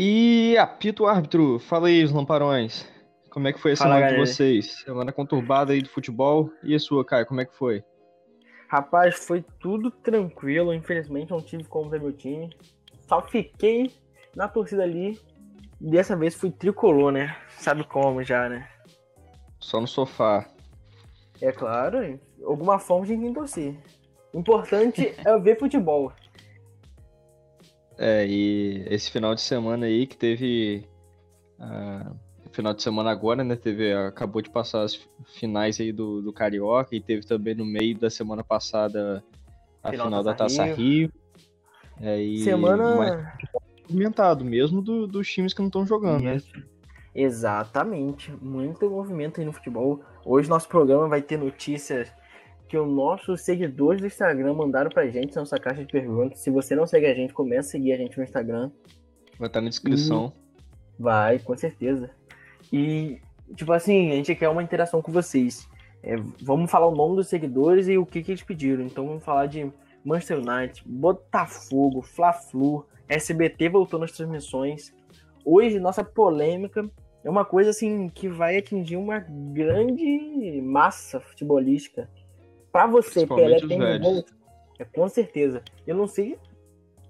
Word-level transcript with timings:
E 0.00 0.56
apito 0.56 1.06
árbitro, 1.06 1.58
fala 1.58 1.88
aí, 1.88 2.04
os 2.04 2.12
lamparões. 2.12 2.88
Como 3.30 3.48
é 3.48 3.52
que 3.52 3.58
foi 3.58 3.72
a 3.72 3.76
Fala, 3.76 3.96
semana 3.96 4.12
de 4.12 4.20
vocês? 4.20 4.78
Semana 4.84 5.10
conturbada 5.10 5.72
aí 5.72 5.82
do 5.82 5.88
futebol. 5.88 6.52
E 6.62 6.72
a 6.72 6.78
sua, 6.78 7.04
Caio, 7.04 7.26
como 7.26 7.40
é 7.40 7.44
que 7.44 7.52
foi? 7.56 7.82
Rapaz, 8.68 9.16
foi 9.26 9.44
tudo 9.58 9.90
tranquilo. 9.90 10.72
Infelizmente 10.72 11.32
não 11.32 11.42
tive 11.42 11.64
como 11.64 11.90
ver 11.90 12.00
meu 12.00 12.12
time. 12.12 12.48
Só 13.08 13.26
fiquei 13.26 13.92
na 14.36 14.46
torcida 14.46 14.84
ali. 14.84 15.20
Dessa 15.80 16.14
vez 16.14 16.36
fui 16.36 16.52
tricolor, 16.52 17.10
né? 17.10 17.36
Sabe 17.58 17.82
como 17.82 18.22
já, 18.22 18.48
né? 18.48 18.68
Só 19.58 19.80
no 19.80 19.88
sofá. 19.88 20.48
É 21.42 21.50
claro, 21.50 22.20
de 22.36 22.44
alguma 22.44 22.78
forma 22.78 23.04
a 23.04 23.08
gente 23.08 23.22
tem 23.22 23.28
que 23.30 23.34
torcer. 23.34 23.76
O 24.32 24.38
importante 24.38 25.12
é 25.26 25.38
ver 25.40 25.58
futebol. 25.58 26.12
É, 27.98 28.24
e 28.26 28.84
esse 28.88 29.10
final 29.10 29.34
de 29.34 29.40
semana 29.40 29.86
aí 29.86 30.06
que 30.06 30.16
teve. 30.16 30.84
ah, 31.58 32.12
final 32.52 32.72
de 32.72 32.82
semana 32.82 33.10
agora, 33.10 33.42
né? 33.44 33.56
Teve, 33.56 33.92
acabou 33.92 34.40
de 34.40 34.50
passar 34.50 34.82
as 34.82 34.94
finais 35.26 35.80
aí 35.80 35.92
do, 35.92 36.22
do 36.22 36.32
Carioca 36.32 36.94
e 36.94 37.00
teve 37.00 37.26
também 37.26 37.54
no 37.54 37.64
meio 37.66 37.98
da 37.98 38.08
semana 38.08 38.42
passada 38.42 39.22
a 39.82 39.90
Final 39.90 40.06
final, 40.06 40.22
da 40.22 40.34
Taça 40.34 40.64
Taça 40.64 40.74
Rio. 40.74 41.12
É, 42.00 42.22
e 42.22 42.38
Semana. 42.38 43.34
movimentado, 43.88 44.44
mesmo 44.44 44.80
do- 44.80 45.06
dos 45.06 45.28
times 45.28 45.52
que 45.52 45.60
não 45.60 45.66
estão 45.66 45.84
jogando, 45.86 46.22
né? 46.22 46.40
Exatamente. 47.14 48.30
Muito 48.40 48.88
movimento 48.88 49.40
aí 49.40 49.46
no 49.46 49.52
futebol. 49.52 50.00
Hoje 50.24 50.48
nosso 50.48 50.68
programa 50.68 51.08
vai 51.08 51.20
ter 51.20 51.36
notícias 51.36 52.12
que 52.68 52.76
os 52.76 52.88
nossos 52.88 53.40
seguidores 53.40 54.00
do 54.00 54.06
Instagram 54.06 54.54
mandaram 54.54 54.90
pra 54.90 55.08
gente 55.08 55.34
nossa 55.34 55.58
caixa 55.58 55.84
de 55.84 55.90
perguntas. 55.90 56.40
Se 56.40 56.50
você 56.50 56.76
não 56.76 56.86
segue 56.86 57.06
a 57.06 57.14
gente, 57.14 57.32
comece 57.32 57.68
a 57.68 57.72
seguir 57.72 57.92
a 57.92 57.96
gente 57.96 58.16
no 58.16 58.24
Instagram. 58.24 58.70
Vai 59.38 59.48
estar 59.48 59.60
na 59.60 59.68
descrição. 59.68 60.32
Vai, 60.98 61.38
com 61.38 61.56
certeza. 61.56 62.10
E, 62.72 63.18
tipo 63.54 63.72
assim, 63.72 64.10
a 64.10 64.14
gente 64.14 64.34
quer 64.34 64.48
uma 64.48 64.62
interação 64.62 65.00
com 65.00 65.10
vocês. 65.10 65.68
É, 66.02 66.16
vamos 66.42 66.70
falar 66.70 66.86
o 66.86 66.94
nome 66.94 67.16
dos 67.16 67.28
seguidores 67.28 67.88
e 67.88 67.96
o 67.96 68.06
que, 68.06 68.22
que 68.22 68.32
eles 68.32 68.42
pediram. 68.42 68.84
Então 68.84 69.06
vamos 69.06 69.24
falar 69.24 69.46
de 69.46 69.70
Manchester 70.04 70.38
United, 70.38 70.82
Botafogo, 70.86 72.02
Fla-Flu, 72.02 72.86
SBT 73.08 73.68
voltou 73.68 73.98
nas 73.98 74.12
transmissões. 74.12 74.94
Hoje, 75.44 75.80
nossa 75.80 76.04
polêmica 76.04 76.88
é 77.24 77.30
uma 77.30 77.44
coisa 77.44 77.70
assim 77.70 78.08
que 78.08 78.28
vai 78.28 78.58
atingir 78.58 78.96
uma 78.96 79.18
grande 79.18 80.60
massa 80.62 81.20
futebolística. 81.20 82.08
Pra 82.72 82.86
você, 82.86 83.26
Pelé 83.26 83.58
tem 83.58 83.78
velhos. 83.78 84.00
gol? 84.00 84.24
É, 84.78 84.84
com 84.84 85.08
certeza. 85.08 85.62
Eu 85.86 85.96
não 85.96 86.06
sei. 86.06 86.38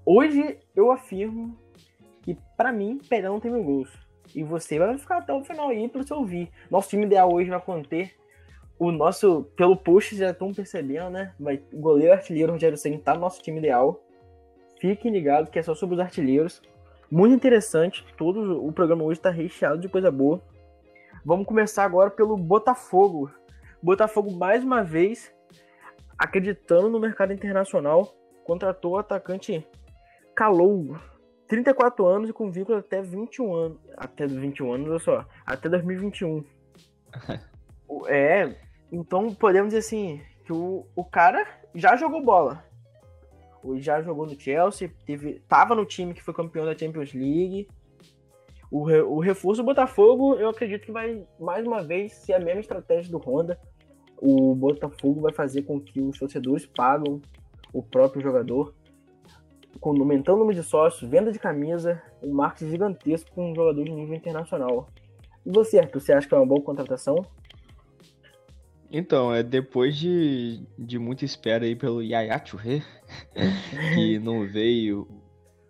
Hoje 0.05 0.59
eu 0.75 0.91
afirmo 0.91 1.57
que 2.23 2.37
pra 2.57 2.73
mim 2.73 2.99
Pelé 3.09 3.29
não 3.29 3.41
tem 3.41 3.51
mil 3.51 3.63
gols. 3.63 3.91
E 4.35 4.43
você 4.43 4.79
vai 4.79 4.97
ficar 4.99 5.19
até 5.19 5.33
o 5.33 5.45
final 5.45 5.69
aí 5.69 5.89
pra 5.89 6.03
você 6.03 6.15
ouvir. 6.15 6.51
Nosso 6.71 6.89
time 6.91 7.07
ideal 7.07 7.33
hoje 7.33 7.51
vai 7.51 7.61
conter 7.61 8.15
o 8.79 8.93
nosso. 8.93 9.45
Pelo 9.57 9.77
post 9.77 10.17
já 10.17 10.31
estão 10.31 10.53
percebendo, 10.53 11.11
né? 11.11 11.35
Vai, 11.39 11.63
o 11.73 11.81
goleiro 11.81 12.13
artilheiro 12.13 12.53
Rogério 12.53 12.77
Senna 12.77 12.99
tá 12.99 13.15
no 13.15 13.21
nosso 13.21 13.43
time 13.43 13.59
ideal. 13.59 14.03
Fiquem 14.81 15.11
ligados 15.11 15.51
que 15.51 15.59
é 15.59 15.63
só 15.63 15.75
sobre 15.75 15.95
os 15.97 16.01
artilheiros. 16.01 16.63
Muito 17.11 17.35
interessante. 17.35 18.05
Todo 18.17 18.65
o 18.65 18.73
programa 18.73 19.03
hoje 19.05 19.21
tá 19.21 19.31
recheado 19.31 19.79
de 19.79 19.89
coisa 19.89 20.11
boa. 20.11 20.41
Vamos 21.25 21.47
começar 21.47 21.85
agora 21.85 22.11
pelo 22.11 22.37
Botafogo. 22.37 23.31
Botafogo, 23.83 24.31
mais 24.33 24.63
uma 24.63 24.83
vez, 24.83 25.33
acreditando 26.19 26.89
no 26.89 26.99
mercado 27.01 27.33
internacional, 27.33 28.15
contratou 28.45 28.93
o 28.93 28.99
atacante 28.99 29.67
Calou. 30.35 30.97
34 31.47 32.07
anos 32.07 32.29
e 32.31 32.33
com 32.33 32.51
vínculo 32.51 32.79
até 32.79 33.01
21 33.01 33.55
anos. 33.55 33.79
Até 33.97 34.27
21 34.27 34.73
anos, 34.73 34.89
olha 34.89 34.99
só. 34.99 35.27
Até 35.47 35.69
2021. 35.69 36.45
O- 37.91 38.07
é, 38.07 38.55
então 38.93 39.33
podemos 39.35 39.69
dizer 39.73 39.79
assim, 39.79 40.21
que 40.45 40.53
o, 40.53 40.87
o 40.95 41.03
cara 41.03 41.47
já 41.75 41.97
jogou 41.97 42.23
bola. 42.23 42.63
Ele 43.65 43.81
já 43.81 44.03
jogou 44.03 44.27
no 44.27 44.39
Chelsea, 44.39 44.93
teve, 45.07 45.41
tava 45.49 45.75
no 45.75 45.87
time 45.87 46.13
que 46.13 46.23
foi 46.23 46.35
campeão 46.35 46.67
da 46.67 46.77
Champions 46.77 47.15
League. 47.15 47.67
O, 48.71 48.83
o 48.83 49.21
reforço 49.21 49.63
do 49.63 49.67
Botafogo, 49.67 50.35
eu 50.35 50.51
acredito 50.51 50.85
que 50.85 50.93
vai, 50.93 51.27
mais 51.41 51.67
uma 51.67 51.83
vez, 51.83 52.13
ser 52.13 52.35
a 52.35 52.39
mesma 52.39 52.61
estratégia 52.61 53.11
do 53.11 53.17
Honda. 53.19 53.59
O 54.21 54.55
Botafogo 54.55 55.21
vai 55.21 55.33
fazer 55.33 55.63
com 55.63 55.81
que 55.81 56.01
os 56.01 56.19
torcedores 56.19 56.67
pagam 56.67 57.21
o 57.73 57.83
próprio 57.83 58.23
jogador, 58.23 58.75
com 59.81 59.91
aumentando 59.91 60.37
o 60.37 60.41
número 60.41 60.61
de 60.61 60.67
sócios, 60.67 61.09
venda 61.09 61.31
de 61.31 61.39
camisa, 61.39 62.03
um 62.23 62.33
marketing 62.33 62.71
gigantesco 62.71 63.31
com 63.33 63.53
um 63.53 63.55
jogador 63.55 63.85
de 63.85 63.93
nível 63.93 64.15
internacional. 64.15 64.89
E 65.47 65.51
você, 65.51 65.79
Arthur, 65.79 66.01
você 66.01 66.13
acha 66.13 66.29
que 66.29 66.35
é 66.35 66.37
uma 66.37 66.47
boa 66.47 66.61
contratação? 66.61 67.25
Então, 68.91 69.33
é 69.33 69.43
depois 69.43 69.97
de, 69.97 70.67
de 70.79 70.99
muita 70.99 71.25
espera 71.25 71.65
aí 71.65 71.77
pelo 71.77 72.03
Yaya 72.03 72.41
Touré, 72.41 72.83
que 73.95 74.19
não 74.19 74.47
veio, 74.49 75.07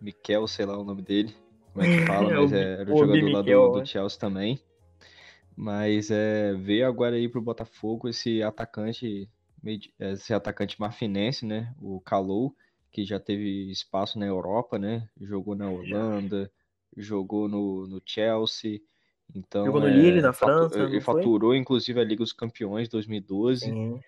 Mikel, 0.00 0.46
sei 0.46 0.64
lá 0.64 0.78
o 0.78 0.84
nome 0.84 1.02
dele, 1.02 1.34
como 1.72 1.84
é 1.84 1.98
que 1.98 2.06
fala, 2.06 2.32
É, 2.32 2.36
mas 2.36 2.52
é, 2.52 2.80
era 2.80 2.94
o 2.94 2.98
jogador 2.98 3.30
lá 3.30 3.42
do, 3.42 3.68
do 3.72 3.78
né? 3.78 3.84
Chelsea 3.84 4.18
também. 4.18 4.60
Mas 5.60 6.08
é, 6.08 6.54
veio 6.54 6.86
agora 6.86 7.16
aí 7.16 7.28
pro 7.28 7.42
Botafogo 7.42 8.08
esse 8.08 8.40
atacante, 8.44 9.28
esse 9.98 10.32
atacante 10.32 10.80
marfinense, 10.80 11.44
né? 11.44 11.74
O 11.82 12.00
Kalou, 12.00 12.54
que 12.92 13.04
já 13.04 13.18
teve 13.18 13.68
espaço 13.68 14.20
na 14.20 14.24
Europa, 14.24 14.78
né? 14.78 15.08
Jogou 15.20 15.56
na 15.56 15.68
Holanda, 15.68 16.48
jogou 16.96 17.48
no, 17.48 17.88
no 17.88 18.00
Chelsea. 18.06 18.80
Então, 19.34 19.66
Jogou 19.66 19.80
no 19.80 19.88
é, 19.88 19.90
Lille, 19.90 20.20
na 20.20 20.32
França, 20.32 20.78
ele 20.78 21.00
foi? 21.00 21.16
faturou 21.16 21.56
inclusive 21.56 21.98
a 21.98 22.04
Liga 22.04 22.22
dos 22.22 22.32
Campeões 22.32 22.88
2012. 22.88 23.64
Sim. 23.64 24.00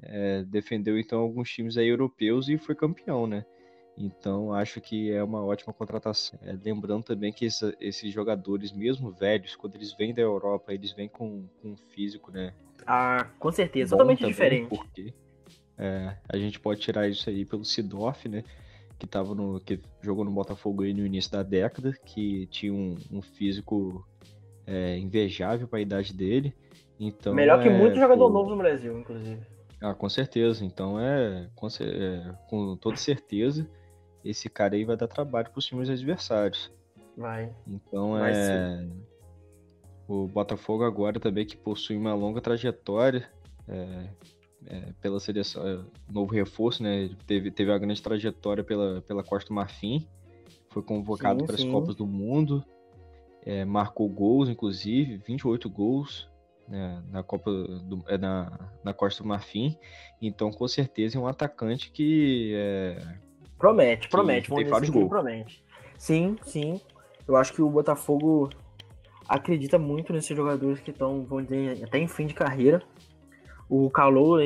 É, 0.00 0.44
defendeu 0.44 0.96
então 0.96 1.18
alguns 1.18 1.50
times 1.50 1.76
aí 1.76 1.88
europeus 1.88 2.48
e 2.48 2.56
foi 2.56 2.76
campeão, 2.76 3.26
né? 3.26 3.44
Então 3.96 4.52
acho 4.54 4.80
que 4.80 5.10
é 5.12 5.22
uma 5.22 5.44
ótima 5.44 5.72
contratação. 5.72 6.38
É, 6.42 6.52
lembrando 6.64 7.04
também 7.04 7.32
que 7.32 7.46
essa- 7.46 7.74
esses 7.80 8.12
jogadores, 8.12 8.72
mesmo 8.72 9.10
velhos, 9.12 9.54
quando 9.54 9.74
eles 9.76 9.92
vêm 9.92 10.14
da 10.14 10.22
Europa, 10.22 10.72
eles 10.72 10.92
vêm 10.92 11.08
com, 11.08 11.46
com 11.60 11.68
um 11.72 11.76
físico, 11.76 12.30
né? 12.30 12.54
Ah, 12.86 13.28
com 13.38 13.52
certeza, 13.52 13.90
totalmente 13.90 14.20
também, 14.20 14.32
diferente. 14.32 14.68
Porque 14.68 15.14
é, 15.78 16.16
a 16.28 16.36
gente 16.38 16.58
pode 16.58 16.80
tirar 16.80 17.08
isso 17.08 17.28
aí 17.28 17.44
pelo 17.44 17.64
Sidorf, 17.64 18.28
né? 18.28 18.42
Que, 18.98 19.06
tava 19.06 19.34
no, 19.34 19.60
que 19.60 19.80
jogou 20.00 20.24
no 20.24 20.30
Botafogo 20.30 20.82
aí 20.84 20.94
no 20.94 21.04
início 21.04 21.30
da 21.30 21.42
década, 21.42 21.92
que 22.04 22.46
tinha 22.46 22.72
um, 22.72 22.96
um 23.10 23.20
físico 23.20 24.06
é, 24.66 24.96
invejável 24.98 25.66
para 25.68 25.78
a 25.80 25.82
idade 25.82 26.14
dele. 26.14 26.54
Então, 26.98 27.34
Melhor 27.34 27.60
que 27.60 27.68
é, 27.68 27.78
muito 27.78 27.98
jogador 27.98 28.28
pô, 28.28 28.30
novo 28.30 28.50
no 28.50 28.56
Brasil, 28.56 28.98
inclusive. 28.98 29.40
ah, 29.80 29.94
com 29.94 30.08
certeza. 30.08 30.64
Então 30.64 30.98
é 30.98 31.48
com, 31.54 31.66
é, 31.80 32.34
com 32.48 32.76
toda 32.76 32.96
certeza 32.96 33.68
esse 34.24 34.48
cara 34.48 34.74
aí 34.74 34.84
vai 34.84 34.96
dar 34.96 35.08
trabalho 35.08 35.50
para 35.50 35.58
os 35.58 35.66
times 35.66 35.88
adversários. 35.88 36.70
Vai. 37.16 37.54
Então 37.66 38.12
Vai 38.12 38.32
é 38.34 38.88
o 40.12 40.26
Botafogo 40.26 40.84
agora 40.84 41.18
também 41.18 41.46
que 41.46 41.56
possui 41.56 41.96
uma 41.96 42.14
longa 42.14 42.40
trajetória 42.40 43.28
é, 43.68 44.08
é, 44.66 44.92
pela 45.00 45.18
seleção, 45.20 45.66
é, 45.66 45.80
novo 46.10 46.32
reforço, 46.34 46.82
né? 46.82 47.04
Ele 47.04 47.16
Teve, 47.26 47.50
teve 47.50 47.70
uma 47.70 47.78
grande 47.78 48.02
trajetória 48.02 48.62
pela, 48.62 49.00
pela 49.02 49.22
Costa 49.22 49.52
Marfim, 49.54 50.06
foi 50.68 50.82
convocado 50.82 51.40
Sim, 51.40 51.46
para 51.46 51.54
as 51.54 51.60
sim. 51.62 51.72
Copas 51.72 51.94
do 51.94 52.06
Mundo, 52.06 52.64
é, 53.44 53.64
marcou 53.64 54.08
gols, 54.08 54.48
inclusive, 54.48 55.16
28 55.18 55.68
gols 55.70 56.30
né, 56.68 57.02
na 57.10 57.22
Copa 57.22 57.50
do, 57.50 58.04
é, 58.06 58.18
na, 58.18 58.70
na 58.84 58.92
Costa 58.92 59.22
do 59.22 59.28
Marfim. 59.28 59.76
Então, 60.20 60.50
com 60.50 60.68
certeza, 60.68 61.18
é 61.18 61.20
um 61.20 61.26
atacante 61.26 61.90
que 61.90 62.54
Promete, 63.62 64.08
promete. 64.08 64.48
Vamos 64.48 64.64
tem 64.64 64.72
vários 64.72 64.90
gols. 64.90 65.08
promete. 65.08 65.64
Sim, 65.96 66.36
sim. 66.42 66.80
Eu 67.28 67.36
acho 67.36 67.52
que 67.52 67.62
o 67.62 67.70
Botafogo 67.70 68.50
acredita 69.28 69.78
muito 69.78 70.12
nesses 70.12 70.36
jogadores 70.36 70.80
que 70.80 70.90
estão, 70.90 71.24
vamos 71.24 71.44
dizer, 71.44 71.84
até 71.84 71.96
em 71.96 72.08
fim 72.08 72.26
de 72.26 72.34
carreira. 72.34 72.82
O 73.68 73.88
Calou, 73.88 74.38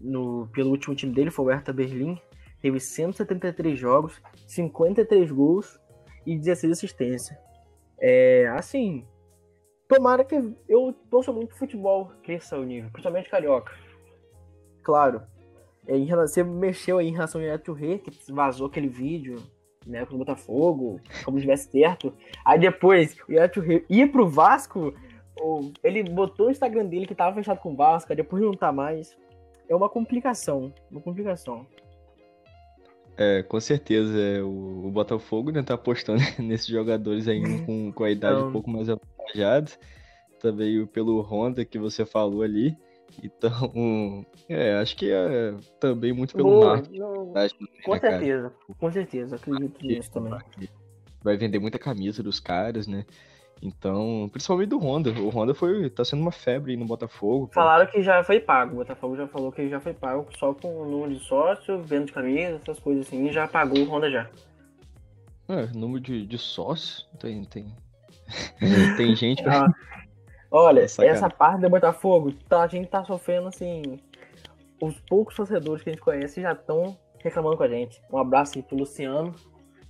no, 0.00 0.48
pelo 0.48 0.70
último 0.70 0.92
time 0.92 1.14
dele, 1.14 1.30
foi 1.30 1.44
o 1.44 1.48
Hertha 1.50 1.72
Berlim. 1.72 2.20
Teve 2.60 2.80
173 2.80 3.78
jogos, 3.78 4.20
53 4.48 5.30
gols 5.30 5.78
e 6.26 6.36
16 6.36 6.72
assistências. 6.72 7.38
É, 8.00 8.48
assim, 8.56 9.06
tomara 9.86 10.24
que 10.24 10.34
eu 10.68 10.92
torço 11.08 11.32
muito 11.32 11.54
futebol 11.54 12.10
cresça 12.24 12.58
o 12.58 12.64
nível, 12.64 12.90
principalmente 12.90 13.30
carioca. 13.30 13.72
Claro, 14.82 15.22
em 15.88 16.04
relação, 16.04 16.44
você 16.44 16.44
mexeu 16.44 16.98
aí 16.98 17.08
em 17.08 17.12
relação 17.12 17.40
ao 17.40 17.46
Neto 17.46 17.72
Rei, 17.72 17.98
que 17.98 18.10
vazou 18.32 18.66
aquele 18.66 18.88
vídeo, 18.88 19.42
né, 19.86 20.06
com 20.06 20.14
o 20.14 20.18
Botafogo, 20.18 21.00
como 21.24 21.38
se 21.38 21.42
tivesse 21.42 21.70
certo. 21.70 22.12
Aí 22.44 22.58
depois, 22.58 23.16
o 23.28 23.32
Neto 23.32 23.60
Rei 23.60 23.84
ia 23.88 24.08
pro 24.08 24.28
Vasco, 24.28 24.94
ele 25.82 26.02
botou 26.04 26.46
no 26.46 26.52
Instagram 26.52 26.86
dele 26.86 27.06
que 27.06 27.14
tava 27.14 27.34
fechado 27.34 27.58
com 27.58 27.72
o 27.72 27.76
Vasco, 27.76 28.12
aí 28.12 28.16
depois 28.16 28.42
não 28.42 28.54
tá 28.54 28.72
mais. 28.72 29.16
É 29.68 29.74
uma 29.74 29.88
complicação, 29.88 30.72
uma 30.90 31.00
complicação. 31.00 31.66
É, 33.16 33.42
com 33.42 33.60
certeza. 33.60 34.18
É, 34.18 34.42
o, 34.42 34.86
o 34.86 34.90
Botafogo 34.90 35.50
né, 35.50 35.62
tá 35.62 35.74
apostando 35.74 36.20
nesses 36.38 36.66
jogadores 36.66 37.28
ainda 37.28 37.64
com, 37.64 37.92
com 37.92 38.04
a 38.04 38.10
idade 38.10 38.42
um 38.42 38.52
pouco 38.52 38.70
mais 38.70 38.88
avançada. 38.88 39.70
Também 40.40 40.84
pelo 40.86 41.20
Honda 41.22 41.64
que 41.64 41.78
você 41.78 42.04
falou 42.04 42.42
ali. 42.42 42.76
Então, 43.22 44.24
é, 44.48 44.74
acho 44.74 44.96
que 44.96 45.10
é 45.10 45.54
também 45.80 46.12
muito 46.12 46.34
pelo 46.34 46.50
Boa, 46.50 46.76
marketing. 46.76 47.00
Né, 47.00 47.48
com 47.84 47.98
certeza, 47.98 48.52
com 48.78 48.92
certeza, 48.92 49.36
acredito 49.36 49.86
nisso 49.86 50.10
também. 50.10 50.38
Vai 51.22 51.36
vender 51.36 51.58
muita 51.58 51.78
camisa 51.78 52.22
dos 52.22 52.38
caras, 52.38 52.86
né? 52.86 53.04
Então, 53.62 54.28
principalmente 54.30 54.68
do 54.68 54.78
Honda. 54.78 55.10
O 55.10 55.30
Honda 55.30 55.54
foi, 55.54 55.88
tá 55.88 56.04
sendo 56.04 56.20
uma 56.20 56.32
febre 56.32 56.76
no 56.76 56.84
Botafogo. 56.84 57.50
Falaram 57.52 57.90
que 57.90 58.02
já 58.02 58.22
foi 58.22 58.38
pago. 58.38 58.74
O 58.74 58.76
Botafogo 58.76 59.16
já 59.16 59.26
falou 59.26 59.50
que 59.50 59.68
já 59.68 59.80
foi 59.80 59.94
pago 59.94 60.26
só 60.38 60.52
com 60.52 60.82
o 60.82 60.84
número 60.84 61.14
de 61.14 61.24
sócio, 61.24 61.82
venda 61.82 62.06
de 62.06 62.12
camisa, 62.12 62.60
essas 62.62 62.78
coisas 62.78 63.06
assim, 63.06 63.26
e 63.26 63.32
já 63.32 63.48
pagou 63.48 63.78
o 63.78 63.88
Honda 63.88 64.10
já. 64.10 64.28
É, 65.48 65.66
número 65.74 66.00
de, 66.00 66.26
de 66.26 66.38
sócio, 66.38 67.06
tem, 67.18 67.44
tem. 67.44 67.74
tem 68.98 69.16
gente 69.16 69.42
que. 69.42 69.48
Ah, 69.48 69.66
olha, 70.58 70.82
Nossa, 70.82 71.04
essa 71.04 71.22
cara. 71.22 71.34
parte 71.34 71.60
do 71.60 71.70
Botafogo, 71.70 72.32
tá, 72.48 72.62
a 72.62 72.66
gente 72.66 72.88
tá 72.88 73.04
sofrendo 73.04 73.48
assim. 73.48 74.00
Os 74.80 74.98
poucos 75.00 75.34
torcedores 75.34 75.82
que 75.82 75.90
a 75.90 75.92
gente 75.92 76.02
conhece 76.02 76.42
já 76.42 76.52
estão 76.52 76.96
reclamando 77.18 77.56
com 77.56 77.62
a 77.62 77.68
gente. 77.68 78.00
Um 78.12 78.18
abraço 78.18 78.58
aí 78.58 78.62
pro 78.62 78.76
Luciano 78.76 79.34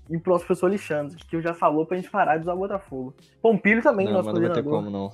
e 0.08 0.18
pro 0.18 0.32
nosso 0.32 0.46
professor 0.46 0.66
Alexandre, 0.66 1.16
que 1.16 1.40
já 1.40 1.54
falou 1.54 1.84
pra 1.84 1.96
gente 1.96 2.10
parar 2.10 2.36
de 2.36 2.42
usar 2.42 2.54
o 2.54 2.58
Botafogo. 2.58 3.14
Pompilho 3.42 3.82
também, 3.82 4.06
não, 4.06 4.14
nosso 4.14 4.26
mas 4.26 4.38
coordenador. 4.38 4.64
Não 4.64 4.82
vai 4.82 4.90
ter 4.90 4.90
como, 4.90 5.12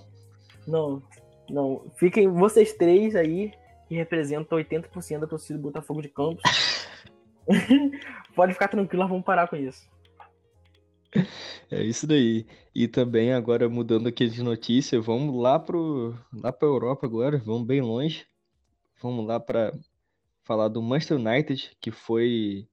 não. 0.66 1.00
Não, 1.00 1.02
não. 1.48 1.90
Fiquem 1.96 2.28
vocês 2.28 2.72
três 2.74 3.16
aí, 3.16 3.52
que 3.88 3.94
representam 3.94 4.58
80% 4.58 5.18
da 5.20 5.26
torcida 5.26 5.58
do 5.58 5.62
Botafogo 5.62 6.02
de 6.02 6.08
Campos. 6.08 6.42
Pode 8.34 8.52
ficar 8.52 8.68
tranquilo, 8.68 9.02
nós 9.02 9.10
vamos 9.10 9.24
parar 9.24 9.48
com 9.48 9.56
isso. 9.56 9.88
É 11.70 11.82
isso 11.84 12.06
daí. 12.06 12.46
E 12.74 12.88
também 12.88 13.32
agora 13.32 13.68
mudando 13.68 14.08
aqui 14.08 14.28
de 14.28 14.42
notícia, 14.42 15.00
vamos 15.00 15.40
lá 15.40 15.58
pro 15.58 16.16
lá 16.32 16.52
para 16.52 16.68
Europa 16.68 17.06
agora, 17.06 17.38
vamos 17.38 17.66
bem 17.66 17.80
longe. 17.80 18.26
Vamos 19.02 19.26
lá 19.26 19.40
para 19.40 19.72
falar 20.44 20.68
do 20.68 20.82
Manchester 20.82 21.18
United, 21.18 21.76
que 21.80 21.90
foi 21.90 22.68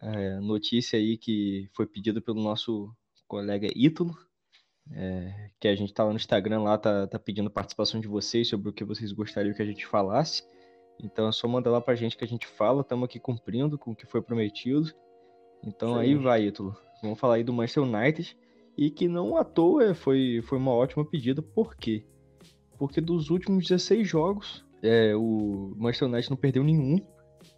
é, 0.00 0.38
notícia 0.40 0.98
aí 0.98 1.16
que 1.16 1.68
foi 1.72 1.86
pedida 1.86 2.20
pelo 2.20 2.42
nosso 2.42 2.94
colega 3.26 3.68
Ítalo, 3.74 4.14
é, 4.92 5.50
que 5.58 5.68
a 5.68 5.74
gente 5.74 5.94
tá 5.94 6.04
lá 6.04 6.10
no 6.10 6.16
Instagram 6.16 6.62
lá, 6.62 6.76
tá, 6.76 7.06
tá 7.06 7.18
pedindo 7.18 7.50
participação 7.50 8.00
de 8.00 8.08
vocês 8.08 8.48
sobre 8.48 8.68
o 8.68 8.72
que 8.72 8.84
vocês 8.84 9.12
gostariam 9.12 9.54
que 9.54 9.62
a 9.62 9.66
gente 9.66 9.86
falasse. 9.86 10.42
Então 11.02 11.28
é 11.28 11.32
só 11.32 11.48
mandar 11.48 11.70
lá 11.70 11.80
pra 11.80 11.94
gente 11.94 12.16
que 12.16 12.24
a 12.24 12.28
gente 12.28 12.46
fala, 12.46 12.82
estamos 12.82 13.06
aqui 13.06 13.18
cumprindo 13.18 13.78
com 13.78 13.92
o 13.92 13.96
que 13.96 14.06
foi 14.06 14.20
prometido. 14.22 14.92
Então 15.62 15.94
Sim. 15.94 16.00
aí 16.00 16.14
vai, 16.14 16.44
Ítalo. 16.44 16.76
Vamos 17.04 17.20
falar 17.20 17.34
aí 17.34 17.44
do 17.44 17.52
Manchester 17.52 17.82
United 17.82 18.36
e 18.76 18.90
que 18.90 19.06
não 19.06 19.36
à 19.36 19.44
toa 19.44 19.94
foi, 19.94 20.40
foi 20.42 20.58
uma 20.58 20.72
ótima 20.72 21.04
pedida, 21.04 21.40
por 21.42 21.76
quê? 21.76 22.04
Porque 22.78 23.00
dos 23.00 23.30
últimos 23.30 23.68
16 23.68 24.08
jogos, 24.08 24.64
é, 24.82 25.14
o 25.14 25.72
Manchester 25.76 26.08
United 26.08 26.30
não 26.30 26.36
perdeu 26.36 26.64
nenhum, 26.64 26.98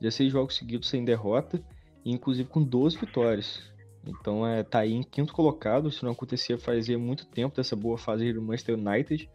16 0.00 0.32
jogos 0.32 0.56
seguidos 0.56 0.88
sem 0.88 1.04
derrota, 1.04 1.62
inclusive 2.04 2.48
com 2.48 2.62
12 2.62 2.98
vitórias. 2.98 3.72
Então 4.04 4.46
é, 4.46 4.62
tá 4.62 4.80
aí 4.80 4.92
em 4.92 5.02
quinto 5.02 5.32
colocado, 5.32 5.88
isso 5.88 6.04
não 6.04 6.12
acontecia 6.12 6.58
fazia 6.58 6.98
muito 6.98 7.26
tempo 7.26 7.56
dessa 7.56 7.74
boa 7.74 7.96
fase 7.96 8.32
do 8.32 8.42
Manchester 8.42 8.76
United. 8.76 9.28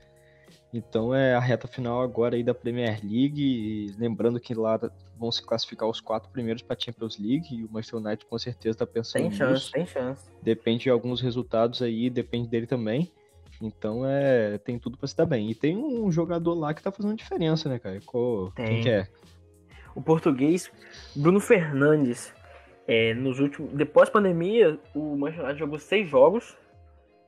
Então 0.74 1.14
é 1.14 1.36
a 1.36 1.40
reta 1.40 1.68
final 1.68 2.02
agora 2.02 2.36
aí 2.36 2.44
da 2.44 2.54
Premier 2.54 3.00
League, 3.04 3.94
lembrando 3.98 4.40
que 4.40 4.54
lá 4.54 4.80
vão 5.18 5.32
se 5.32 5.46
classificar 5.46 5.90
os 5.90 6.00
quatro 6.00 6.30
primeiros 6.30 6.62
para 6.62 6.78
a 6.78 6.80
Champions 6.80 7.20
League 7.20 7.54
e 7.54 7.64
o 7.66 7.70
Manchester 7.70 8.00
United 8.00 8.26
com 8.26 8.40
certeza 8.40 8.76
está 8.76 8.88
pensando 8.88 9.24
tem 9.24 9.32
chance, 9.32 9.54
nisso. 9.54 9.72
Tem 9.72 9.86
chance, 9.86 10.26
Depende 10.42 10.84
de 10.84 10.90
alguns 10.90 11.20
resultados 11.20 11.82
aí, 11.82 12.10
depende 12.10 12.48
dele 12.48 12.66
também. 12.66 13.12
Então 13.62 14.04
é, 14.06 14.58
tem 14.60 14.80
tudo 14.80 14.98
para 14.98 15.08
se 15.08 15.16
dar 15.16 15.26
bem. 15.26 15.52
E 15.52 15.56
tem 15.56 15.78
um 15.78 16.10
jogador 16.10 16.54
lá 16.54 16.74
que 16.74 16.82
tá 16.82 16.92
fazendo 16.92 17.16
diferença, 17.16 17.68
né, 17.68 17.78
cara? 17.78 18.00
Qual, 18.06 18.52
quem 18.54 18.82
que 18.82 18.90
é? 18.90 19.08
O 19.94 20.02
português 20.02 20.72
Bruno 21.16 21.40
Fernandes. 21.40 22.34
É, 22.88 23.14
nos 23.14 23.40
últimos, 23.40 23.72
depois 23.74 24.10
da 24.10 24.14
pandemia, 24.14 24.80
o 24.96 25.16
Manchester 25.16 25.46
United 25.46 25.60
jogou 25.60 25.80
seis 25.80 26.10
jogos. 26.10 26.58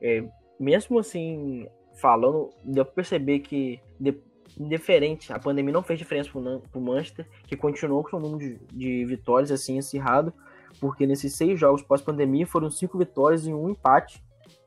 É, 0.02 0.24
mesmo 0.58 0.98
assim, 0.98 1.66
falando, 2.00 2.50
deu 2.64 2.84
pra 2.84 2.94
perceber 2.94 3.40
que, 3.40 3.80
de, 3.98 4.14
indiferente, 4.58 5.32
a 5.32 5.38
pandemia 5.38 5.72
não 5.72 5.82
fez 5.82 5.98
diferença 5.98 6.30
pro, 6.30 6.60
pro 6.70 6.80
Manchester, 6.80 7.26
que 7.46 7.56
continuou 7.56 8.04
com 8.04 8.16
o 8.16 8.20
número 8.20 8.38
de, 8.38 8.58
de 8.72 9.04
vitórias 9.04 9.50
assim 9.50 9.78
acirrado, 9.78 10.32
porque 10.80 11.06
nesses 11.06 11.34
seis 11.36 11.58
jogos 11.58 11.82
pós-pandemia 11.82 12.46
foram 12.46 12.70
cinco 12.70 12.98
vitórias 12.98 13.46
e 13.46 13.52
um 13.52 13.68
empate. 13.68 14.22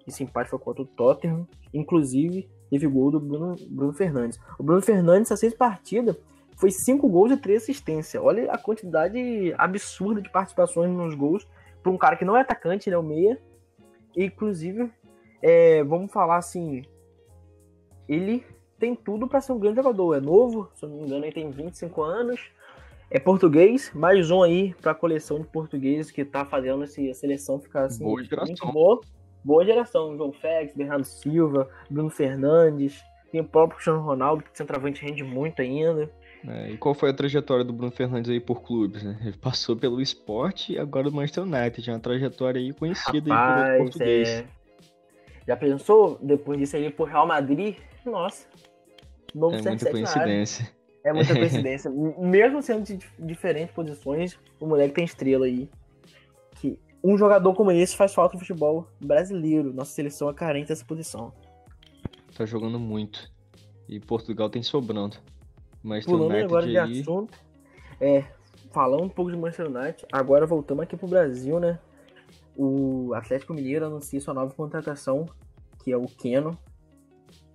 Esse 0.07 0.23
empate 0.23 0.49
foi 0.49 0.59
contra 0.59 0.83
o 0.83 0.85
Tottenham, 0.85 1.47
inclusive 1.73 2.49
teve 2.69 2.87
gol 2.87 3.11
do 3.11 3.19
Bruno, 3.19 3.55
Bruno 3.69 3.93
Fernandes. 3.93 4.39
O 4.57 4.63
Bruno 4.63 4.81
Fernandes, 4.81 5.27
essas 5.27 5.39
seis 5.39 5.53
partidas, 5.53 6.17
foi 6.57 6.71
cinco 6.71 7.07
gols 7.07 7.31
e 7.31 7.37
três 7.37 7.63
assistências. 7.63 8.21
Olha 8.21 8.51
a 8.51 8.57
quantidade 8.57 9.53
absurda 9.57 10.21
de 10.21 10.29
participações 10.29 10.91
nos 10.91 11.15
gols 11.15 11.47
para 11.81 11.91
um 11.91 11.97
cara 11.97 12.17
que 12.17 12.25
não 12.25 12.35
é 12.35 12.41
atacante, 12.41 12.89
ele 12.89 12.95
é 12.95 12.99
o 12.99 13.03
meia. 13.03 13.39
E, 14.15 14.25
inclusive, 14.25 14.91
é, 15.41 15.83
vamos 15.83 16.11
falar 16.11 16.37
assim, 16.37 16.83
ele 18.07 18.45
tem 18.79 18.95
tudo 18.95 19.27
para 19.27 19.41
ser 19.41 19.53
um 19.53 19.59
grande 19.59 19.77
jogador. 19.77 20.15
É 20.15 20.19
novo, 20.19 20.69
se 20.75 20.85
eu 20.85 20.89
não 20.89 20.97
me 20.97 21.03
engano, 21.03 21.25
ele 21.25 21.33
tem 21.33 21.49
25 21.49 22.01
anos. 22.01 22.39
É 23.09 23.19
português, 23.19 23.91
mais 23.93 24.29
um 24.29 24.43
aí 24.43 24.75
para 24.81 24.91
a 24.91 24.95
coleção 24.95 25.39
de 25.39 25.47
portugueses 25.47 26.11
que 26.11 26.25
tá 26.25 26.43
fazendo 26.43 26.83
essa 26.83 27.01
seleção 27.13 27.59
ficar 27.59 27.85
assim, 27.85 28.03
boa 28.03 28.21
muito 28.45 28.67
boa. 28.71 29.01
Boa 29.43 29.63
geração, 29.63 30.17
João 30.17 30.33
Félix, 30.33 30.75
Bernardo 30.75 31.05
Silva, 31.05 31.69
Bruno 31.89 32.09
Fernandes, 32.09 33.01
tem 33.31 33.39
o 33.39 33.45
próprio 33.45 33.77
Cristiano 33.77 34.01
Ronaldo, 34.01 34.43
que 34.43 34.57
centroavante 34.57 35.01
rende 35.01 35.23
muito 35.23 35.61
ainda. 35.61 36.11
É, 36.45 36.71
e 36.71 36.77
qual 36.77 36.93
foi 36.93 37.09
a 37.09 37.13
trajetória 37.13 37.63
do 37.63 37.73
Bruno 37.73 37.91
Fernandes 37.91 38.29
aí 38.29 38.39
por 38.39 38.61
clubes, 38.61 39.03
né? 39.03 39.17
Ele 39.21 39.37
passou 39.37 39.75
pelo 39.75 40.01
esporte 40.01 40.73
e 40.73 40.79
agora 40.79 41.07
o 41.07 41.11
Manchester 41.11 41.43
United, 41.43 41.89
uma 41.89 41.99
trajetória 41.99 42.59
aí 42.59 42.73
conhecida 42.73 43.33
Rapaz, 43.33 43.61
aí 43.61 43.71
pelo 43.71 43.83
português. 43.83 44.29
É... 44.29 44.45
Já 45.47 45.55
pensou 45.55 46.19
depois 46.21 46.59
disso 46.59 46.75
aí 46.75 46.91
por 46.91 47.07
Real 47.07 47.25
Madrid? 47.25 47.77
Nossa. 48.05 48.45
Novo 49.33 49.55
é 49.55 49.61
muita 49.61 49.89
coincidência. 49.89 50.71
É 51.03 51.13
muita 51.13 51.33
coincidência. 51.35 51.89
Mesmo 51.89 52.61
sendo 52.61 52.83
de 52.83 52.99
diferentes 53.17 53.73
posições, 53.73 54.37
o 54.59 54.65
moleque 54.67 54.95
tem 54.95 55.05
estrela 55.05 55.45
aí. 55.45 55.69
Que 56.55 56.77
um 57.01 57.17
jogador 57.17 57.53
como 57.53 57.71
esse 57.71 57.95
faz 57.95 58.13
falta 58.13 58.33
no 58.33 58.39
futebol 58.39 58.87
brasileiro. 58.99 59.73
Nossa 59.73 59.91
seleção 59.91 60.29
é 60.29 60.33
carente 60.33 60.67
dessa 60.67 60.83
posição. 60.83 61.31
Tá 62.35 62.45
jogando 62.45 62.77
muito. 62.77 63.31
E 63.87 63.99
Portugal 64.01 64.49
tem 64.49 64.61
sobrando. 64.61 65.15
Manchester 65.81 66.13
Pulando 66.13 66.31
United 66.31 66.45
agora 66.45 66.67
de 66.67 66.77
aí... 66.77 66.99
assunto. 66.99 67.39
É, 68.01 68.25
falando 68.71 69.03
um 69.03 69.09
pouco 69.09 69.31
de 69.31 69.37
Manchester 69.37 69.67
United, 69.67 70.05
agora 70.11 70.45
voltamos 70.45 70.83
aqui 70.83 70.97
pro 70.97 71.07
Brasil, 71.07 71.59
né? 71.59 71.79
O 72.57 73.13
Atlético 73.13 73.53
Mineiro 73.53 73.85
anuncia 73.85 74.19
sua 74.19 74.33
nova 74.33 74.51
contratação, 74.53 75.27
que 75.83 75.91
é 75.91 75.97
o 75.97 76.07
Keno. 76.07 76.57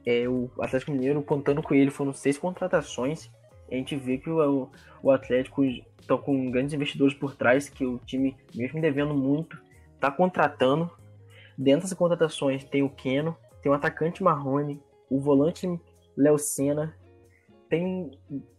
É, 0.07 0.29
o 0.29 0.49
Atlético 0.61 0.93
Mineiro, 0.93 1.21
contando 1.23 1.61
com 1.61 1.75
ele, 1.75 1.91
foram 1.91 2.13
seis 2.13 2.39
contratações. 2.39 3.29
A 3.71 3.75
gente 3.75 3.97
vê 3.97 4.17
que 4.17 4.31
o, 4.31 4.71
o 5.03 5.11
Atlético 5.11 5.65
está 5.65 6.17
com 6.17 6.51
grandes 6.51 6.73
investidores 6.73 7.15
por 7.15 7.35
trás, 7.35 7.69
que 7.69 7.85
o 7.85 7.99
time, 7.99 8.37
mesmo 8.55 8.81
devendo 8.81 9.13
muito, 9.13 9.61
está 9.95 10.11
contratando. 10.11 10.91
Dentro 11.59 11.83
dessas 11.83 11.99
contratações 11.99 12.65
tem 12.65 12.83
o 12.83 12.89
Keno, 12.89 13.37
tem 13.61 13.71
o 13.71 13.75
atacante 13.75 14.23
Marrone, 14.23 14.81
o 15.11 15.21
volante 15.21 15.69
Léo 16.17 16.39
Senna, 16.39 16.95
tem 17.69 18.11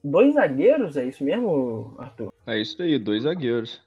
dois 0.04 0.34
zagueiros, 0.34 0.98
é 0.98 1.06
isso 1.06 1.24
mesmo, 1.24 1.94
Arthur? 2.00 2.34
É 2.48 2.60
isso 2.60 2.82
aí, 2.82 2.98
dois 2.98 3.24
zagueiros. 3.24 3.80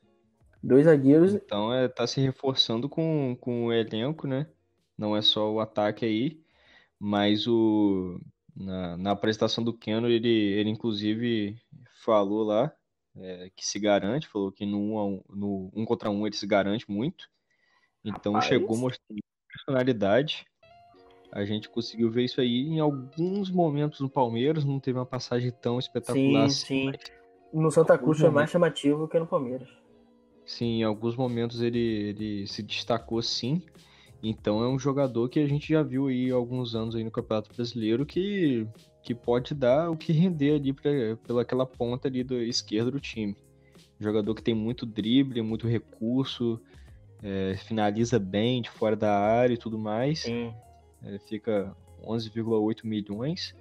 Dois 0.67 0.85
zagueiros. 0.85 1.33
Então 1.33 1.73
é, 1.73 1.87
tá 1.87 2.07
se 2.07 2.21
reforçando 2.21 2.89
com, 2.89 3.37
com 3.41 3.67
o 3.67 3.73
elenco, 3.73 4.27
né? 4.27 4.49
Não 4.99 5.17
é 5.17 5.23
só 5.23 5.53
o 5.53 5.61
ataque 5.61 6.05
aí, 6.05 6.41
mas 6.99 7.47
o 7.47 8.21
na, 8.55 8.97
na 8.97 9.11
apresentação 9.13 9.63
do 9.63 9.73
Keno, 9.73 10.09
ele, 10.09 10.29
ele 10.29 10.71
inclusive 10.71 11.57
falou 12.03 12.43
lá 12.43 12.73
é, 13.17 13.51
que 13.55 13.65
se 13.65 13.79
garante, 13.79 14.27
falou 14.27 14.51
que 14.51 14.67
no 14.67 14.99
um, 15.01 15.23
no 15.29 15.71
um 15.73 15.85
contra 15.85 16.11
um 16.11 16.27
ele 16.27 16.35
se 16.35 16.47
garante 16.47 16.91
muito. 16.91 17.29
Então 18.05 18.33
Rapaz. 18.33 18.49
chegou 18.49 18.77
mostrando 18.77 19.21
personalidade 19.49 20.45
a 21.31 21.45
gente 21.45 21.69
conseguiu 21.69 22.11
ver 22.11 22.25
isso 22.25 22.41
aí 22.41 22.67
em 22.67 22.81
alguns 22.81 23.51
momentos 23.51 24.01
no 24.01 24.09
Palmeiras, 24.09 24.65
não 24.65 24.81
teve 24.81 24.99
uma 24.99 25.07
passagem 25.07 25.53
tão 25.53 25.79
espetacular 25.79 26.49
sim, 26.49 26.91
assim. 26.91 26.93
Sim, 26.93 27.13
No 27.53 27.71
Santa 27.71 27.97
Cruz 27.99 28.19
foi 28.19 28.31
mais 28.31 28.51
chamativo 28.51 29.07
que 29.07 29.19
no 29.19 29.27
Palmeiras. 29.27 29.86
Sim, 30.47 30.81
em 30.81 30.83
alguns 30.85 31.17
momentos 31.17 31.61
ele, 31.61 31.79
ele 31.79 32.47
se 32.47 32.63
destacou 32.63 33.21
sim. 33.21 33.61
Então 34.23 34.63
é 34.63 34.69
um 34.69 34.79
jogador 34.79 35.29
que 35.29 35.41
a 35.41 35.47
gente 35.47 35.69
já 35.69 35.83
viu 35.83 36.07
aí 36.07 36.31
há 36.31 36.35
alguns 36.35 36.75
anos 36.75 36.95
aí 36.95 37.05
no 37.05 37.11
Campeonato 37.11 37.53
Brasileiro 37.55 38.07
que, 38.07 38.67
que 39.03 39.15
pode 39.15 39.55
dar 39.55 39.91
o 39.91 39.97
que 39.97 40.13
render 40.13 40.55
ali 40.55 40.73
pra, 40.73 40.91
pela 41.27 41.43
aquela 41.43 41.67
ponta 41.67 42.09
ali 42.09 42.25
da 42.25 42.37
esquerda 42.37 42.91
do 42.91 43.01
time. 43.01 43.37
Jogador 44.01 44.35
que 44.35 44.43
tem 44.43 44.55
muito 44.55 44.87
drible, 44.87 45.43
muito 45.43 45.67
recurso, 45.67 46.61
é, 47.23 47.57
finaliza 47.57 48.19
bem 48.19 48.63
de 48.63 48.71
fora 48.71 48.95
da 48.95 49.19
área 49.19 49.55
e 49.55 49.59
tudo 49.59 49.79
mais. 49.79 50.21
Sim. 50.21 50.55
É, 51.03 51.19
fica 51.19 51.75
11,8 52.03 52.85
milhões. 52.85 53.55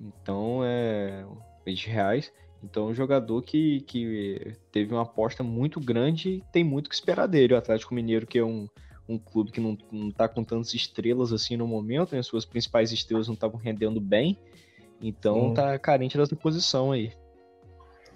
Então 0.00 0.60
é 0.64 1.24
de 1.66 1.88
reais. 1.88 2.32
Então, 2.64 2.88
é 2.88 2.90
um 2.90 2.94
jogador 2.94 3.42
que, 3.42 3.82
que 3.82 4.56
teve 4.72 4.92
uma 4.92 5.02
aposta 5.02 5.42
muito 5.42 5.78
grande 5.78 6.30
e 6.30 6.44
tem 6.50 6.64
muito 6.64 6.88
que 6.88 6.94
esperar 6.94 7.26
dele. 7.26 7.54
O 7.54 7.58
Atlético 7.58 7.94
Mineiro, 7.94 8.26
que 8.26 8.38
é 8.38 8.44
um, 8.44 8.66
um 9.06 9.18
clube 9.18 9.52
que 9.52 9.60
não, 9.60 9.76
não 9.92 10.10
tá 10.10 10.26
com 10.26 10.42
tantas 10.42 10.72
estrelas 10.72 11.32
assim 11.32 11.56
no 11.56 11.66
momento, 11.66 12.16
né? 12.16 12.22
Suas 12.22 12.46
principais 12.46 12.90
estrelas 12.90 13.26
não 13.26 13.34
estavam 13.34 13.60
rendendo 13.60 14.00
bem. 14.00 14.38
Então, 15.00 15.48
Sim. 15.48 15.54
tá 15.54 15.78
carente 15.78 16.16
dessa 16.16 16.34
posição 16.34 16.90
aí. 16.90 17.12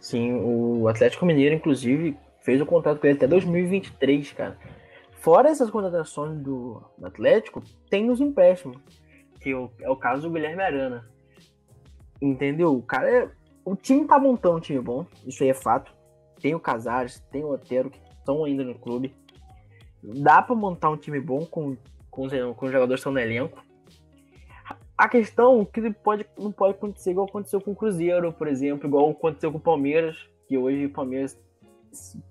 Sim, 0.01 0.33
o 0.33 0.89
Atlético 0.89 1.27
Mineiro, 1.27 1.55
inclusive, 1.55 2.17
fez 2.41 2.61
o 2.61 2.67
contrato 2.67 3.01
com 3.01 3.07
ele 3.07 3.17
até 3.17 3.27
2023, 3.27 4.33
cara. 4.33 4.57
Fora 5.13 5.51
essas 5.51 5.69
contratações 5.69 6.41
do, 6.41 6.83
do 6.97 7.07
Atlético, 7.07 7.63
tem 7.91 8.09
os 8.09 8.21
empréstimos, 8.21 8.79
que 9.41 9.51
é 9.51 9.57
o, 9.57 9.71
é 9.81 9.91
o 9.91 9.97
caso 9.97 10.23
do 10.23 10.31
Guilherme 10.33 10.63
Arana. 10.63 11.07
Entendeu? 12.23 12.75
O 12.75 12.83
cara 12.83 13.11
é, 13.11 13.31
O 13.69 13.77
time 13.77 14.07
tá 14.07 14.19
montando 14.19 14.57
um 14.57 14.61
time 14.61 14.81
bom, 14.81 15.05
isso 15.27 15.43
aí 15.43 15.51
é 15.51 15.55
fato. 15.55 15.93
Tem 16.41 16.55
o 16.55 16.61
Casares, 16.61 17.23
tem 17.31 17.45
o 17.45 17.51
Otero, 17.51 17.91
que 17.91 18.01
estão 18.19 18.43
ainda 18.43 18.65
no 18.65 18.75
clube. 18.75 19.15
Dá 20.03 20.41
para 20.41 20.57
montar 20.57 20.89
um 20.89 20.97
time 20.97 21.21
bom 21.21 21.45
com, 21.45 21.77
com, 22.11 22.23
os, 22.23 22.33
com 22.57 22.65
os 22.65 22.73
jogadores 22.73 22.95
que 23.03 23.09
estão 23.09 23.13
no 23.13 23.19
elenco. 23.19 23.63
A 24.97 25.07
questão 25.07 25.67
que 25.67 25.91
pode, 25.91 26.25
não 26.39 26.51
pode 26.51 26.77
acontecer 26.77 27.11
igual 27.11 27.27
aconteceu 27.27 27.61
com 27.61 27.73
o 27.73 27.77
Cruzeiro, 27.77 28.33
por 28.33 28.49
exemplo, 28.49 28.89
igual 28.89 29.11
aconteceu 29.11 29.53
com 29.53 29.59
o 29.59 29.61
Palmeiras, 29.61 30.17
que 30.47 30.57
hoje 30.57 30.87
o 30.87 30.91
Palmeiras 30.91 31.39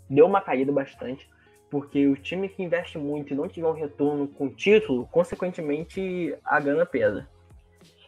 deu 0.10 0.26
uma 0.26 0.42
caída 0.42 0.72
bastante, 0.72 1.30
porque 1.70 2.08
o 2.08 2.16
time 2.16 2.50
que 2.50 2.64
investe 2.64 2.98
muito 2.98 3.32
e 3.32 3.38
não 3.38 3.48
tiver 3.48 3.68
um 3.68 3.74
retorno 3.74 4.28
com 4.28 4.50
título, 4.50 5.08
consequentemente 5.12 6.36
a 6.44 6.60
grana 6.60 6.86
pesa. 6.86 7.30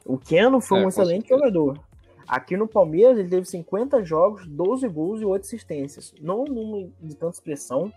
O 0.04 0.18
Keno 0.18 0.60
foi 0.60 0.80
é, 0.80 0.86
um 0.86 0.90
excelente 0.90 1.30
jogador. 1.30 1.89
Aqui 2.30 2.56
no 2.56 2.68
Palmeiras 2.68 3.18
ele 3.18 3.28
teve 3.28 3.46
50 3.46 4.06
jogos, 4.06 4.46
12 4.46 4.88
gols 4.88 5.20
e 5.20 5.26
8 5.26 5.42
assistências. 5.42 6.14
Não 6.22 6.46
num 6.46 6.94
de 7.02 7.16
tanta 7.16 7.34
expressão. 7.34 7.92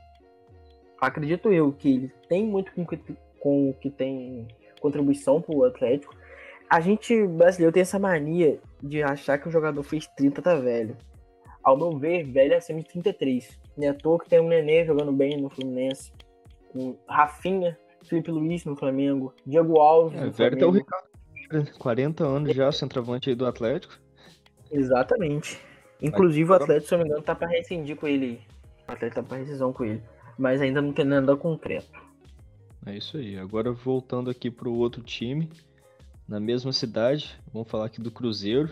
Acredito 0.98 1.52
eu 1.52 1.70
que 1.70 1.94
ele 1.94 2.12
tem 2.30 2.46
muito 2.46 2.72
com, 2.72 2.86
com 3.38 3.70
o 3.70 3.74
que 3.74 3.90
tem 3.90 4.48
contribuição 4.80 5.42
para 5.42 5.54
o 5.54 5.64
Atlético, 5.64 6.16
a 6.68 6.80
gente 6.80 7.26
brasileiro 7.26 7.72
tem 7.72 7.82
essa 7.82 7.98
mania 7.98 8.58
de 8.82 9.02
achar 9.02 9.36
que 9.36 9.46
o 9.46 9.50
jogador 9.50 9.82
fez 9.82 10.06
30 10.16 10.40
tá 10.40 10.54
velho. 10.54 10.96
Ao 11.62 11.76
meu 11.76 11.98
ver, 11.98 12.24
velho 12.24 12.54
é 12.54 12.56
acima 12.56 12.80
de 12.80 12.88
33. 12.88 13.60
Não 13.76 13.86
é 13.86 13.90
à 13.90 13.94
toa 13.94 14.18
que 14.18 14.30
tem 14.30 14.40
um 14.40 14.48
Nenê 14.48 14.86
jogando 14.86 15.12
bem 15.12 15.36
no 15.36 15.50
Fluminense. 15.50 16.10
Um 16.74 16.96
Rafinha, 17.06 17.78
Felipe 18.04 18.30
Luiz 18.30 18.64
no 18.64 18.74
Flamengo, 18.74 19.34
Diego 19.46 19.78
Alves. 19.78 20.18
É, 20.18 20.24
no 20.24 20.32
velho 20.32 20.56
tem 20.56 20.66
o 20.66 20.70
Ricardo. 20.70 21.12
40 21.78 22.24
anos 22.24 22.54
já, 22.54 22.72
centroavante 22.72 23.28
aí 23.28 23.36
do 23.36 23.44
Atlético. 23.44 24.00
Exatamente. 24.72 25.60
Inclusive 26.00 26.50
o 26.50 26.54
Atlético, 26.54 26.88
se 26.88 26.94
eu 26.94 26.98
não 26.98 27.04
me 27.04 27.10
engano, 27.10 27.24
tá 27.24 27.34
pra 27.34 27.46
rescindir 27.46 27.96
com 27.96 28.08
ele. 28.08 28.40
O 28.88 28.92
Atlético 28.92 29.22
tá 29.22 29.28
pra 29.28 29.38
rescisão 29.38 29.72
com 29.72 29.84
ele. 29.84 30.02
Mas 30.36 30.60
ainda 30.60 30.82
não 30.82 30.92
tem 30.92 31.04
nada 31.04 31.36
concreto. 31.36 32.00
É 32.84 32.96
isso 32.96 33.16
aí. 33.16 33.38
Agora 33.38 33.70
voltando 33.72 34.28
aqui 34.28 34.50
pro 34.50 34.72
outro 34.72 35.02
time 35.02 35.48
na 36.26 36.40
mesma 36.40 36.72
cidade. 36.72 37.38
Vamos 37.52 37.68
falar 37.68 37.86
aqui 37.86 38.00
do 38.00 38.10
Cruzeiro, 38.10 38.70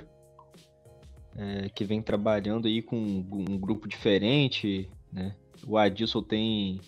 é, 1.36 1.68
que 1.68 1.84
vem 1.84 2.02
trabalhando 2.02 2.66
aí 2.66 2.82
com 2.82 2.96
um, 2.96 3.58
grupo 3.58 3.86
diferente, 3.86 4.90
né? 5.12 5.34
O 5.66 5.76
Adilson 5.76 6.22
tem 6.22 6.80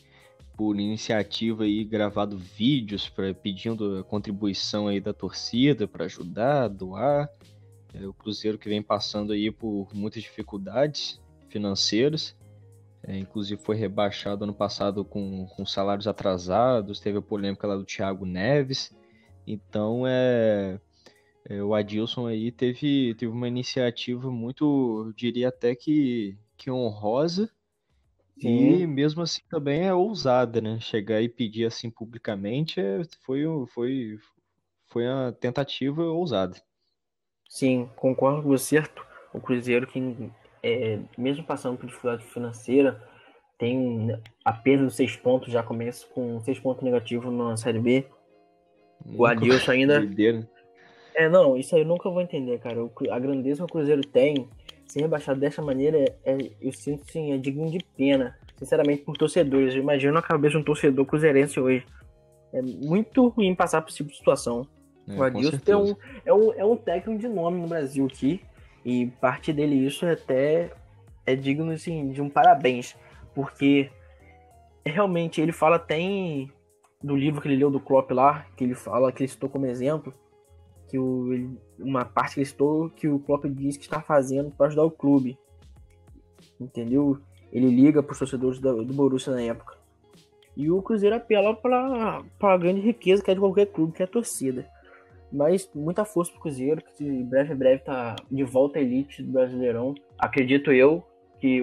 por 0.57 0.78
iniciativa 0.78 1.64
aí 1.64 1.85
gravado 1.85 2.38
vídeos 2.38 3.09
para 3.09 3.33
pedindo 3.35 3.99
a 3.99 4.04
contribuição 4.04 4.88
aí 4.88 5.00
da 5.00 5.12
torcida 5.12 5.87
para 5.87 6.07
ajudar, 6.07 6.69
doar. 6.69 7.28
É, 7.95 8.07
o 8.07 8.13
Cruzeiro 8.13 8.59
que 8.59 8.69
vem 8.69 8.83
passando 8.83 9.33
aí 9.33 9.51
por 9.51 9.89
muitas 9.95 10.23
dificuldades 10.23 11.21
financeiras. 11.49 12.37
É, 13.05 13.19
inclusive 13.19 13.61
foi 13.61 13.75
rebaixado 13.75 14.45
ano 14.45 14.55
passado 14.55 15.05
com, 15.05 15.47
com 15.47 15.67
salários 15.67 16.07
atrasados, 16.07 17.01
teve 17.01 17.19
a 17.19 17.23
polêmica 17.23 17.67
lá 17.67 17.77
do 17.77 17.85
Thiago 17.85 18.25
Neves. 18.25 18.95
Então, 19.45 20.05
é, 20.07 20.79
é, 21.45 21.63
o 21.63 21.75
Adilson 21.75 22.29
aí 22.29 22.53
teve, 22.53 23.15
teve 23.17 23.33
uma 23.33 23.49
iniciativa 23.49 24.31
muito, 24.31 25.05
eu 25.07 25.13
diria 25.13 25.49
até 25.49 25.75
que, 25.75 26.39
que 26.57 26.71
honrosa, 26.71 27.51
Sim. 28.41 28.83
e 28.83 28.87
mesmo 28.87 29.23
assim 29.23 29.43
também 29.51 29.83
é 29.83 29.93
ousada, 29.95 30.61
né? 30.61 30.79
Chegar 30.81 31.21
e 31.21 31.29
pedir 31.29 31.67
assim 31.67 31.91
publicamente 31.91 32.81
é, 32.81 33.03
foi, 33.25 33.43
foi, 33.75 34.19
foi 34.87 35.07
uma 35.07 35.33
tentativa 35.33 36.05
ousada. 36.05 36.57
Sim, 37.52 37.87
concordo 37.97 38.42
com 38.42 38.49
você, 38.49 38.82
O 39.30 39.38
Cruzeiro 39.38 39.87
que, 39.87 40.30
é, 40.62 40.99
mesmo 41.18 41.44
passando 41.44 41.76
por 41.76 41.85
dificuldade 41.85 42.25
financeira, 42.25 42.99
tem 43.59 44.09
apenas 44.42 44.94
seis 44.94 45.16
pontos, 45.16 45.52
já 45.52 45.62
começa 45.62 46.06
com 46.14 46.40
seis 46.40 46.59
pontos 46.59 46.82
negativos 46.82 47.30
na 47.30 47.54
Série 47.59 47.78
B. 47.78 48.06
O 49.04 49.26
Adilson 49.26 49.73
ainda. 49.73 50.00
É, 51.14 51.28
não, 51.28 51.54
isso 51.54 51.76
aí 51.76 51.82
eu 51.82 51.87
nunca 51.87 52.09
vou 52.09 52.23
entender, 52.23 52.59
cara. 52.59 52.80
A 53.11 53.18
grandeza 53.18 53.59
que 53.59 53.64
o 53.64 53.73
Cruzeiro 53.73 54.00
tem, 54.00 54.49
ser 54.87 55.02
rebaixado 55.02 55.38
dessa 55.38 55.61
maneira, 55.61 55.99
é, 56.25 56.38
eu 56.59 56.73
sinto 56.73 57.04
sim, 57.12 57.32
é 57.32 57.37
digno 57.37 57.71
de 57.71 57.85
pena. 57.99 58.35
Sinceramente, 58.56 59.02
por 59.02 59.14
torcedores. 59.18 59.75
Eu 59.75 59.82
imagino 59.82 60.16
a 60.16 60.23
cabeça 60.23 60.52
de 60.52 60.56
um 60.62 60.64
torcedor 60.64 61.04
cruzeirense 61.04 61.61
hoje. 61.61 61.85
É 62.50 62.62
muito 62.62 63.28
ruim 63.28 63.54
passar 63.54 63.82
por 63.82 63.90
esse 63.90 63.99
tipo 63.99 64.11
de 64.11 64.16
situação. 64.16 64.66
É, 65.14 65.19
o 65.19 65.23
Adilson 65.23 65.61
é 65.66 65.76
um, 65.76 65.97
é, 66.26 66.33
um, 66.33 66.52
é 66.54 66.64
um 66.64 66.76
técnico 66.76 67.21
de 67.21 67.28
nome 67.28 67.61
no 67.61 67.69
Brasil 67.69 68.07
aqui. 68.07 68.40
E 68.85 69.07
parte 69.21 69.52
dele 69.52 69.76
isso 69.76 70.04
é 70.04 70.12
até 70.12 70.71
é 71.25 71.37
digno 71.37 71.71
assim, 71.71 72.11
de 72.11 72.21
um 72.21 72.28
parabéns. 72.28 72.97
Porque 73.35 73.90
realmente 74.85 75.40
ele 75.40 75.52
fala 75.52 75.78
tem 75.78 76.50
do 77.02 77.16
livro 77.16 77.40
que 77.40 77.49
ele 77.49 77.57
leu 77.57 77.71
do 77.71 77.81
Klopp 77.81 78.11
lá, 78.12 78.47
que 78.57 78.64
ele 78.64 78.75
fala, 78.75 79.12
que 79.12 79.23
ele 79.23 79.28
citou 79.28 79.49
como 79.49 79.66
exemplo, 79.66 80.14
que 80.88 80.99
o, 80.99 81.33
ele, 81.33 81.59
uma 81.78 82.04
parte 82.04 82.35
que 82.35 82.40
ele 82.40 82.47
citou 82.47 82.90
que 82.90 83.09
o 83.09 83.19
Klopp 83.19 83.45
diz 83.47 83.76
que 83.76 83.85
está 83.85 84.00
fazendo 84.00 84.50
para 84.50 84.66
ajudar 84.66 84.85
o 84.85 84.90
clube. 84.90 85.38
Entendeu? 86.61 87.19
Ele 87.52 87.69
liga 87.69 88.02
para 88.02 88.12
os 88.12 88.19
torcedores 88.19 88.59
do, 88.59 88.85
do 88.85 88.95
Borussia 88.95 89.33
na 89.33 89.42
época. 89.42 89.76
E 90.57 90.71
o 90.71 90.83
Cruzeiro 90.83 91.16
apela 91.16 91.54
para 91.54 92.23
a 92.40 92.59
grande 92.59 92.81
riqueza 92.81 93.23
que 93.23 93.31
é 93.31 93.35
de 93.35 93.40
qualquer 93.40 93.66
clube, 93.66 93.92
que 93.92 94.02
é 94.02 94.04
a 94.04 94.09
torcida. 94.09 94.69
Mas 95.33 95.71
muita 95.75 96.05
força 96.05 96.31
para 96.31 96.39
o 96.39 96.43
Cruzeiro, 96.43 96.83
que 96.83 97.05
em 97.05 97.25
breve, 97.25 97.55
breve 97.55 97.83
tá 97.83 98.17
de 98.31 98.45
volta 98.45 98.79
à 98.79 98.83
elite 98.83 99.23
do 99.23 99.33
Brasileirão. 99.33 99.95
Acredito 100.19 100.71
eu 100.71 101.03
que 101.41 101.62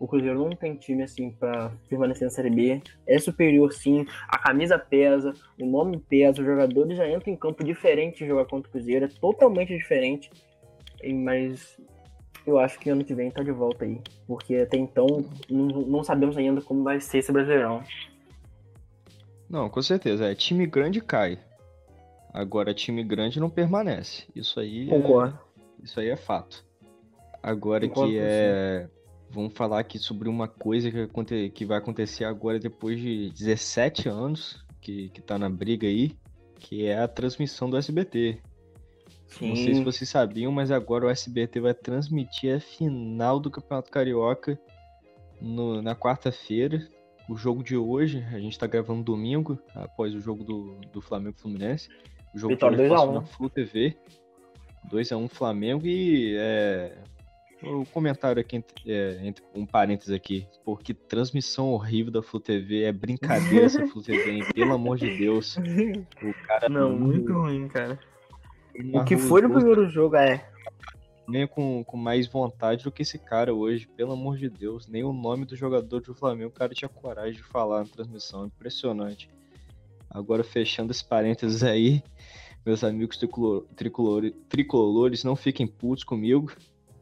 o 0.00 0.06
Cruzeiro 0.06 0.38
não 0.38 0.50
tem 0.50 0.74
time 0.74 1.02
assim 1.02 1.30
para 1.30 1.72
permanecer 1.88 2.24
na 2.24 2.30
Série 2.30 2.50
B. 2.50 2.82
É 3.06 3.18
superior 3.18 3.72
sim, 3.72 4.06
a 4.28 4.38
camisa 4.38 4.78
pesa, 4.78 5.32
o 5.60 5.66
nome 5.66 5.98
pesa, 5.98 6.40
os 6.40 6.46
jogadores 6.46 6.96
já 6.96 7.08
entram 7.08 7.32
em 7.32 7.36
campo 7.36 7.62
diferente 7.62 8.20
de 8.20 8.26
jogar 8.26 8.46
contra 8.46 8.68
o 8.68 8.72
Cruzeiro, 8.72 9.04
é 9.04 9.08
totalmente 9.08 9.76
diferente. 9.76 10.30
Mas 11.02 11.78
eu 12.46 12.58
acho 12.58 12.78
que 12.78 12.90
ano 12.90 13.04
que 13.04 13.14
vem 13.14 13.30
tá 13.30 13.42
de 13.42 13.52
volta 13.52 13.84
aí. 13.84 14.00
Porque 14.26 14.56
até 14.56 14.76
então 14.76 15.06
não, 15.48 15.66
não 15.66 16.04
sabemos 16.04 16.36
ainda 16.36 16.60
como 16.60 16.82
vai 16.82 17.00
ser 17.00 17.18
esse 17.18 17.32
Brasileirão. 17.32 17.82
Não, 19.48 19.68
com 19.68 19.82
certeza. 19.82 20.26
É 20.26 20.34
time 20.34 20.66
grande 20.66 21.00
cai. 21.00 21.38
Agora 22.32 22.74
time 22.74 23.02
grande 23.02 23.40
não 23.40 23.50
permanece. 23.50 24.24
Isso 24.34 24.60
aí 24.60 24.88
é 24.88 24.90
Concordo. 24.90 25.38
É, 25.80 25.84
isso 25.84 26.00
aí 26.00 26.08
é 26.08 26.16
fato. 26.16 26.64
Agora 27.42 27.86
Concordo 27.88 28.12
que 28.12 28.18
é 28.18 28.88
Vamos 29.32 29.52
falar 29.54 29.78
aqui 29.78 29.98
sobre 29.98 30.28
uma 30.28 30.48
coisa 30.48 30.90
que, 30.90 31.02
aconte... 31.02 31.50
que 31.50 31.64
vai 31.64 31.78
acontecer 31.78 32.24
agora 32.24 32.58
depois 32.58 32.98
de 32.98 33.30
17 33.30 34.08
anos 34.08 34.64
que, 34.80 35.08
que 35.10 35.22
tá 35.22 35.38
na 35.38 35.48
briga 35.48 35.86
aí, 35.86 36.16
que 36.58 36.86
é 36.86 36.98
a 36.98 37.06
transmissão 37.06 37.70
do 37.70 37.76
SBT. 37.76 38.40
Sim. 39.28 39.48
Não 39.48 39.56
sei 39.56 39.74
se 39.76 39.84
vocês 39.84 40.10
sabiam, 40.10 40.50
mas 40.50 40.72
agora 40.72 41.06
o 41.06 41.08
SBT 41.08 41.60
vai 41.60 41.74
transmitir 41.74 42.56
a 42.56 42.60
final 42.60 43.38
do 43.38 43.50
Campeonato 43.50 43.90
Carioca 43.90 44.58
no, 45.40 45.80
na 45.80 45.94
quarta-feira. 45.94 46.88
O 47.28 47.36
jogo 47.36 47.62
de 47.62 47.76
hoje, 47.76 48.26
a 48.32 48.40
gente 48.40 48.58
tá 48.58 48.66
gravando 48.66 49.04
domingo, 49.04 49.56
após 49.72 50.12
o 50.12 50.20
jogo 50.20 50.42
do, 50.42 50.80
do 50.92 51.00
Flamengo 51.00 51.38
Fluminense. 51.38 51.88
O 52.34 52.38
jogo 52.38 52.54
Vitória 52.54 52.76
de 52.76 52.82
hoje 52.84 52.94
passou 52.94 53.12
na 53.12 53.22
Flu 53.22 53.50
TV. 53.50 53.96
2x1 54.90 55.28
Flamengo 55.28 55.86
e 55.86 56.36
é, 56.38 56.96
o 57.62 57.80
um 57.80 57.84
comentário 57.84 58.40
aqui, 58.40 58.64
é, 58.86 59.20
entre 59.22 59.44
um 59.54 59.66
parênteses 59.66 60.12
aqui, 60.12 60.46
porque 60.64 60.94
transmissão 60.94 61.68
horrível 61.72 62.10
da 62.10 62.22
Flu 62.22 62.40
TV, 62.40 62.84
é 62.84 62.92
brincadeira 62.92 63.66
essa 63.66 63.86
Flu 63.86 64.02
TV, 64.02 64.30
hein? 64.30 64.44
pelo 64.54 64.72
amor 64.72 64.96
de 64.96 65.16
Deus. 65.18 65.56
O 65.56 66.46
cara 66.46 66.68
Não, 66.68 66.98
muito 66.98 67.32
ruim, 67.32 67.68
cara. 67.68 67.98
O 68.94 69.04
que 69.04 69.16
foi 69.16 69.42
no 69.42 69.50
primeiro 69.50 69.88
jogo 69.88 70.16
é. 70.16 70.48
Flamengo 71.26 71.52
com, 71.52 71.84
com 71.84 71.96
mais 71.96 72.26
vontade 72.26 72.82
do 72.82 72.90
que 72.90 73.02
esse 73.02 73.18
cara 73.18 73.54
hoje, 73.54 73.86
pelo 73.86 74.12
amor 74.12 74.36
de 74.36 74.48
Deus. 74.48 74.88
Nem 74.88 75.04
o 75.04 75.12
nome 75.12 75.44
do 75.44 75.54
jogador 75.54 76.00
do 76.00 76.14
Flamengo 76.14 76.48
o 76.48 76.52
cara 76.52 76.74
tinha 76.74 76.88
coragem 76.88 77.34
de 77.34 77.42
falar 77.42 77.80
na 77.80 77.86
transmissão. 77.86 78.46
Impressionante. 78.46 79.28
Agora, 80.10 80.42
fechando 80.42 80.90
esse 80.90 81.04
parênteses 81.04 81.62
aí, 81.62 82.02
meus 82.66 82.82
amigos 82.82 83.16
tricolor, 83.16 83.64
tricolor, 83.76 84.30
tricolores, 84.48 85.22
não 85.22 85.36
fiquem 85.36 85.66
putos 85.66 86.04
comigo. 86.04 86.52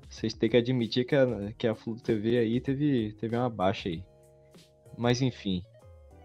Vocês 0.08 0.34
têm 0.34 0.48
que 0.50 0.56
admitir 0.56 1.06
que 1.06 1.16
a, 1.16 1.52
que 1.56 1.66
a 1.66 1.74
Flu 1.74 1.96
TV 1.96 2.38
aí 2.38 2.60
teve, 2.60 3.12
teve 3.18 3.36
uma 3.36 3.48
baixa 3.50 3.88
aí. 3.88 4.04
Mas 4.96 5.22
enfim, 5.22 5.62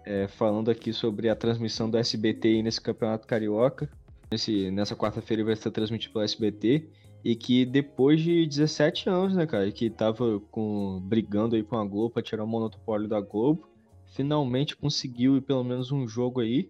é, 0.05 0.27
falando 0.27 0.69
aqui 0.69 0.91
sobre 0.91 1.29
a 1.29 1.35
transmissão 1.35 1.89
do 1.89 1.97
SBT 1.97 2.61
nesse 2.61 2.81
Campeonato 2.81 3.27
Carioca. 3.27 3.89
Nesse, 4.31 4.71
nessa 4.71 4.95
quarta-feira 4.95 5.43
vai 5.43 5.55
ser 5.55 5.71
transmitido 5.71 6.13
pelo 6.13 6.25
SBT. 6.25 6.89
E 7.23 7.35
que 7.35 7.65
depois 7.65 8.21
de 8.21 8.45
17 8.45 9.09
anos, 9.09 9.33
né, 9.33 9.45
cara, 9.45 9.71
que 9.71 9.89
tava 9.89 10.41
com, 10.51 10.99
brigando 11.01 11.55
aí 11.55 11.63
com 11.63 11.77
a 11.77 11.85
Globo 11.85 12.09
para 12.09 12.21
tirar 12.21 12.43
o 12.43 12.47
monopólio 12.47 13.07
da 13.07 13.21
Globo, 13.21 13.69
finalmente 14.07 14.75
conseguiu 14.75 15.41
pelo 15.41 15.63
menos 15.63 15.91
um 15.91 16.05
jogo 16.07 16.41
aí. 16.41 16.69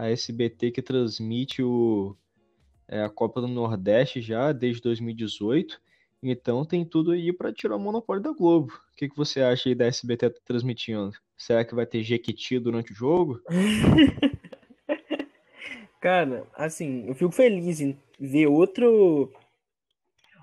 A 0.00 0.08
SBT 0.08 0.70
que 0.70 0.80
transmite 0.80 1.62
o, 1.62 2.16
é, 2.88 3.02
a 3.02 3.10
Copa 3.10 3.40
do 3.40 3.46
Nordeste 3.46 4.22
já 4.22 4.50
desde 4.50 4.80
2018. 4.80 5.78
Então 6.22 6.64
tem 6.64 6.86
tudo 6.86 7.12
aí 7.12 7.32
para 7.32 7.52
tirar 7.52 7.76
o 7.76 7.78
monopólio 7.78 8.22
da 8.22 8.32
Globo. 8.32 8.72
O 8.72 8.96
que, 8.96 9.10
que 9.10 9.16
você 9.16 9.42
acha 9.42 9.68
aí 9.68 9.74
da 9.74 9.84
SBT 9.84 10.30
transmitindo? 10.44 11.12
Será 11.36 11.64
que 11.64 11.74
vai 11.74 11.84
ter 11.84 12.02
Jequiti 12.02 12.58
durante 12.58 12.92
o 12.92 12.94
jogo? 12.94 13.42
Cara, 16.00 16.46
assim, 16.54 17.06
eu 17.06 17.14
fico 17.14 17.32
feliz 17.32 17.82
em 17.82 17.94
ver 18.18 18.46
outro 18.46 19.30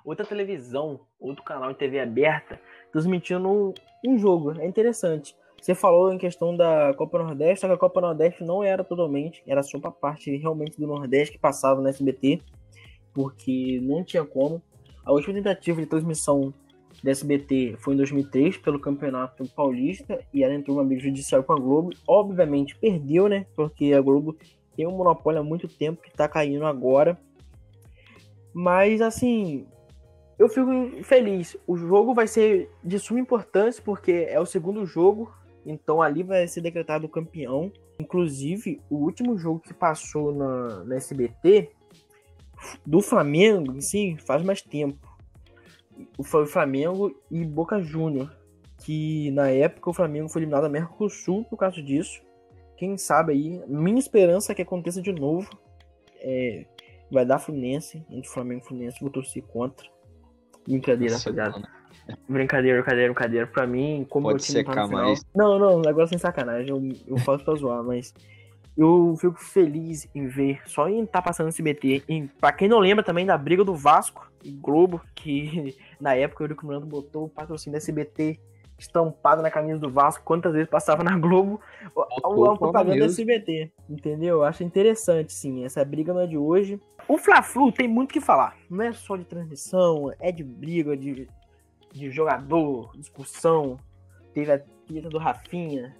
outra 0.06 0.24
televisão, 0.24 1.00
outro 1.20 1.44
canal 1.44 1.74
de 1.74 1.80
TV 1.80 2.00
aberta 2.00 2.62
transmitindo 2.92 3.50
um, 3.50 3.74
um 4.06 4.20
jogo. 4.20 4.52
É 4.60 4.68
interessante. 4.68 5.36
Você 5.62 5.76
falou 5.76 6.14
em 6.14 6.18
questão 6.18 6.56
da 6.56 6.94
Copa 6.94 7.18
Nordeste, 7.18 7.62
só 7.62 7.68
que 7.68 7.74
a 7.74 7.78
Copa 7.78 8.00
Nordeste 8.00 8.44
não 8.44 8.64
era 8.64 8.84
totalmente, 8.84 9.44
era 9.46 9.62
só 9.64 9.80
pra 9.80 9.92
parte 9.92 10.36
realmente 10.38 10.80
do 10.80 10.88
Nordeste 10.88 11.34
que 11.34 11.40
passava 11.40 11.82
no 11.82 11.88
SBT, 11.88 12.42
porque 13.14 13.80
não 13.82 14.04
tinha 14.04 14.24
como. 14.24 14.62
A 15.04 15.12
última 15.12 15.34
tentativa 15.34 15.82
de 15.82 15.88
transmissão 15.88 16.54
da 17.04 17.12
SBT 17.12 17.76
foi 17.80 17.94
em 17.94 17.98
2003 17.98 18.58
pelo 18.58 18.80
Campeonato 18.80 19.46
Paulista 19.56 20.20
e 20.34 20.44
ela 20.44 20.54
entrou 20.54 20.78
uma 20.78 20.84
briga 20.84 21.02
judicial 21.02 21.44
com 21.44 21.54
a 21.54 21.60
Globo. 21.60 21.92
Obviamente 22.08 22.78
perdeu, 22.78 23.28
né? 23.28 23.46
Porque 23.56 23.94
a 23.94 24.02
Globo 24.02 24.36
tem 24.76 24.88
um 24.88 24.96
monopólio 24.96 25.42
há 25.42 25.44
muito 25.44 25.68
tempo 25.68 26.02
que 26.02 26.12
tá 26.12 26.28
caindo 26.28 26.66
agora. 26.66 27.20
Mas 28.54 29.02
assim, 29.02 29.66
eu 30.38 30.48
fico 30.50 31.04
feliz. 31.04 31.58
O 31.66 31.76
jogo 31.76 32.14
vai 32.14 32.28
ser 32.28 32.70
de 32.84 33.00
suma 33.00 33.20
importância 33.20 33.82
porque 33.84 34.28
é 34.30 34.40
o 34.40 34.46
segundo 34.46 34.86
jogo, 34.86 35.32
então 35.68 36.02
ali 36.02 36.24
vai 36.24 36.48
ser 36.48 36.62
decretado 36.62 37.10
campeão. 37.10 37.72
Inclusive, 38.00 38.82
o 38.90 38.96
último 38.96 39.38
jogo 39.38 39.60
que 39.60 39.74
passou 39.74 40.34
na, 40.34 40.84
na 40.86 40.96
SBT 40.96 41.70
do 42.86 43.02
Flamengo 43.02 43.74
em 43.74 43.82
si 43.82 44.18
faz 44.26 44.42
mais 44.44 44.62
tempo 44.62 44.98
foi 46.24 46.44
o 46.44 46.48
Flamengo 46.48 47.16
e 47.30 47.44
Boca 47.44 47.82
Júnior, 47.82 48.32
que 48.84 49.32
na 49.32 49.50
época 49.50 49.90
o 49.90 49.94
Flamengo 49.94 50.30
foi 50.30 50.42
eliminado 50.42 50.64
da 50.64 50.70
Mercosul 50.70 51.44
por 51.46 51.58
causa 51.58 51.82
disso. 51.82 52.22
Quem 52.78 52.98
sabe 52.98 53.34
aí, 53.34 53.62
minha 53.68 54.00
esperança 54.00 54.52
é 54.52 54.56
que 54.56 54.62
aconteça 54.62 55.02
de 55.02 55.12
novo. 55.12 55.50
É, 56.20 56.66
vai 57.12 57.26
dar 57.26 57.40
Fluminense, 57.40 58.06
entre 58.10 58.30
Flamengo 58.30 58.62
e 58.64 58.68
Fluminense, 58.68 59.02
vou 59.02 59.10
torcer 59.10 59.44
contra. 59.44 59.90
Brincadeira, 60.66 61.18
rapaziada. 61.18 61.77
Brincadeira, 62.28 62.82
brincadeira, 62.82 63.14
brincadeira. 63.14 63.48
Pra 63.48 63.68
mim, 63.68 64.06
como 64.10 64.28
Pode 64.28 64.36
meu 64.36 64.64
time 64.64 64.64
tá 64.64 64.82
no 64.82 64.88
final... 64.88 65.06
mais. 65.06 65.26
Não, 65.36 65.60
não, 65.60 65.82
agora 65.88 66.08
sem 66.08 66.18
sacanagem. 66.18 66.70
Eu, 66.70 66.82
eu 67.08 67.18
faço 67.18 67.44
pra 67.44 67.56
zoar, 67.56 67.84
mas 67.84 68.14
eu 68.78 69.16
fico 69.20 69.40
feliz 69.40 70.08
em 70.14 70.28
ver, 70.28 70.62
só 70.66 70.88
em 70.88 71.02
estar 71.04 71.22
tá 71.22 71.22
passando 71.22 71.46
no 71.46 71.50
SBT. 71.50 72.04
E 72.08 72.24
pra 72.40 72.52
quem 72.52 72.68
não 72.68 72.80
lembra 72.80 73.04
também 73.04 73.26
da 73.26 73.38
briga 73.38 73.64
do 73.64 73.76
Vasco 73.76 74.32
e 74.44 74.52
Globo, 74.52 75.02
que 75.16 75.76
na 76.00 76.14
época 76.16 76.44
o 76.44 76.46
Eurico 76.46 76.66
Miranda 76.66 76.86
botou 76.86 77.26
o 77.26 77.30
patrocínio 77.30 77.74
da 77.74 77.78
SBT 77.78 78.40
estampado 78.78 79.42
na 79.42 79.50
camisa 79.50 79.80
do 79.80 79.90
Vasco, 79.90 80.24
quantas 80.24 80.54
vezes 80.54 80.70
passava 80.70 81.04
na 81.04 81.18
Globo, 81.18 81.60
a 81.96 82.58
propaganda 82.58 83.00
da 83.00 83.06
SBT, 83.06 83.72
entendeu? 83.90 84.38
Eu 84.38 84.44
acho 84.44 84.64
interessante, 84.64 85.34
sim, 85.34 85.66
essa 85.66 85.84
briga 85.84 86.14
não 86.14 86.22
é 86.22 86.28
de 86.28 86.38
hoje. 86.38 86.80
O 87.08 87.18
Fla-Flu 87.18 87.72
tem 87.72 87.88
muito 87.88 88.12
o 88.12 88.14
que 88.14 88.22
falar, 88.22 88.56
não 88.70 88.84
é 88.84 88.94
só 88.94 89.16
de 89.16 89.26
transmissão, 89.26 90.12
é 90.20 90.32
de 90.32 90.44
briga, 90.44 90.96
de, 90.96 91.28
de 91.94 92.10
jogador, 92.12 92.92
discussão, 92.98 93.78
teve 94.34 94.52
a 94.52 94.60
treta 94.86 95.10
do 95.10 95.18
Rafinha, 95.18 95.96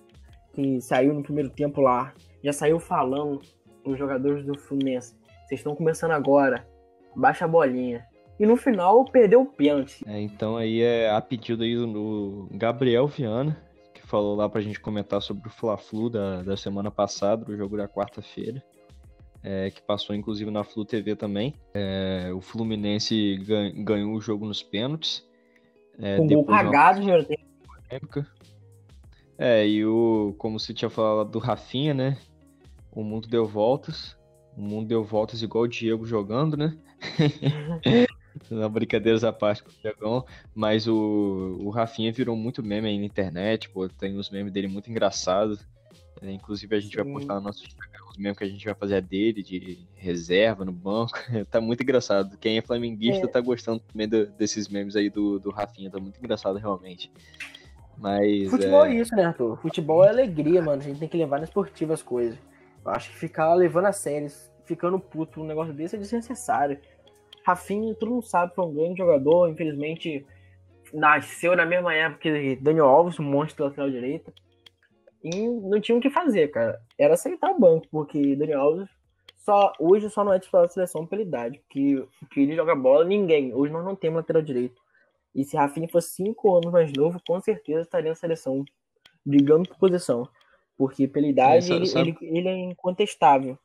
que 0.54 0.80
saiu 0.82 1.14
no 1.14 1.24
primeiro 1.24 1.50
tempo 1.50 1.82
lá 1.82 2.14
já 2.48 2.54
saiu 2.54 2.80
falando 2.80 3.42
os 3.86 3.98
jogadores 3.98 4.46
do 4.46 4.58
Fluminense. 4.58 5.16
Vocês 5.46 5.60
estão 5.60 5.76
começando 5.76 6.12
agora. 6.12 6.66
Baixa 7.16 7.46
a 7.46 7.48
bolinha. 7.48 8.06
E 8.40 8.46
no 8.46 8.56
final 8.56 9.04
perdeu 9.06 9.42
o 9.42 9.46
pênalti. 9.46 10.04
É, 10.08 10.22
então 10.22 10.56
aí 10.56 10.82
é 10.82 11.10
a 11.10 11.20
pedido 11.20 11.64
aí 11.64 11.76
do 11.76 12.48
Gabriel 12.52 13.08
Viana, 13.08 13.58
que 13.94 14.02
falou 14.02 14.36
lá 14.36 14.48
pra 14.48 14.62
gente 14.62 14.80
comentar 14.80 15.22
sobre 15.22 15.48
o 15.50 15.52
Fla-Flu 15.52 16.10
da, 16.10 16.44
da 16.44 16.56
semana 16.56 16.90
passada, 16.90 17.52
o 17.52 17.58
jogo 17.58 17.76
da 17.76 17.88
quarta-feira. 17.88 18.64
É, 19.44 19.70
que 19.70 19.82
passou 19.82 20.16
inclusive 20.16 20.50
na 20.50 20.64
Flu 20.64 20.86
TV 20.86 21.16
também. 21.16 21.54
É, 21.74 22.32
o 22.34 22.40
Fluminense 22.40 23.38
ganhou 23.76 24.14
o 24.14 24.22
jogo 24.22 24.46
nos 24.46 24.64
pênaltis. 24.64 25.27
É, 26.00 26.18
Com 26.18 26.28
gol 26.28 26.46
cagado, 26.46 27.02
uma... 27.02 27.26
época. 27.90 28.28
É, 29.38 29.68
e 29.68 29.86
o, 29.86 30.34
como 30.38 30.60
você 30.60 30.74
tinha 30.74 30.90
falado 30.90 31.30
do 31.30 31.40
Rafinha, 31.40 31.94
né? 31.94 32.18
O 32.92 33.04
mundo 33.04 33.28
deu 33.28 33.46
voltas. 33.46 34.18
O 34.56 34.62
mundo 34.62 34.88
deu 34.88 35.04
voltas 35.04 35.42
igual 35.42 35.66
o 35.66 35.68
Diego 35.68 36.06
jogando, 36.06 36.58
né? 36.58 36.76
Não, 38.50 38.70
brincadeiras 38.70 39.24
à 39.24 39.32
parte 39.32 39.64
com 39.64 39.70
o 39.70 39.74
Diegão, 39.82 40.26
mas 40.54 40.88
o, 40.88 41.58
o 41.60 41.70
Rafinha 41.70 42.12
virou 42.12 42.36
muito 42.36 42.64
meme 42.64 42.88
aí 42.88 42.98
na 42.98 43.06
internet, 43.06 43.70
pô, 43.70 43.90
tem 43.90 44.18
uns 44.18 44.30
memes 44.30 44.54
dele 44.54 44.68
muito 44.68 44.90
engraçados. 44.90 45.60
É, 46.22 46.32
inclusive 46.32 46.76
a 46.76 46.80
gente 46.80 46.96
Sim. 46.96 47.04
vai 47.04 47.14
postar 47.14 47.36
no 47.36 47.42
nosso 47.42 47.64
Instagram 47.66 48.02
os 48.10 48.18
memes 48.18 48.38
que 48.38 48.44
a 48.44 48.48
gente 48.48 48.66
vai 48.66 48.74
fazer 48.74 49.02
dele, 49.02 49.44
de 49.44 49.80
reserva 49.96 50.66
no 50.66 50.72
banco. 50.72 51.14
tá 51.50 51.62
muito 51.62 51.84
engraçado. 51.84 52.38
Quem 52.38 52.58
é 52.58 52.62
flamenguista 52.62 53.26
é. 53.26 53.30
tá 53.30 53.40
gostando 53.40 53.80
também 53.80 54.08
do, 54.08 54.26
desses 54.28 54.68
memes 54.68 54.96
aí 54.96 55.10
do, 55.10 55.40
do 55.40 55.52
Rafinha, 55.52 55.92
tá 55.92 56.00
muito 56.00 56.20
engraçado 56.20 56.58
realmente. 56.58 57.12
Mas. 57.98 58.50
Futebol 58.50 58.86
é... 58.86 58.92
é 58.92 58.96
isso, 58.96 59.16
né, 59.16 59.26
Arthur? 59.26 59.58
Futebol 59.58 60.04
é 60.04 60.10
alegria, 60.10 60.62
mano. 60.62 60.82
A 60.82 60.86
gente 60.86 61.00
tem 61.00 61.10
que 61.10 61.18
levar 61.18 61.38
na 61.38 61.46
esportiva 61.46 61.94
as 61.94 62.04
coisas. 62.04 62.38
Eu 62.86 62.92
acho 62.92 63.10
que 63.10 63.18
ficar 63.18 63.54
levando 63.54 63.86
a 63.86 63.92
sério, 63.92 64.30
ficando 64.66 65.00
puto 65.00 65.42
um 65.42 65.46
negócio 65.46 65.74
desse 65.74 65.96
é 65.96 66.00
desnecessário. 66.00 66.80
Rafinha, 67.46 67.96
todo 67.96 68.12
mundo 68.12 68.26
sabe, 68.26 68.54
foi 68.54 68.66
um 68.66 68.74
grande 68.74 68.98
jogador. 68.98 69.50
Infelizmente, 69.50 70.26
nasceu 70.94 71.56
na 71.56 71.66
mesma 71.66 71.94
época 71.94 72.22
que 72.22 72.56
Daniel 72.58 72.88
Alves, 72.88 73.20
um 73.20 73.24
monstro 73.24 73.66
lateral 73.66 73.90
direita. 73.90 74.34
E 75.24 75.48
não 75.48 75.80
tinha 75.82 75.98
o 75.98 76.02
que 76.02 76.10
fazer, 76.10 76.50
cara. 76.50 76.80
Era 76.98 77.16
aceitar 77.16 77.52
o 77.52 77.60
banco, 77.60 77.88
porque 77.90 78.36
Daniel 78.36 78.62
Alves 78.62 78.90
só, 79.48 79.72
hoje 79.80 80.10
só 80.10 80.26
não 80.26 80.34
é 80.34 80.40
titular 80.40 80.66
da 80.66 80.74
seleção 80.74 81.06
pela 81.06 81.22
idade. 81.22 81.60
Porque, 81.60 82.06
porque 82.20 82.42
ele 82.42 82.56
joga 82.56 82.76
bola, 82.76 83.06
ninguém. 83.06 83.54
Hoje 83.54 83.72
nós 83.72 83.86
não 83.86 83.96
temos 83.96 84.18
lateral 84.18 84.42
direito. 84.42 84.82
E 85.34 85.46
se 85.46 85.56
Rafinha 85.56 85.88
fosse 85.88 86.16
cinco 86.16 86.54
anos 86.54 86.72
mais 86.72 86.92
novo, 86.92 87.22
com 87.26 87.40
certeza 87.40 87.82
estaria 87.82 88.10
na 88.10 88.16
seleção, 88.16 88.66
brigando 89.26 89.70
por 89.70 89.78
posição. 89.78 90.28
Porque 90.78 91.08
pela 91.08 91.28
idade 91.28 91.72
ele, 91.72 91.90
ele, 91.96 92.18
ele, 92.22 92.48
é 92.48 92.58
incontestável. 92.58 93.58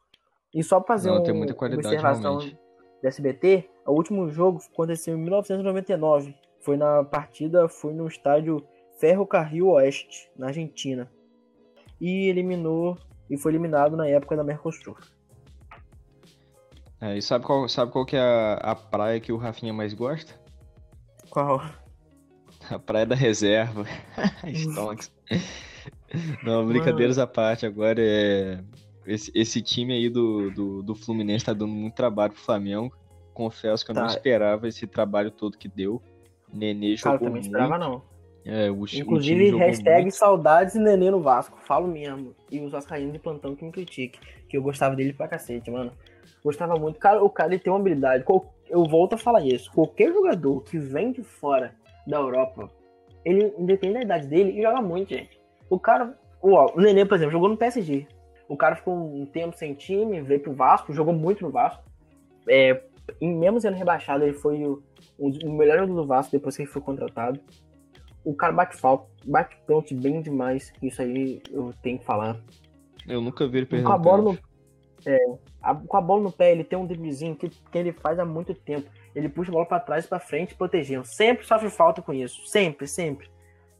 E 0.54 0.62
só 0.62 0.78
pra 0.78 0.94
fazer 0.94 1.10
Não, 1.10 1.22
um, 1.22 1.32
uma 1.32 1.46
observação 1.46 2.38
realmente. 2.38 2.58
do 3.02 3.08
SBT, 3.08 3.68
o 3.86 3.92
último 3.92 4.28
jogo 4.28 4.60
aconteceu 4.72 5.16
em 5.16 5.20
1999. 5.20 6.34
Foi 6.60 6.76
na 6.76 7.02
partida, 7.02 7.68
foi 7.68 7.92
no 7.92 8.06
estádio 8.06 8.64
Ferro 9.00 9.26
Carril 9.26 9.68
Oeste, 9.68 10.30
na 10.36 10.48
Argentina. 10.48 11.10
E 12.02 12.28
eliminou, 12.28 12.98
e 13.30 13.38
foi 13.38 13.52
eliminado 13.52 13.96
na 13.96 14.08
época 14.08 14.36
da 14.36 14.42
Mercosul. 14.42 14.96
É, 17.00 17.16
e 17.16 17.22
sabe 17.22 17.44
qual, 17.44 17.68
sabe 17.68 17.92
qual 17.92 18.04
que 18.04 18.16
é 18.16 18.20
a, 18.20 18.54
a 18.54 18.74
praia 18.74 19.20
que 19.20 19.32
o 19.32 19.36
Rafinha 19.36 19.72
mais 19.72 19.94
gosta? 19.94 20.34
Qual? 21.30 21.62
A 22.68 22.78
Praia 22.78 23.06
da 23.06 23.14
Reserva. 23.14 23.84
Stonks. 24.52 25.12
Não, 26.44 26.66
brincadeiras 26.66 27.18
Mano. 27.18 27.30
à 27.30 27.32
parte, 27.32 27.64
agora 27.64 28.00
é. 28.00 28.58
Esse, 29.06 29.32
esse 29.34 29.62
time 29.62 29.92
aí 29.92 30.08
do, 30.08 30.50
do, 30.50 30.82
do 30.82 30.94
Fluminense 30.94 31.44
tá 31.44 31.52
dando 31.52 31.72
muito 31.72 31.94
trabalho 31.94 32.32
pro 32.32 32.42
Flamengo. 32.42 32.92
Confesso 33.32 33.84
que 33.84 33.92
eu 33.92 33.94
tá. 33.94 34.02
não 34.02 34.08
esperava 34.08 34.66
esse 34.68 34.86
trabalho 34.86 35.30
todo 35.30 35.56
que 35.56 35.68
deu. 35.68 36.02
Nenê 36.52 36.96
jogou 36.96 37.02
Cara, 37.04 37.18
também 37.18 37.32
muito. 37.42 37.46
esperava 37.46 37.78
não. 37.78 38.02
É, 38.44 38.70
o, 38.70 38.84
Inclusive, 38.92 39.54
o 39.54 39.58
hashtag 39.58 40.02
muito. 40.02 40.16
saudades 40.16 40.74
Nenê 40.74 41.10
no 41.10 41.20
Vasco. 41.20 41.58
Falo 41.64 41.86
mesmo. 41.86 42.34
E 42.50 42.60
os 42.60 42.72
vascaínos 42.72 43.12
de 43.12 43.18
plantão 43.18 43.54
que 43.54 43.64
me 43.64 43.70
critique. 43.70 44.18
Que 44.48 44.56
eu 44.56 44.62
gostava 44.62 44.96
dele 44.96 45.12
pra 45.12 45.28
cacete, 45.28 45.70
mano. 45.70 45.92
Gostava 46.44 46.74
muito. 46.76 46.98
Cara, 46.98 47.22
o 47.22 47.30
cara 47.30 47.54
ele 47.54 47.62
tem 47.62 47.72
uma 47.72 47.78
habilidade. 47.78 48.24
eu 48.68 48.84
volto 48.84 49.14
a 49.14 49.18
falar 49.18 49.44
isso. 49.46 49.70
Qualquer 49.72 50.12
jogador 50.12 50.62
que 50.62 50.78
vem 50.78 51.12
de 51.12 51.22
fora 51.22 51.74
da 52.06 52.16
Europa, 52.16 52.68
ele, 53.24 53.54
independente 53.58 54.00
da 54.00 54.16
idade 54.16 54.26
dele, 54.26 54.50
ele 54.50 54.62
joga 54.62 54.82
muito, 54.82 55.10
gente. 55.10 55.40
O 55.70 55.78
cara, 55.78 56.18
o, 56.40 56.56
o 56.56 56.80
Nenê, 56.80 57.04
por 57.04 57.14
exemplo, 57.14 57.32
jogou 57.32 57.48
no 57.48 57.56
PSG. 57.56 58.06
O 58.48 58.56
cara 58.56 58.74
ficou 58.74 58.94
um 58.94 59.24
tempo 59.24 59.56
sem 59.56 59.72
time, 59.72 60.20
veio 60.20 60.40
pro 60.40 60.52
Vasco, 60.52 60.92
jogou 60.92 61.14
muito 61.14 61.44
no 61.44 61.50
Vasco. 61.50 61.82
É, 62.48 62.82
em, 63.20 63.34
mesmo 63.34 63.60
sendo 63.60 63.76
rebaixado, 63.76 64.24
ele 64.24 64.34
foi 64.34 64.64
o, 64.64 64.82
o 65.18 65.52
melhor 65.52 65.78
jogador 65.78 65.94
do 65.94 66.06
Vasco 66.06 66.32
depois 66.32 66.56
que 66.56 66.62
ele 66.62 66.70
foi 66.70 66.82
contratado. 66.82 67.40
O 68.24 68.34
cara 68.34 68.52
bate 68.52 68.76
falta, 68.76 69.06
bate 69.24 69.56
pronto 69.66 69.94
bem 69.94 70.22
demais. 70.22 70.72
Isso 70.82 71.02
aí 71.02 71.42
eu 71.50 71.74
tenho 71.82 71.98
que 71.98 72.04
falar. 72.04 72.40
Eu 73.06 73.20
nunca 73.20 73.46
vi 73.48 73.58
ele 73.58 73.66
perder. 73.66 73.84
Com 73.84 73.92
a 73.92 73.98
bola 73.98 74.22
no, 74.22 74.38
é, 75.04 75.18
a, 75.60 75.74
com 75.74 75.96
a 75.96 76.00
bola 76.00 76.22
no 76.22 76.32
pé, 76.32 76.52
ele 76.52 76.64
tem 76.64 76.78
um 76.78 76.86
driblezinho 76.86 77.34
que, 77.34 77.48
que 77.48 77.78
ele 77.78 77.92
faz 77.92 78.18
há 78.18 78.24
muito 78.24 78.54
tempo. 78.54 78.88
Ele 79.14 79.28
puxa 79.28 79.50
a 79.50 79.54
bola 79.54 79.66
para 79.66 79.80
trás 79.80 80.04
e 80.04 80.08
para 80.08 80.20
frente, 80.20 80.54
protegendo. 80.54 81.04
Sempre 81.04 81.46
sofre 81.46 81.68
falta 81.70 82.00
com 82.00 82.12
isso. 82.12 82.46
Sempre, 82.46 82.86
sempre. 82.86 83.28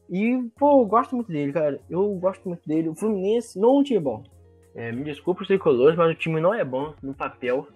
E, 0.09 0.37
pô, 0.57 0.81
eu 0.81 0.85
gosto 0.85 1.15
muito 1.15 1.31
dele, 1.31 1.53
cara. 1.53 1.79
Eu 1.89 2.07
gosto 2.15 2.47
muito 2.47 2.67
dele. 2.67 2.89
O 2.89 2.95
Fluminense 2.95 3.57
não 3.59 3.69
é 3.69 3.79
um 3.79 3.83
time 3.83 3.99
bom. 3.99 4.23
É, 4.75 4.91
me 4.91 5.03
desculpa 5.03 5.41
os 5.41 5.47
tricolores, 5.47 5.97
mas 5.97 6.11
o 6.11 6.15
time 6.15 6.41
não 6.41 6.53
é 6.53 6.63
bom 6.63 6.93
no 7.01 7.13
papel. 7.13 7.67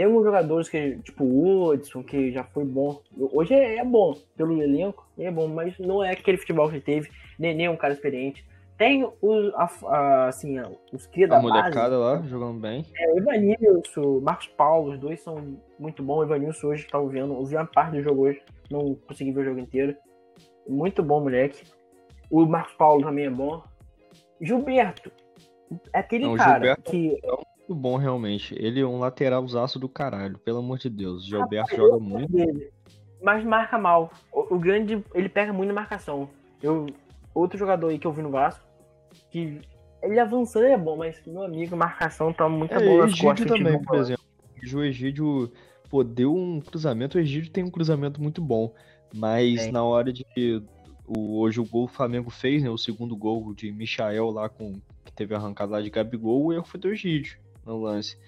Tem 0.00 0.06
alguns 0.06 0.24
jogadores 0.24 0.66
que, 0.66 0.96
tipo 1.02 1.24
o 1.24 1.68
Hudson, 1.68 2.02
que 2.02 2.32
já 2.32 2.42
foi 2.42 2.64
bom. 2.64 3.02
Hoje 3.34 3.52
é, 3.52 3.76
é 3.76 3.84
bom, 3.84 4.16
pelo 4.34 4.62
elenco, 4.62 5.06
é 5.18 5.30
bom, 5.30 5.46
mas 5.46 5.78
não 5.78 6.02
é 6.02 6.12
aquele 6.12 6.38
futebol 6.38 6.70
que 6.70 6.80
teve. 6.80 7.10
Nenê 7.38 7.64
é 7.64 7.70
um 7.70 7.76
cara 7.76 7.92
experiente. 7.92 8.42
Tem 8.78 9.06
os, 9.20 9.54
a, 9.54 9.70
a, 9.88 10.28
assim, 10.28 10.58
os 10.90 11.06
cria 11.06 11.28
da 11.28 11.36
a 11.36 11.42
molecada 11.42 11.98
lá, 11.98 12.22
jogando 12.22 12.58
bem. 12.58 12.86
É, 12.98 13.12
o 13.12 13.18
Evanilson, 13.18 14.20
Marcos 14.22 14.46
Paulo, 14.46 14.92
os 14.92 14.98
dois 14.98 15.20
são 15.20 15.58
muito 15.78 16.02
bons. 16.02 16.20
O 16.20 16.22
Evanilson 16.22 16.68
hoje 16.68 16.86
tá 16.86 16.98
vendo, 16.98 17.34
ouvi 17.34 17.54
uma 17.54 17.66
parte 17.66 17.96
do 17.98 18.02
jogo 18.02 18.22
hoje, 18.22 18.40
não 18.70 18.94
consegui 19.06 19.32
ver 19.32 19.42
o 19.42 19.44
jogo 19.44 19.60
inteiro. 19.60 19.94
Muito 20.66 21.02
bom, 21.02 21.20
moleque. 21.20 21.62
O 22.30 22.46
Marcos 22.46 22.72
Paulo 22.72 23.04
também 23.04 23.26
é 23.26 23.30
bom. 23.30 23.62
Gilberto, 24.40 25.12
é 25.92 25.98
aquele 25.98 26.24
não, 26.24 26.36
cara 26.36 26.54
Gilberto 26.54 26.90
que. 26.90 27.20
É 27.22 27.49
muito 27.70 27.74
bom, 27.74 27.96
realmente. 27.96 28.54
Ele 28.58 28.80
é 28.80 28.86
um 28.86 28.98
lateralzaço 28.98 29.78
do 29.78 29.88
caralho, 29.88 30.38
pelo 30.38 30.58
amor 30.58 30.78
de 30.78 30.90
Deus. 30.90 31.24
Gilberto 31.24 31.76
joga 31.76 31.98
muito. 31.98 32.32
Dele, 32.32 32.70
mas 33.22 33.44
marca 33.44 33.78
mal. 33.78 34.12
O, 34.32 34.56
o, 34.56 34.58
grande, 34.58 35.02
ele 35.14 35.28
pega 35.28 35.52
muito 35.52 35.68
na 35.68 35.74
marcação. 35.74 36.28
Eu, 36.60 36.86
outro 37.32 37.56
jogador 37.56 37.88
aí 37.88 37.98
que 37.98 38.06
eu 38.06 38.12
vi 38.12 38.22
no 38.22 38.30
Vasco, 38.30 38.64
que 39.30 39.60
ele 40.02 40.18
avançando 40.18 40.66
é 40.66 40.76
bom, 40.76 40.96
mas 40.96 41.22
meu 41.24 41.44
amigo, 41.44 41.76
marcação 41.76 42.32
tá 42.32 42.48
muito 42.48 42.74
é, 42.74 42.84
boa 42.84 43.06
costas. 43.06 43.46
também, 43.46 43.80
por 43.82 43.96
exemplo. 43.96 44.24
O 44.74 44.82
Egídio, 44.82 45.50
pô, 45.88 46.02
deu 46.02 46.34
um 46.34 46.60
cruzamento, 46.60 47.16
o 47.16 47.20
Egídio 47.20 47.50
tem 47.50 47.64
um 47.64 47.70
cruzamento 47.70 48.20
muito 48.20 48.42
bom, 48.42 48.74
mas 49.14 49.66
é. 49.66 49.70
na 49.70 49.82
hora 49.82 50.12
de 50.12 50.26
o, 51.06 51.40
hoje 51.40 51.58
o 51.60 51.64
gol 51.64 51.84
o 51.84 51.88
Flamengo 51.88 52.30
fez, 52.30 52.62
né, 52.62 52.68
o 52.68 52.76
segundo 52.76 53.16
gol 53.16 53.54
de 53.54 53.72
Michael 53.72 54.30
lá 54.30 54.50
com 54.50 54.74
que 55.02 55.12
teve 55.12 55.34
arrancado 55.34 55.72
lá 55.72 55.80
de 55.80 55.88
Gabigol, 55.88 56.44
o 56.44 56.52
erro 56.52 56.66
foi 56.66 56.78
do 56.78 56.88
Egídio 56.88 57.38
no 57.70 57.80
lance. 57.80 58.18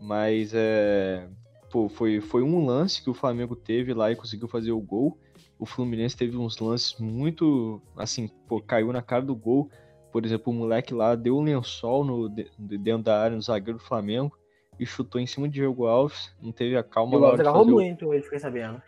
Mas 0.00 0.52
é, 0.54 1.28
pô, 1.70 1.88
foi, 1.88 2.20
foi 2.20 2.42
um 2.42 2.64
lance 2.64 3.02
que 3.02 3.10
o 3.10 3.14
Flamengo 3.14 3.56
teve 3.56 3.92
lá 3.92 4.10
e 4.10 4.16
conseguiu 4.16 4.48
fazer 4.48 4.72
o 4.72 4.80
gol. 4.80 5.18
O 5.58 5.66
Fluminense 5.66 6.16
teve 6.16 6.36
uns 6.36 6.58
lances 6.58 6.98
muito, 6.98 7.80
assim, 7.96 8.28
pô, 8.48 8.60
caiu 8.60 8.92
na 8.92 9.02
cara 9.02 9.22
do 9.22 9.34
gol. 9.34 9.70
Por 10.12 10.24
exemplo, 10.24 10.52
o 10.52 10.56
moleque 10.56 10.94
lá 10.94 11.14
deu 11.14 11.36
um 11.36 11.42
lençol 11.42 12.04
no, 12.04 12.28
dentro 12.28 13.02
da 13.02 13.20
área 13.20 13.36
no 13.36 13.42
zagueiro 13.42 13.78
do 13.78 13.84
Flamengo 13.84 14.36
e 14.78 14.86
chutou 14.86 15.20
em 15.20 15.26
cima 15.26 15.48
de 15.48 15.54
Diego 15.54 15.86
Alves, 15.86 16.34
não 16.40 16.52
teve 16.52 16.76
a 16.76 16.82
calma 16.82 17.10
Diego 17.10 17.26
Alves 17.26 17.40
agarrou 17.40 17.66
muito, 17.66 18.12
ele 18.12 18.22
fiquei 18.22 18.38
sabendo. 18.38 18.82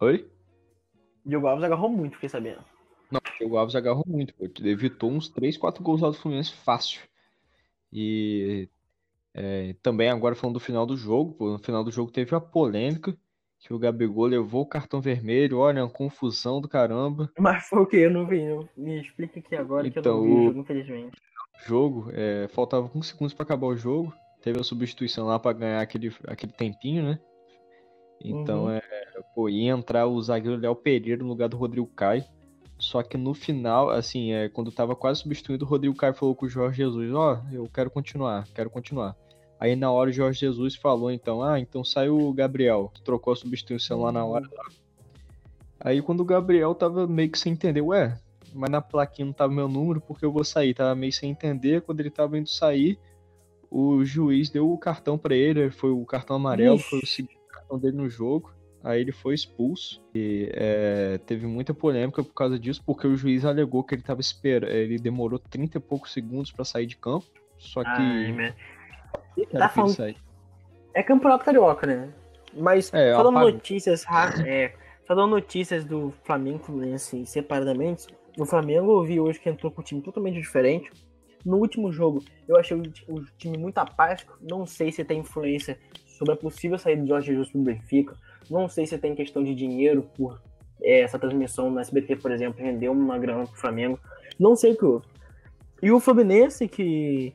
Oi? 0.00 0.28
Diego 1.24 1.46
Alves 1.46 1.64
agarrou 1.64 1.90
muito, 1.90 2.14
fiquei 2.14 2.28
sabendo. 2.28 2.64
Não, 3.10 3.20
Diego 3.38 3.56
Alves 3.56 3.74
agarrou 3.74 4.04
muito, 4.06 4.34
pô. 4.34 4.48
Evitou 4.62 5.10
uns 5.10 5.28
3, 5.28 5.56
4 5.56 5.82
gols 5.82 6.00
lá 6.00 6.08
do 6.08 6.16
Fluminense 6.16 6.52
fácil. 6.52 7.00
E 7.92 8.68
é, 9.40 9.74
também 9.80 10.08
agora 10.10 10.34
falando 10.34 10.54
do 10.54 10.60
final 10.60 10.84
do 10.84 10.96
jogo, 10.96 11.34
pô, 11.34 11.50
no 11.52 11.58
final 11.60 11.84
do 11.84 11.92
jogo 11.92 12.10
teve 12.10 12.34
a 12.34 12.40
polêmica 12.40 13.16
que 13.60 13.72
o 13.72 13.78
Gabigol 13.78 14.26
levou 14.26 14.62
o 14.62 14.68
cartão 14.68 15.00
vermelho, 15.00 15.58
olha, 15.58 15.82
uma 15.82 15.90
confusão 15.90 16.60
do 16.60 16.68
caramba. 16.68 17.30
Mas 17.38 17.68
foi 17.68 17.80
o 17.80 17.86
que? 17.86 17.96
Eu 17.96 18.10
não 18.10 18.26
vi, 18.26 18.44
não. 18.44 18.68
me 18.76 19.00
explica 19.00 19.38
aqui 19.38 19.54
agora 19.54 19.86
então, 19.86 20.02
que 20.02 20.08
eu 20.08 20.14
não 20.14 20.22
vi 20.22 20.30
o 20.32 20.44
jogo, 20.44 20.60
infelizmente. 20.60 21.16
O 21.54 21.68
jogo, 21.68 22.10
é, 22.12 22.48
faltava 22.48 22.84
alguns 22.84 23.08
segundos 23.08 23.32
para 23.32 23.44
acabar 23.44 23.66
o 23.66 23.76
jogo, 23.76 24.12
teve 24.42 24.60
a 24.60 24.64
substituição 24.64 25.26
lá 25.26 25.38
para 25.38 25.56
ganhar 25.56 25.80
aquele, 25.80 26.12
aquele 26.26 26.52
tempinho, 26.52 27.02
né? 27.04 27.20
Então, 28.20 28.64
uhum. 28.64 28.70
é, 28.70 28.82
pô, 29.34 29.48
ia 29.48 29.70
entrar 29.70 30.06
o 30.06 30.20
zagueiro 30.20 30.60
Léo 30.60 30.74
Pereira 30.74 31.22
no 31.22 31.28
lugar 31.28 31.48
do 31.48 31.56
Rodrigo 31.56 31.86
Caio. 31.86 32.24
Só 32.76 33.02
que 33.02 33.16
no 33.16 33.34
final, 33.34 33.90
assim, 33.90 34.32
é, 34.32 34.48
quando 34.48 34.70
tava 34.70 34.94
quase 34.94 35.20
substituindo, 35.20 35.64
o 35.64 35.68
Rodrigo 35.68 35.96
Caio 35.96 36.14
falou 36.14 36.34
com 36.34 36.46
o 36.46 36.48
Jorge 36.48 36.78
Jesus: 36.78 37.12
Ó, 37.12 37.34
oh, 37.34 37.54
eu 37.54 37.68
quero 37.72 37.90
continuar, 37.90 38.46
quero 38.54 38.70
continuar. 38.70 39.16
Aí 39.60 39.74
na 39.74 39.90
hora 39.90 40.10
o 40.10 40.12
Jorge 40.12 40.40
Jesus 40.40 40.76
falou 40.76 41.10
então, 41.10 41.42
ah, 41.42 41.58
então 41.58 41.82
saiu 41.82 42.18
o 42.18 42.32
Gabriel, 42.32 42.92
trocou 43.04 43.32
a 43.32 43.36
substituição 43.36 44.02
lá 44.02 44.12
na 44.12 44.24
hora. 44.24 44.48
Aí 45.80 46.00
quando 46.00 46.20
o 46.20 46.24
Gabriel 46.24 46.74
tava 46.74 47.06
meio 47.06 47.30
que 47.30 47.38
sem 47.38 47.52
entender, 47.52 47.80
ué, 47.80 48.18
mas 48.54 48.70
na 48.70 48.80
plaquinha 48.80 49.26
não 49.26 49.32
tava 49.32 49.52
meu 49.52 49.68
número, 49.68 50.00
porque 50.00 50.24
eu 50.24 50.32
vou 50.32 50.44
sair, 50.44 50.74
tava 50.74 50.94
meio 50.94 51.12
sem 51.12 51.30
entender, 51.30 51.82
quando 51.82 52.00
ele 52.00 52.10
tava 52.10 52.38
indo 52.38 52.48
sair, 52.48 52.98
o 53.70 54.04
juiz 54.04 54.48
deu 54.48 54.70
o 54.70 54.78
cartão 54.78 55.18
para 55.18 55.34
ele, 55.34 55.70
foi 55.70 55.90
o 55.90 56.04
cartão 56.04 56.36
amarelo, 56.36 56.76
Ixi. 56.76 56.88
foi 56.88 56.98
o 57.00 57.06
segundo 57.06 57.38
cartão 57.48 57.78
dele 57.78 57.96
no 57.96 58.08
jogo. 58.08 58.52
Aí 58.82 59.00
ele 59.00 59.10
foi 59.10 59.34
expulso 59.34 60.00
e 60.14 60.48
é, 60.52 61.18
teve 61.26 61.46
muita 61.46 61.74
polêmica 61.74 62.22
por 62.22 62.32
causa 62.32 62.56
disso, 62.56 62.80
porque 62.86 63.08
o 63.08 63.16
juiz 63.16 63.44
alegou 63.44 63.82
que 63.82 63.94
ele 63.94 64.02
tava 64.02 64.20
esperando, 64.20 64.70
ele 64.70 64.98
demorou 64.98 65.38
30 65.38 65.78
e 65.78 65.80
poucos 65.80 66.12
segundos 66.12 66.52
para 66.52 66.64
sair 66.64 66.86
de 66.86 66.96
campo, 66.96 67.26
só 67.58 67.82
que 67.82 67.90
Ai, 67.90 68.54
Tá 69.46 69.68
falando... 69.68 70.14
É 70.94 71.02
campeonato 71.02 71.44
carioca, 71.44 71.86
né? 71.86 72.08
Mas 72.54 72.92
é, 72.92 73.14
falando 73.14 73.38
notícias, 73.38 74.04
é, 74.44 74.72
falando 75.06 75.30
notícias 75.30 75.84
do 75.84 76.12
Flamengo 76.24 76.58
Fluminense 76.58 77.24
separadamente, 77.26 78.06
o 78.38 78.44
Flamengo 78.44 78.92
eu 78.92 79.04
vi 79.04 79.20
hoje 79.20 79.38
que 79.38 79.48
entrou 79.48 79.70
com 79.70 79.80
um 79.80 79.84
time 79.84 80.00
totalmente 80.00 80.40
diferente. 80.40 80.90
No 81.44 81.56
último 81.56 81.92
jogo, 81.92 82.22
eu 82.46 82.56
achei 82.56 82.76
o, 82.76 82.82
o 83.08 83.24
time 83.36 83.56
muito 83.58 83.78
apático. 83.78 84.36
Não 84.40 84.66
sei 84.66 84.90
se 84.90 85.04
tem 85.04 85.20
influência 85.20 85.78
sobre 86.06 86.34
a 86.34 86.36
possível 86.36 86.78
saída 86.78 87.02
de 87.02 87.08
Jorge 87.08 87.28
Jesus 87.28 87.50
pro 87.50 87.60
Benfica. 87.60 88.16
Não 88.50 88.68
sei 88.68 88.86
se 88.86 88.98
tem 88.98 89.14
questão 89.14 89.42
de 89.42 89.54
dinheiro 89.54 90.02
por 90.16 90.40
é, 90.82 91.00
essa 91.00 91.18
transmissão 91.18 91.70
no 91.70 91.80
SBT, 91.80 92.16
por 92.16 92.30
exemplo, 92.30 92.62
rendeu 92.62 92.92
uma 92.92 93.18
grana 93.18 93.44
pro 93.44 93.56
Flamengo. 93.56 93.98
Não 94.38 94.56
sei 94.56 94.72
o 94.72 94.76
que 94.76 94.84
houve. 94.84 95.06
E 95.82 95.92
o 95.92 96.00
Fluminense, 96.00 96.66
que 96.66 97.32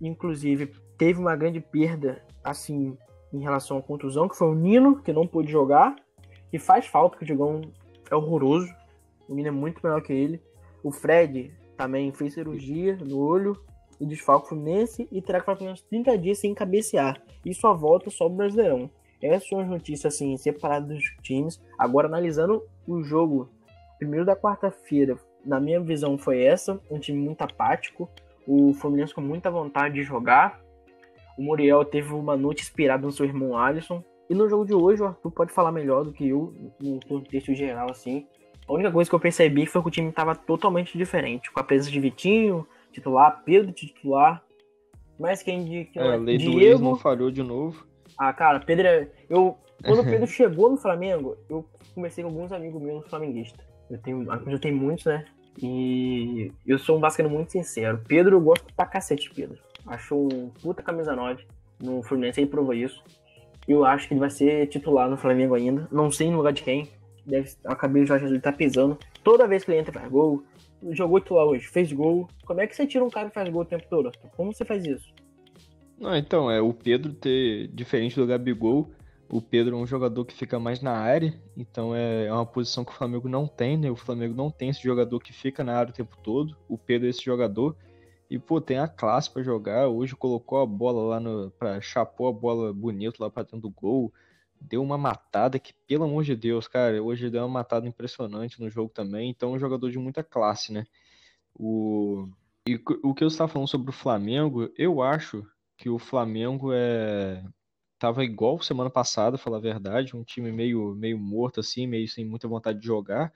inclusive 0.00 0.72
teve 1.02 1.18
uma 1.18 1.34
grande 1.34 1.58
perda, 1.58 2.22
assim, 2.44 2.96
em 3.32 3.40
relação 3.40 3.76
à 3.76 3.82
contusão, 3.82 4.28
que 4.28 4.36
foi 4.36 4.46
o 4.46 4.54
Nino, 4.54 5.02
que 5.02 5.12
não 5.12 5.26
pôde 5.26 5.50
jogar, 5.50 5.96
e 6.52 6.60
faz 6.60 6.86
falta, 6.86 7.16
que 7.16 7.24
o 7.24 7.26
Digão 7.26 7.60
é 8.08 8.14
horroroso. 8.14 8.72
O 9.28 9.34
Nino 9.34 9.48
é 9.48 9.50
muito 9.50 9.80
melhor 9.82 10.00
que 10.00 10.12
ele. 10.12 10.40
O 10.80 10.92
Fred 10.92 11.52
também 11.76 12.12
fez 12.12 12.34
cirurgia 12.34 12.96
no 13.04 13.18
olho 13.18 13.60
e 14.00 14.06
desfalque 14.06 14.46
o 14.46 14.48
Fluminense 14.50 15.08
e 15.10 15.20
terá 15.20 15.40
que 15.40 15.50
ficar 15.50 15.72
uns 15.72 15.82
30 15.82 16.16
dias 16.16 16.38
sem 16.38 16.54
cabecear. 16.54 17.20
E 17.44 17.52
só 17.52 17.74
volta 17.74 18.08
só 18.08 18.26
o 18.26 18.30
Brasileirão. 18.30 18.88
Essas 19.20 19.48
são 19.48 19.58
as 19.58 19.68
notícias 19.68 20.14
assim, 20.14 20.36
separadas 20.36 20.86
dos 20.86 21.04
times. 21.20 21.60
Agora 21.76 22.06
analisando 22.06 22.62
o 22.86 23.02
jogo, 23.02 23.50
primeiro 23.98 24.24
da 24.24 24.36
quarta-feira, 24.36 25.18
na 25.44 25.58
minha 25.58 25.80
visão 25.80 26.16
foi 26.16 26.44
essa, 26.44 26.80
um 26.88 27.00
time 27.00 27.18
muito 27.18 27.42
apático. 27.42 28.08
O 28.46 28.72
Fluminense 28.74 29.12
com 29.12 29.20
muita 29.20 29.50
vontade 29.50 29.96
de 29.96 30.04
jogar, 30.04 30.61
o 31.38 31.42
Muriel 31.42 31.84
teve 31.84 32.12
uma 32.12 32.36
noite 32.36 32.62
inspirada 32.62 33.04
no 33.04 33.12
seu 33.12 33.26
irmão 33.26 33.56
Alisson. 33.56 34.02
E 34.28 34.34
no 34.34 34.48
jogo 34.48 34.64
de 34.64 34.74
hoje, 34.74 35.02
o 35.02 35.06
Arthur 35.06 35.30
pode 35.30 35.52
falar 35.52 35.72
melhor 35.72 36.04
do 36.04 36.12
que 36.12 36.28
eu, 36.28 36.54
no 36.80 37.00
contexto 37.06 37.54
geral, 37.54 37.90
assim. 37.90 38.26
A 38.66 38.72
única 38.72 38.90
coisa 38.90 39.10
que 39.10 39.14
eu 39.14 39.20
percebi 39.20 39.66
foi 39.66 39.82
que 39.82 39.88
o 39.88 39.90
time 39.90 40.08
estava 40.08 40.34
totalmente 40.34 40.96
diferente. 40.96 41.50
Com 41.50 41.60
a 41.60 41.64
presença 41.64 41.90
de 41.90 42.00
Vitinho, 42.00 42.66
titular, 42.92 43.42
Pedro 43.44 43.72
titular. 43.72 44.42
Mas 45.18 45.42
quem 45.42 45.64
de 45.64 45.84
que 45.86 45.98
é, 45.98 46.16
Lei 46.16 46.38
Diego 46.38 46.82
não 46.82 46.96
falhou 46.96 47.30
de 47.30 47.42
novo. 47.42 47.84
Ah, 48.18 48.32
cara, 48.32 48.60
Pedro 48.60 48.86
é... 48.86 49.08
eu 49.28 49.56
quando 49.84 50.00
o 50.00 50.04
Pedro 50.08 50.26
chegou 50.26 50.70
no 50.70 50.76
Flamengo, 50.76 51.36
eu 51.48 51.66
conversei 51.94 52.24
com 52.24 52.30
alguns 52.30 52.52
amigos 52.52 52.80
meus 52.80 53.06
flamenguistas. 53.08 53.64
Eu 53.90 53.98
tenho, 53.98 54.26
eu 54.46 54.58
tenho 54.58 54.76
muitos, 54.76 55.04
né? 55.04 55.24
E 55.60 56.50
eu 56.66 56.78
sou 56.78 56.96
um 56.96 57.00
vascaíno 57.00 57.28
muito 57.28 57.52
sincero. 57.52 58.00
Pedro, 58.06 58.36
eu 58.36 58.40
gosto 58.40 58.72
pra 58.74 58.86
cacete 58.86 59.30
Pedro. 59.34 59.58
Acho 59.86 60.16
um 60.16 60.50
puta 60.62 60.82
camisa 60.82 61.14
9 61.14 61.44
no 61.80 62.02
Fluminense, 62.02 62.40
ele 62.40 62.50
provou 62.50 62.74
isso. 62.74 63.02
Eu 63.66 63.84
acho 63.84 64.08
que 64.08 64.14
ele 64.14 64.20
vai 64.20 64.30
ser 64.30 64.66
titular 64.68 65.08
no 65.08 65.16
Flamengo 65.16 65.54
ainda. 65.54 65.88
Não 65.90 66.10
sei 66.10 66.30
no 66.30 66.38
lugar 66.38 66.52
de 66.52 66.62
quem. 66.62 66.88
Deve, 67.24 67.50
a 67.64 67.76
cabeça 67.76 68.04
do 68.04 68.08
Jorge 68.08 68.24
Jesus 68.24 68.42
tá 68.42 68.52
pesando. 68.52 68.98
Toda 69.22 69.46
vez 69.46 69.64
que 69.64 69.70
ele 69.70 69.80
entra 69.80 69.92
faz 69.92 70.10
gol. 70.10 70.42
Jogou 70.90 71.20
titular 71.20 71.46
hoje, 71.46 71.68
fez 71.68 71.92
gol. 71.92 72.28
Como 72.44 72.60
é 72.60 72.66
que 72.66 72.74
você 72.74 72.86
tira 72.86 73.04
um 73.04 73.10
cara 73.10 73.28
que 73.28 73.34
faz 73.34 73.48
gol 73.48 73.62
o 73.62 73.64
tempo 73.64 73.84
todo? 73.88 74.10
Como 74.36 74.52
você 74.52 74.64
faz 74.64 74.84
isso? 74.84 75.12
Não, 75.98 76.16
então, 76.16 76.50
é 76.50 76.60
o 76.60 76.72
Pedro 76.72 77.12
ter, 77.12 77.68
diferente 77.68 78.16
do 78.16 78.26
Gabigol, 78.26 78.90
O 79.28 79.40
Pedro 79.40 79.76
é 79.76 79.78
um 79.78 79.86
jogador 79.86 80.24
que 80.24 80.34
fica 80.34 80.58
mais 80.58 80.82
na 80.82 80.90
área, 80.90 81.32
então 81.56 81.94
é, 81.94 82.26
é 82.26 82.32
uma 82.32 82.44
posição 82.44 82.84
que 82.84 82.90
o 82.90 82.94
Flamengo 82.94 83.28
não 83.28 83.46
tem, 83.46 83.76
né? 83.78 83.88
O 83.88 83.94
Flamengo 83.94 84.34
não 84.34 84.50
tem 84.50 84.70
esse 84.70 84.82
jogador 84.82 85.20
que 85.20 85.32
fica 85.32 85.62
na 85.62 85.76
área 85.76 85.92
o 85.92 85.94
tempo 85.94 86.16
todo. 86.20 86.56
O 86.68 86.76
Pedro 86.76 87.06
é 87.06 87.10
esse 87.10 87.24
jogador. 87.24 87.76
E, 88.32 88.38
pô, 88.38 88.62
tem 88.62 88.78
a 88.78 88.88
classe 88.88 89.30
para 89.30 89.42
jogar. 89.42 89.88
Hoje 89.88 90.16
colocou 90.16 90.58
a 90.62 90.64
bola 90.64 91.02
lá 91.02 91.20
no. 91.20 91.50
Pra, 91.50 91.82
chapou 91.82 92.26
a 92.28 92.32
bola 92.32 92.72
bonito 92.72 93.20
lá 93.22 93.28
pra 93.30 93.42
dentro 93.42 93.60
do 93.60 93.68
gol. 93.68 94.10
Deu 94.58 94.82
uma 94.82 94.96
matada 94.96 95.58
que, 95.58 95.74
pelo 95.86 96.04
amor 96.04 96.24
de 96.24 96.34
Deus, 96.34 96.66
cara, 96.66 97.02
hoje 97.02 97.28
deu 97.28 97.42
uma 97.42 97.48
matada 97.60 97.86
impressionante 97.86 98.58
no 98.58 98.70
jogo 98.70 98.90
também. 98.90 99.28
Então, 99.28 99.50
é 99.50 99.56
um 99.56 99.58
jogador 99.58 99.90
de 99.90 99.98
muita 99.98 100.24
classe, 100.24 100.72
né? 100.72 100.86
O, 101.54 102.26
e 102.66 102.80
o 103.02 103.12
que 103.12 103.22
eu 103.22 103.28
estava 103.28 103.52
falando 103.52 103.68
sobre 103.68 103.90
o 103.90 103.92
Flamengo, 103.92 104.72
eu 104.78 105.02
acho 105.02 105.46
que 105.76 105.90
o 105.90 105.98
Flamengo 105.98 106.72
é 106.72 107.44
tava 107.98 108.24
igual 108.24 108.62
semana 108.62 108.88
passada, 108.88 109.36
falar 109.36 109.58
a 109.58 109.60
verdade, 109.60 110.16
um 110.16 110.24
time 110.24 110.50
meio, 110.50 110.94
meio 110.94 111.18
morto 111.18 111.60
assim, 111.60 111.86
meio 111.86 112.08
sem 112.08 112.24
muita 112.24 112.48
vontade 112.48 112.80
de 112.80 112.86
jogar. 112.86 113.30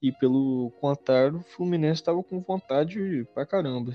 E 0.00 0.10
pelo 0.10 0.70
contrário, 0.80 1.40
o 1.40 1.42
Fluminense 1.42 2.00
estava 2.00 2.22
com 2.22 2.40
vontade 2.40 3.26
pra 3.34 3.44
caramba. 3.44 3.94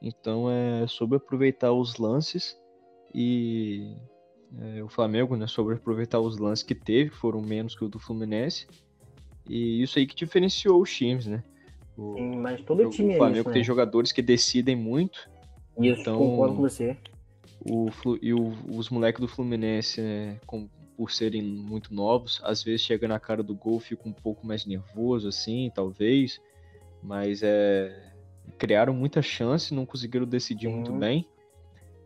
Então 0.00 0.50
é 0.50 0.86
sobre 0.86 1.16
aproveitar 1.16 1.72
os 1.72 1.96
lances 1.96 2.56
e 3.14 3.96
é, 4.58 4.82
o 4.82 4.88
Flamengo, 4.88 5.36
né, 5.36 5.46
sobre 5.46 5.74
aproveitar 5.74 6.20
os 6.20 6.38
lances 6.38 6.62
que 6.62 6.74
teve, 6.74 7.10
que 7.10 7.16
foram 7.16 7.40
menos 7.40 7.74
que 7.74 7.84
o 7.84 7.88
do 7.88 7.98
Fluminense. 7.98 8.66
E 9.48 9.82
isso 9.82 9.98
aí 9.98 10.06
que 10.06 10.14
diferenciou 10.14 10.80
os 10.80 10.94
times, 10.94 11.26
né? 11.26 11.42
O, 11.96 12.14
Sim, 12.14 12.36
mas 12.36 12.60
todo 12.62 12.86
o, 12.86 12.90
time 12.90 13.14
o 13.14 13.16
Flamengo 13.16 13.38
é 13.38 13.40
isso, 13.40 13.50
tem 13.50 13.62
né? 13.62 13.66
jogadores 13.66 14.12
que 14.12 14.22
decidem 14.22 14.76
muito. 14.76 15.28
Isso, 15.80 16.00
então, 16.00 16.18
concordo 16.18 16.56
com 16.56 16.62
você 16.62 16.96
o, 17.60 17.90
e 18.22 18.32
o, 18.32 18.54
os 18.68 18.88
moleques 18.88 19.20
do 19.20 19.28
Fluminense, 19.28 20.00
né, 20.00 20.40
com, 20.46 20.68
por 20.96 21.10
serem 21.10 21.42
muito 21.42 21.92
novos, 21.94 22.40
às 22.44 22.62
vezes 22.62 22.82
chega 22.82 23.06
na 23.08 23.18
cara 23.18 23.42
do 23.42 23.54
gol, 23.54 23.78
fica 23.80 24.08
um 24.08 24.12
pouco 24.12 24.46
mais 24.46 24.64
nervoso, 24.66 25.28
assim, 25.28 25.70
talvez. 25.74 26.40
Mas 27.02 27.42
é, 27.42 28.07
criaram 28.56 28.94
muita 28.94 29.20
chance, 29.20 29.74
não 29.74 29.84
conseguiram 29.84 30.26
decidir 30.26 30.68
muito 30.68 30.92
bem. 30.92 31.28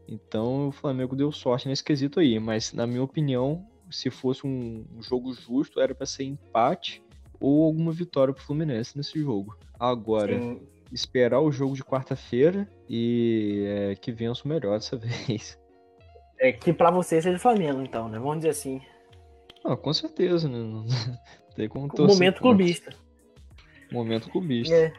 Então 0.08 0.68
o 0.68 0.72
Flamengo 0.72 1.14
deu 1.14 1.30
sorte 1.30 1.68
nesse 1.68 1.84
quesito 1.84 2.20
aí. 2.20 2.38
Mas 2.38 2.72
na 2.72 2.86
minha 2.86 3.02
opinião, 3.02 3.66
se 3.90 4.10
fosse 4.10 4.46
um, 4.46 4.84
jogo 5.00 5.32
justo, 5.32 5.80
era 5.80 5.94
para 5.94 6.06
ser 6.06 6.24
empate 6.24 7.02
ou 7.40 7.64
alguma 7.64 7.92
vitória 7.92 8.32
pro 8.32 8.42
Fluminense 8.42 8.96
nesse 8.96 9.20
jogo. 9.20 9.56
Agora, 9.78 10.40
Sim 10.40 10.60
esperar 10.92 11.40
o 11.40 11.50
jogo 11.50 11.74
de 11.74 11.82
quarta-feira 11.82 12.68
e 12.88 13.64
é, 13.66 13.94
que 13.94 14.12
vença 14.12 14.42
o 14.44 14.48
melhor 14.48 14.78
dessa 14.78 14.96
vez. 14.98 15.58
É 16.38 16.52
que 16.52 16.72
para 16.72 16.90
você 16.90 17.20
seja 17.22 17.38
Flamengo, 17.38 17.80
então, 17.80 18.08
né? 18.08 18.18
Vamos 18.18 18.36
dizer 18.36 18.50
assim. 18.50 18.80
Ah, 19.64 19.76
com 19.76 19.92
certeza, 19.92 20.48
né? 20.48 20.58
Não 20.58 20.86
tem 21.54 21.68
como 21.68 21.88
torcer. 21.88 22.14
Momento 22.14 22.40
clubista. 22.40 22.94
Momento 23.90 24.30
clubista. 24.30 24.74
É, 24.74 24.92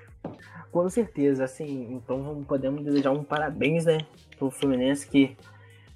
com 0.74 0.90
certeza, 0.90 1.44
assim, 1.44 1.94
então 1.94 2.44
podemos 2.48 2.84
desejar 2.84 3.12
um 3.12 3.24
parabéns, 3.24 3.86
né, 3.86 4.00
pro 4.38 4.50
Fluminense 4.50 5.08
que 5.08 5.38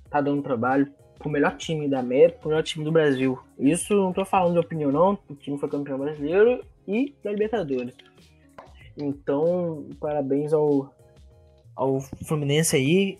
tá 0.08 0.22
dando 0.22 0.44
trabalho 0.44 0.88
pro 1.18 1.32
melhor 1.32 1.58
time 1.58 1.90
da 1.90 2.00
América, 2.00 2.38
pro 2.40 2.50
melhor 2.50 2.62
time 2.62 2.86
do 2.86 2.92
Brasil. 2.92 3.40
Isso 3.58 3.96
não 3.96 4.14
tô 4.14 4.24
falando 4.24 4.54
de 4.54 4.60
opinião 4.60 4.92
não, 4.92 5.18
o 5.28 5.34
time 5.34 5.58
foi 5.58 5.68
campeão 5.68 5.98
brasileiro 5.98 6.64
e 6.88 7.16
da 7.24 7.32
Libertadores. 7.32 7.96
Então, 8.96 9.90
parabéns 10.00 10.54
ao, 10.54 10.94
ao 11.76 12.00
Fluminense 12.28 12.76
aí. 12.76 13.20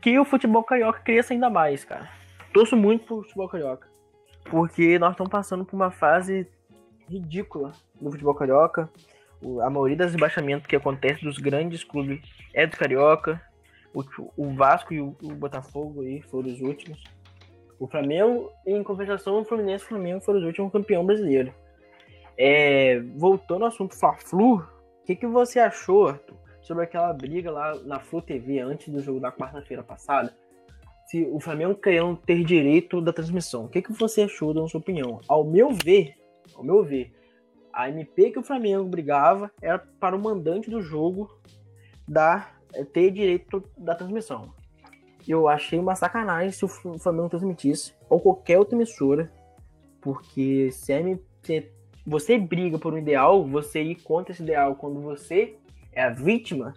Que 0.00 0.18
o 0.18 0.24
futebol 0.24 0.62
carioca 0.62 1.00
cresça 1.00 1.34
ainda 1.34 1.50
mais, 1.50 1.84
cara. 1.84 2.08
Torço 2.52 2.76
muito 2.76 3.06
pro 3.06 3.22
futebol 3.22 3.48
carioca. 3.48 3.88
Porque 4.44 4.98
nós 4.98 5.12
estamos 5.12 5.30
passando 5.30 5.64
por 5.64 5.76
uma 5.76 5.90
fase 5.90 6.46
ridícula 7.08 7.72
do 8.00 8.10
futebol 8.10 8.34
carioca. 8.34 8.90
A 9.62 9.70
maioria 9.70 9.96
das 9.96 10.12
rebaixamentos 10.12 10.66
que 10.66 10.76
acontece 10.76 11.24
dos 11.24 11.38
grandes 11.38 11.84
clubes 11.84 12.20
é 12.52 12.66
do 12.66 12.76
carioca. 12.76 13.40
O, 13.94 14.02
o 14.36 14.54
Vasco 14.54 14.92
e 14.92 15.00
o, 15.00 15.16
o, 15.22 15.34
Botafogo 15.34 16.02
aí 16.02 16.20
foram 16.22 16.48
os 16.48 16.60
últimos. 16.60 17.02
O 17.78 17.86
Flamengo, 17.86 18.50
em 18.66 18.82
compensação, 18.82 19.40
o 19.40 19.44
Fluminense 19.44 19.84
e 19.84 19.86
o 19.86 19.88
Flamengo 19.88 20.20
foram 20.20 20.40
os 20.40 20.44
últimos 20.44 20.72
campeão 20.72 21.04
brasileiro. 21.04 21.52
É, 22.36 23.00
voltando 23.16 23.62
ao 23.62 23.68
assunto 23.68 23.94
Fla-Flu, 23.94 24.56
o 24.56 25.06
que, 25.06 25.14
que 25.14 25.26
você 25.26 25.60
achou, 25.60 26.08
Arthur, 26.08 26.36
sobre 26.60 26.84
aquela 26.84 27.12
briga 27.12 27.50
lá 27.50 27.74
na 27.84 28.00
Flu 28.00 28.22
TV 28.22 28.58
antes 28.58 28.88
do 28.88 29.00
jogo 29.00 29.20
da 29.20 29.30
quarta-feira 29.30 29.82
passada? 29.82 30.34
Se 31.06 31.28
o 31.30 31.38
Flamengo 31.38 31.74
querendo 31.74 32.16
ter 32.16 32.42
direito 32.42 33.00
da 33.00 33.12
transmissão, 33.12 33.66
o 33.66 33.68
que, 33.68 33.82
que 33.82 33.92
você 33.92 34.22
achou, 34.22 34.54
da 34.54 34.66
sua 34.66 34.80
opinião? 34.80 35.20
Ao 35.28 35.44
meu 35.44 35.70
ver, 35.70 36.14
ao 36.56 36.64
meu 36.64 36.82
ver, 36.82 37.12
a 37.74 37.88
MP 37.88 38.30
que 38.30 38.38
o 38.38 38.42
Flamengo 38.42 38.84
brigava 38.84 39.50
era 39.60 39.78
para 39.78 40.16
o 40.16 40.22
mandante 40.22 40.70
do 40.70 40.80
jogo 40.80 41.28
dar, 42.06 42.58
ter 42.92 43.10
direito 43.10 43.62
da 43.76 43.94
transmissão. 43.94 44.52
Eu 45.26 45.48
achei 45.48 45.78
uma 45.78 45.96
sacanagem 45.96 46.52
se 46.52 46.64
o 46.64 46.68
Flamengo 46.68 47.30
transmitisse, 47.30 47.94
ou 48.08 48.20
qualquer 48.20 48.58
outra 48.58 48.76
emissora, 48.76 49.32
porque 50.00 50.70
se 50.70 50.92
a 50.92 51.00
MP 51.00 51.72
você 52.06 52.38
briga 52.38 52.78
por 52.78 52.92
um 52.92 52.98
ideal, 52.98 53.44
você 53.46 53.82
ir 53.82 53.96
contra 53.96 54.32
esse 54.32 54.42
ideal 54.42 54.76
quando 54.76 55.00
você 55.00 55.56
é 55.92 56.02
a 56.02 56.10
vítima, 56.10 56.74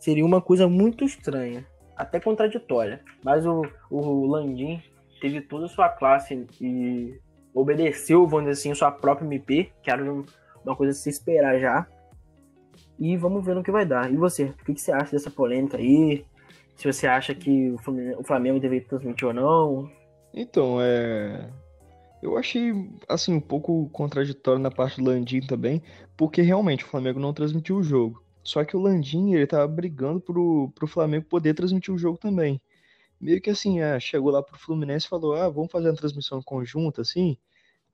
seria 0.00 0.26
uma 0.26 0.42
coisa 0.42 0.68
muito 0.68 1.04
estranha, 1.04 1.64
até 1.96 2.18
contraditória. 2.18 3.00
Mas 3.22 3.46
o, 3.46 3.62
o 3.88 4.26
Landim 4.26 4.82
teve 5.20 5.40
toda 5.40 5.66
a 5.66 5.68
sua 5.68 5.88
classe 5.88 6.46
e 6.60 7.20
obedeceu, 7.60 8.26
vamos 8.26 8.48
dizer 8.48 8.60
assim, 8.60 8.74
sua 8.74 8.90
própria 8.90 9.26
MP, 9.26 9.70
que 9.82 9.90
era 9.90 10.02
uma 10.64 10.76
coisa 10.76 10.92
a 10.92 10.94
se 10.94 11.08
esperar 11.08 11.58
já. 11.58 11.86
E 12.98 13.16
vamos 13.16 13.44
ver 13.44 13.54
no 13.54 13.62
que 13.62 13.70
vai 13.70 13.86
dar. 13.86 14.12
E 14.12 14.16
você, 14.16 14.44
o 14.44 14.64
que, 14.64 14.80
você 14.80 14.92
acha 14.92 15.12
dessa 15.12 15.30
polêmica 15.30 15.76
aí? 15.76 16.24
Se 16.76 16.90
você 16.90 17.06
acha 17.06 17.34
que 17.34 17.74
o 18.16 18.24
Flamengo 18.24 18.60
deveria 18.60 18.86
transmitir 18.86 19.26
ou 19.26 19.34
não? 19.34 19.90
Então, 20.32 20.78
é. 20.80 21.48
Eu 22.20 22.36
achei, 22.36 22.72
assim, 23.08 23.34
um 23.34 23.40
pouco 23.40 23.88
contraditório 23.90 24.60
na 24.60 24.70
parte 24.70 25.00
do 25.00 25.08
Landim 25.08 25.40
também, 25.40 25.82
porque 26.16 26.42
realmente 26.42 26.84
o 26.84 26.88
Flamengo 26.88 27.20
não 27.20 27.32
transmitiu 27.32 27.76
o 27.76 27.82
jogo. 27.82 28.22
Só 28.42 28.64
que 28.64 28.76
o 28.76 28.80
Landim, 28.80 29.34
ele 29.34 29.46
tava 29.46 29.68
brigando 29.68 30.20
pro, 30.20 30.72
pro 30.74 30.86
Flamengo 30.88 31.26
poder 31.26 31.54
transmitir 31.54 31.94
o 31.94 31.98
jogo 31.98 32.18
também. 32.18 32.60
Meio 33.20 33.40
que 33.40 33.50
assim, 33.50 33.80
é, 33.80 33.98
chegou 33.98 34.30
lá 34.30 34.42
pro 34.42 34.58
Fluminense 34.58 35.06
e 35.06 35.08
falou, 35.08 35.34
ah, 35.34 35.48
vamos 35.48 35.72
fazer 35.72 35.88
uma 35.88 35.96
transmissão 35.96 36.42
conjunta, 36.42 37.02
assim? 37.02 37.36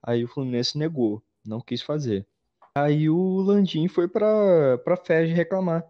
Aí 0.02 0.22
o 0.24 0.28
Fluminense 0.28 0.76
negou, 0.76 1.22
não 1.44 1.60
quis 1.60 1.80
fazer. 1.80 2.26
Aí 2.74 3.08
o 3.08 3.36
Landim 3.40 3.88
foi 3.88 4.08
pra, 4.08 4.78
pra 4.78 4.96
FED 4.96 5.32
reclamar. 5.32 5.84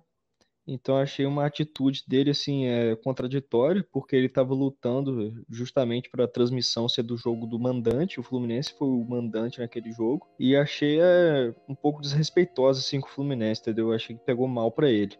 Então 0.67 0.97
achei 0.97 1.27
uma 1.27 1.45
atitude 1.45 2.05
dele 2.07 2.31
assim 2.31 2.67
é, 2.67 2.97
contraditória, 2.97 3.87
porque 3.93 4.17
ele 4.17 4.27
estava 4.27 4.55
lutando 4.55 5.45
justamente 5.51 6.09
para 6.09 6.25
a 6.25 6.29
transmissão 6.29 6.89
ser 6.89 7.03
do 7.03 7.17
jogo 7.17 7.47
do 7.47 7.59
mandante, 7.59 8.19
o 8.19 8.23
Fluminense 8.23 8.73
foi 8.79 8.89
o 8.89 9.05
mandante 9.05 9.61
naquele 9.61 9.93
jogo, 9.93 10.27
e 10.39 10.57
achei 10.57 11.01
é, 11.01 11.55
um 11.69 11.75
pouco 11.75 12.01
desrespeitosa 12.01 12.81
assim 12.81 13.01
com 13.01 13.09
o 13.09 13.11
Fluminense, 13.11 13.61
entendeu? 13.61 13.93
Achei 13.93 14.17
que 14.17 14.25
pegou 14.25 14.49
mal 14.49 14.71
para 14.71 14.89
ele. 14.89 15.19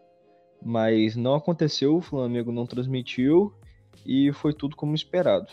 Mas 0.63 1.15
não 1.15 1.35
aconteceu, 1.35 1.95
o 1.95 2.01
Flamengo 2.01 2.51
não 2.51 2.65
transmitiu 2.65 3.53
e 4.05 4.31
foi 4.33 4.53
tudo 4.53 4.75
como 4.75 4.95
esperado. 4.95 5.47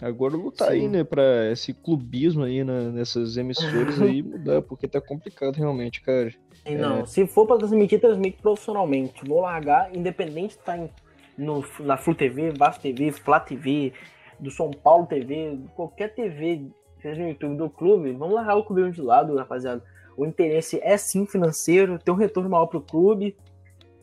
Agora 0.00 0.36
lutar 0.36 0.70
aí, 0.70 0.86
né, 0.86 1.02
pra 1.02 1.50
esse 1.50 1.74
clubismo 1.74 2.44
aí 2.44 2.62
né, 2.62 2.90
nessas 2.90 3.36
emissoras 3.36 4.00
aí 4.00 4.22
mudar, 4.22 4.62
porque 4.62 4.86
tá 4.86 5.00
complicado 5.00 5.56
realmente, 5.56 6.00
cara. 6.00 6.32
E 6.64 6.76
não, 6.76 7.00
é... 7.00 7.06
se 7.06 7.26
for 7.26 7.46
pra 7.46 7.56
transmitir, 7.56 8.00
transmite 8.00 8.38
profissionalmente. 8.40 9.24
Vou 9.26 9.40
largar, 9.40 9.94
independente 9.94 10.54
de 10.54 10.60
estar 10.60 10.78
tá 10.78 10.88
no, 11.36 11.64
na 11.80 11.96
Flu 11.96 12.14
TV, 12.14 12.50
Vasco 12.50 12.82
TV, 12.82 13.10
Flá 13.10 13.40
TV, 13.40 13.92
do 14.38 14.50
São 14.50 14.70
Paulo 14.70 15.06
TV, 15.06 15.58
qualquer 15.74 16.14
TV, 16.14 16.66
seja 17.02 17.20
no 17.20 17.28
YouTube 17.28 17.56
do 17.56 17.68
clube, 17.68 18.12
vamos 18.12 18.34
largar 18.34 18.56
o 18.56 18.64
clube 18.64 18.90
de 18.90 19.00
lado, 19.02 19.34
rapaziada. 19.36 19.82
O 20.16 20.26
interesse 20.26 20.80
é 20.82 20.96
sim 20.96 21.26
financeiro, 21.26 21.98
ter 21.98 22.10
um 22.10 22.16
retorno 22.16 22.50
maior 22.50 22.66
pro 22.66 22.80
clube. 22.80 23.36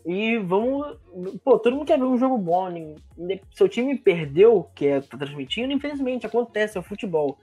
E 0.06 0.38
vamos. 0.38 0.98
Pô, 1.44 1.58
todo 1.58 1.76
mundo 1.76 1.88
quer 1.88 1.98
ver 1.98 2.06
um 2.06 2.18
jogo 2.18 2.38
bom. 2.38 2.68
Seu 3.52 3.68
time 3.68 3.98
perdeu, 3.98 4.70
que 4.76 4.86
é 4.86 5.02
tá 5.02 5.18
transmitindo, 5.18 5.74
infelizmente, 5.74 6.28
acontece, 6.28 6.78
é 6.78 6.80
o 6.80 6.84
futebol. 6.84 7.40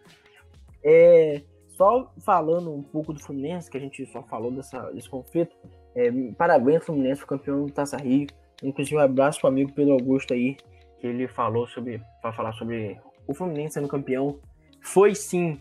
É, 0.84 1.42
só 1.70 2.12
falando 2.24 2.72
um 2.72 2.82
pouco 2.82 3.12
do 3.12 3.20
Fluminense, 3.20 3.68
que 3.68 3.76
a 3.76 3.80
gente 3.80 4.06
só 4.06 4.22
falou 4.22 4.52
dessa, 4.52 4.80
desse 4.92 5.10
conflito. 5.10 5.56
É, 5.94 6.10
parabéns, 6.38 6.84
Fluminense, 6.84 7.26
campeão 7.26 7.66
do 7.66 7.72
Taça 7.72 7.96
Rio. 7.96 8.28
Inclusive, 8.62 8.96
um 8.96 9.00
abraço 9.00 9.40
pro 9.40 9.48
amigo 9.48 9.72
Pedro 9.72 9.94
Augusto 9.94 10.32
aí, 10.32 10.56
que 11.00 11.06
ele 11.08 11.26
falou 11.26 11.66
sobre. 11.66 12.00
para 12.20 12.32
falar 12.32 12.52
sobre 12.52 12.96
o 13.26 13.34
Fluminense 13.34 13.74
sendo 13.74 13.88
campeão. 13.88 14.38
Foi 14.80 15.16
sim, 15.16 15.60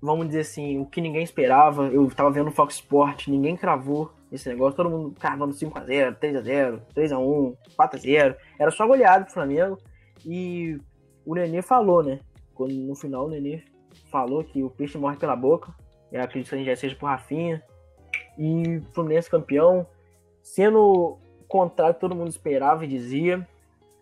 vamos 0.00 0.28
dizer 0.28 0.40
assim, 0.40 0.78
o 0.78 0.86
que 0.86 1.02
ninguém 1.02 1.22
esperava. 1.22 1.88
Eu 1.88 2.08
tava 2.08 2.30
vendo 2.30 2.48
o 2.48 2.52
Fox 2.52 2.76
Sport, 2.76 3.28
ninguém 3.28 3.54
cravou 3.54 4.16
esse 4.30 4.48
negócio, 4.48 4.76
todo 4.76 4.90
mundo 4.90 5.14
cravando 5.18 5.54
5x0, 5.54 6.16
3x0, 6.18 6.80
3x1, 6.94 7.56
4x0. 7.78 8.36
Era 8.58 8.70
só 8.70 8.86
goleado 8.86 9.24
pro 9.24 9.34
Flamengo. 9.34 9.78
E 10.24 10.78
o 11.24 11.34
Nenê 11.34 11.62
falou, 11.62 12.02
né? 12.02 12.20
quando 12.58 12.74
no 12.74 12.96
final 12.96 13.26
o 13.26 13.30
Nenê 13.30 13.62
falou 14.10 14.42
que 14.42 14.64
o 14.64 14.68
peixe 14.68 14.98
morre 14.98 15.16
pela 15.16 15.36
boca. 15.36 15.72
Eu 16.10 16.20
acredito 16.20 16.50
que 16.50 16.64
já 16.64 16.74
seja 16.74 16.96
por 16.96 17.06
Rafinha. 17.06 17.62
E 18.36 18.80
Fluminense 18.92 19.30
campeão, 19.30 19.86
sendo 20.42 20.78
o 20.78 21.18
contrário 21.46 21.94
que 21.94 22.00
todo 22.00 22.16
mundo 22.16 22.28
esperava 22.28 22.84
e 22.84 22.88
dizia. 22.88 23.46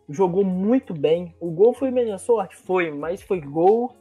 Jogou 0.08 0.44
muito 0.44 0.94
bem. 0.94 1.34
O 1.38 1.50
gol 1.50 1.74
foi 1.74 1.90
minha 1.90 2.18
sorte? 2.18 2.56
Foi, 2.56 2.90
mas 2.90 3.22
foi 3.22 3.40
gol. 3.40 3.94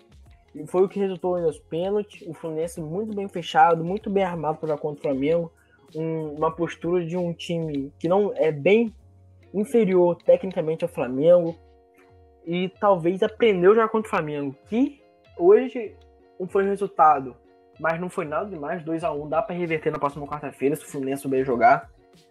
E 0.53 0.65
foi 0.65 0.83
o 0.83 0.89
que 0.89 0.99
resultou 0.99 1.39
nos 1.41 1.59
pênaltis. 1.59 2.25
O 2.27 2.33
Fluminense 2.33 2.79
muito 2.79 3.13
bem 3.13 3.27
fechado, 3.27 3.83
muito 3.83 4.09
bem 4.09 4.23
armado 4.23 4.57
para 4.57 4.69
jogar 4.69 4.81
contra 4.81 4.99
o 4.99 5.01
Flamengo. 5.01 5.51
Um, 5.95 6.33
uma 6.33 6.51
postura 6.51 7.05
de 7.05 7.15
um 7.15 7.33
time 7.33 7.91
que 7.97 8.07
não 8.07 8.33
é 8.35 8.51
bem 8.51 8.93
inferior 9.53 10.15
tecnicamente 10.15 10.83
ao 10.83 10.89
Flamengo. 10.89 11.55
E 12.45 12.69
talvez 12.79 13.23
aprendeu 13.23 13.73
jogar 13.73 13.89
contra 13.89 14.07
o 14.07 14.09
Flamengo. 14.09 14.55
Que 14.67 15.01
hoje 15.37 15.95
foi 16.49 16.63
o 16.63 16.67
resultado 16.67 17.35
mas 17.79 17.99
não 17.99 18.09
foi 18.09 18.25
nada 18.25 18.49
demais. 18.49 18.83
2 18.83 19.03
a 19.03 19.11
1 19.11 19.29
dá 19.29 19.41
para 19.41 19.55
reverter 19.55 19.91
na 19.91 19.99
próxima 19.99 20.25
quarta-feira 20.27 20.75
se 20.75 20.83
o 20.83 20.87
Fluminense 20.87 21.21
souber 21.21 21.45
jogar. 21.45 21.89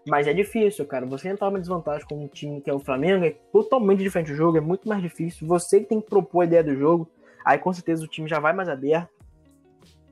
Mas 0.09 0.27
é 0.27 0.33
difícil, 0.33 0.87
cara. 0.87 1.05
Você 1.07 1.29
entrar 1.29 1.49
uma 1.49 1.61
desvantagem 1.61 2.07
com 2.07 2.25
um 2.25 2.29
time 2.29 2.61
que 2.61 2.71
é 2.71 2.75
o 2.75 2.79
Flamengo 2.79 3.25
é 3.25 3.37
totalmente 3.53 4.03
diferente 4.03 4.31
do 4.31 4.37
jogo, 4.37 4.57
é 4.57 4.61
muito 4.61 4.89
mais 4.89 5.03
difícil. 5.03 5.47
Você 5.47 5.81
que 5.81 5.87
tem 5.87 6.01
que 6.01 6.09
propor 6.09 6.43
a 6.43 6.45
ideia 6.45 6.65
do 6.65 6.75
jogo. 6.75 7.09
Aí 7.45 7.59
com 7.59 7.73
certeza 7.73 8.05
o 8.05 8.09
time 8.09 8.29
já 8.29 8.41
vai 8.41 8.53
mais 8.53 8.69
aberto. 8.69 9.11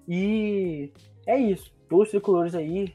E 0.06 0.92
é 1.26 1.38
isso. 1.38 1.72
Todos 1.88 2.06
os 2.06 2.10
tricolores 2.10 2.54
aí, 2.54 2.94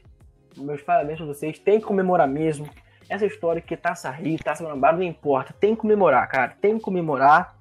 meus 0.58 0.82
parabéns 0.82 1.18
pra 1.18 1.26
vocês. 1.26 1.58
Tem 1.58 1.78
que 1.78 1.86
comemorar 1.86 2.28
mesmo. 2.28 2.68
Essa 3.08 3.24
história 3.26 3.62
que 3.62 3.76
Taça 3.76 4.10
Rio, 4.10 4.38
Taça 4.38 4.62
Guanabara, 4.62 4.96
não 4.96 5.02
importa. 5.02 5.54
Tem 5.58 5.74
que 5.74 5.80
comemorar, 5.80 6.28
cara. 6.28 6.56
Tem 6.60 6.76
que 6.76 6.82
comemorar. 6.82 7.56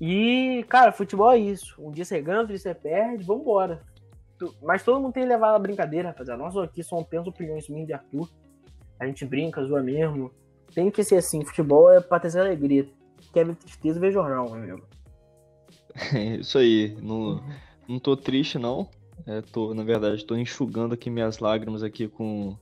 E, 0.00 0.64
cara, 0.68 0.92
futebol 0.92 1.30
é 1.30 1.38
isso. 1.38 1.76
Um 1.78 1.90
dia 1.90 2.04
você 2.04 2.20
ganha, 2.20 2.38
outro 2.38 2.54
dia 2.54 2.58
você 2.58 2.74
perde, 2.74 3.22
vambora. 3.22 3.82
Mas 4.62 4.82
todo 4.82 5.00
mundo 5.00 5.12
tem 5.12 5.26
levado 5.26 5.54
a 5.54 5.58
brincadeira, 5.58 6.08
rapaziada. 6.08 6.42
Nós 6.42 6.56
aqui 6.56 6.82
só 6.82 7.02
temos 7.04 7.28
opiniões 7.28 7.68
minhas 7.68 7.86
de 7.86 7.92
Arthur. 7.92 8.28
A 8.98 9.06
gente 9.06 9.24
brinca, 9.24 9.62
zoa 9.64 9.82
mesmo. 9.82 10.30
Tem 10.74 10.90
que 10.90 11.04
ser 11.04 11.16
assim. 11.16 11.44
Futebol 11.44 11.90
é 11.90 12.00
pra 12.00 12.18
ter 12.18 12.36
alegria. 12.38 12.88
Quer 13.32 13.44
ver 13.44 13.54
tristeza, 13.56 14.00
ver 14.00 14.12
jornal, 14.12 14.50
meu 14.50 14.54
amigo. 14.54 14.86
É 16.14 16.36
isso 16.36 16.56
aí. 16.56 16.96
Não, 17.02 17.42
não 17.88 17.98
tô 17.98 18.16
triste, 18.16 18.58
não. 18.58 18.88
É, 19.26 19.40
tô, 19.42 19.74
na 19.74 19.84
verdade, 19.84 20.24
tô 20.24 20.36
enxugando 20.36 20.94
aqui 20.94 21.10
minhas 21.10 21.38
lágrimas 21.38 21.82
aqui 21.82 22.08
com 22.08 22.56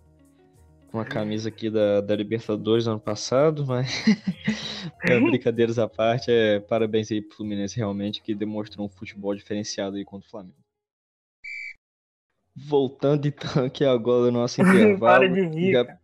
com 0.90 0.99
a 0.99 1.05
camisa 1.05 1.51
aqui 1.51 1.68
da, 1.68 2.01
da 2.01 2.16
Libertadores 2.16 2.87
ano 2.87 2.99
passado, 2.99 3.66
mas 3.66 4.05
é, 5.05 5.21
brincadeiras 5.21 5.79
à 5.79 5.87
parte, 5.87 6.31
é, 6.31 6.61
parabéns 6.61 7.12
aí 7.12 7.21
pro 7.21 7.37
Fluminense 7.37 7.77
realmente 7.77 8.23
que 8.23 8.35
demonstrou 8.35 8.87
um 8.87 8.88
futebol 8.88 9.35
diferenciado 9.35 9.97
aí 9.97 10.05
contra 10.05 10.27
o 10.27 10.31
Flamengo. 10.31 10.57
Voltando 12.57 13.29
então 13.29 13.66
aqui 13.66 13.85
agora 13.85 14.31
no 14.31 14.38
nosso 14.38 14.61
intervalo. 14.61 14.99
Para 14.99 15.29
de 15.29 15.42
rir, 15.42 15.73
já, 15.73 15.99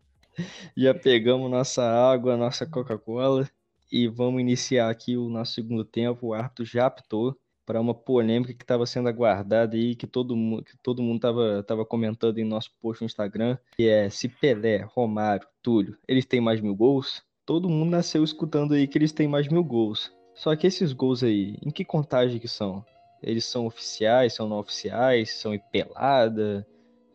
já 0.76 0.94
pegamos 0.94 1.50
nossa 1.50 1.82
água, 1.82 2.36
nossa 2.36 2.66
Coca-Cola 2.66 3.48
e 3.90 4.06
vamos 4.06 4.40
iniciar 4.40 4.90
aqui 4.90 5.16
o 5.16 5.28
nosso 5.28 5.54
segundo 5.54 5.84
tempo. 5.84 6.28
O 6.28 6.34
árbitro 6.34 6.64
já 6.64 6.86
apitou 6.86 7.36
para 7.66 7.80
uma 7.80 7.94
polêmica 7.94 8.52
que 8.52 8.62
estava 8.62 8.86
sendo 8.86 9.08
aguardada 9.08 9.76
aí, 9.76 9.94
que 9.94 10.06
todo 10.06 10.36
mundo 10.36 10.64
que 10.64 10.76
todo 10.82 11.02
mundo 11.02 11.16
estava 11.16 11.62
tava 11.62 11.84
comentando 11.84 12.38
em 12.38 12.44
nosso 12.44 12.70
post 12.80 13.02
no 13.02 13.06
Instagram, 13.06 13.56
que 13.76 13.88
é 13.88 14.08
se 14.10 14.28
Pelé, 14.28 14.86
Romário, 14.94 15.46
Túlio, 15.62 15.96
eles 16.06 16.26
têm 16.26 16.40
mais 16.40 16.60
mil 16.60 16.74
gols? 16.74 17.22
Todo 17.46 17.68
mundo 17.68 17.90
nasceu 17.90 18.24
escutando 18.24 18.74
aí 18.74 18.86
que 18.86 18.98
eles 18.98 19.12
têm 19.12 19.28
mais 19.28 19.48
mil 19.48 19.62
gols. 19.62 20.12
Só 20.34 20.54
que 20.56 20.66
esses 20.66 20.92
gols 20.92 21.22
aí, 21.22 21.56
em 21.62 21.70
que 21.70 21.84
contagem 21.84 22.40
que 22.40 22.48
são? 22.48 22.84
Eles 23.22 23.44
são 23.44 23.66
oficiais, 23.66 24.34
são 24.34 24.48
não 24.48 24.58
oficiais, 24.58 25.30
são 25.30 25.54
em 25.54 25.60
pelada, 25.70 26.66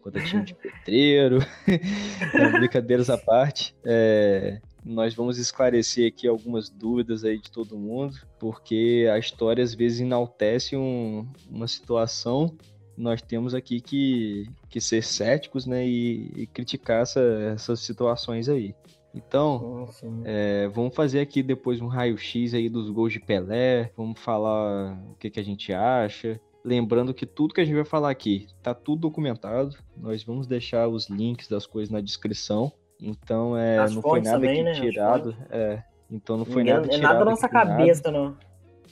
contra 0.02 0.24
time 0.24 0.44
de 0.44 0.56
pedreiro. 0.56 1.40
brincadeiras 2.60 3.10
à 3.10 3.18
parte. 3.18 3.76
É, 3.86 4.60
nós 4.84 5.13
vamos 5.13 5.38
esclarecer 5.38 6.08
aqui 6.08 6.28
algumas 6.28 6.70
dúvidas 6.70 7.24
aí 7.24 7.39
de 7.39 7.52
todo 7.52 7.78
mundo, 7.78 8.15
porque 8.39 9.08
a 9.12 9.18
história 9.18 9.63
às 9.63 9.74
vezes 9.74 10.02
enaltece 10.02 10.76
um, 10.76 11.28
uma 11.50 11.68
situação. 11.68 12.56
Nós 12.98 13.22
temos 13.22 13.54
aqui 13.54 13.80
que, 13.80 14.50
que 14.70 14.82
ser 14.82 15.04
céticos, 15.04 15.65
né, 15.65 15.88
e, 15.88 16.32
e 16.36 16.48
criticar 16.48 17.02
essa, 17.02 17.22
essas 17.54 17.80
situações 17.80 18.50
aí. 18.50 18.76
Então, 19.13 19.89
é, 20.24 20.68
vamos 20.68 20.96
fazer 20.96 21.20
aqui 21.20 21.42
depois 21.42 21.82
um 21.82 21.88
raio-x 21.88 22.54
aí 22.54 22.70
dos 22.70 22.89
gols 22.89 23.12
de 23.12 23.20
Pelé, 23.20 23.92
vamos 23.98 24.20
falar 24.20 25.00
o 25.10 25.15
que, 25.15 25.30
que 25.30 25.39
a 25.39 25.44
gente 25.44 25.74
acha. 25.74 26.39
Lembrando 26.63 27.13
que 27.13 27.26
tudo 27.26 27.54
que 27.54 27.62
a 27.62 27.65
gente 27.65 27.76
vai 27.76 27.86
falar 27.86 28.12
aqui 28.12 28.48
tá 28.62 28.74
tudo 28.74 29.02
documentado. 29.02 29.76
Nós 29.98 30.24
vamos 30.24 30.46
deixar 30.46 30.88
os 30.88 31.10
links 31.10 31.48
das 31.48 31.65
coisas 31.65 31.89
na 31.89 32.02
descrição. 32.02 32.72
Então, 33.02 33.56
é, 33.58 33.78
não 33.90 34.02
foi 34.02 34.22
nada 34.22 34.36
também, 34.36 34.64
né? 34.64 34.74
tirado. 34.74 35.36
É, 35.50 35.82
então 36.12 36.38
não 36.38 36.46
foi 36.46 36.64
nada 36.64 36.86
é 36.86 36.90
tirado. 36.90 37.00
É 37.00 37.02
nada 37.02 37.20
da 37.20 37.32
nossa 37.32 37.48
cabeça, 37.48 38.12
não. 38.12 38.36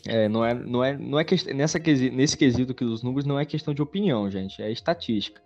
É, 0.07 0.29
não 0.29 0.45
é, 0.45 0.53
não 0.53 0.83
é, 0.83 0.97
não 0.97 1.19
é 1.19 1.23
que, 1.23 1.53
nessa, 1.53 1.79
nesse 1.79 2.37
quesito 2.37 2.71
aqui 2.71 2.85
dos 2.85 3.03
números 3.03 3.25
não 3.25 3.39
é 3.39 3.45
questão 3.45 3.73
de 3.73 3.81
opinião, 3.81 4.29
gente, 4.29 4.61
é 4.61 4.71
estatística. 4.71 5.41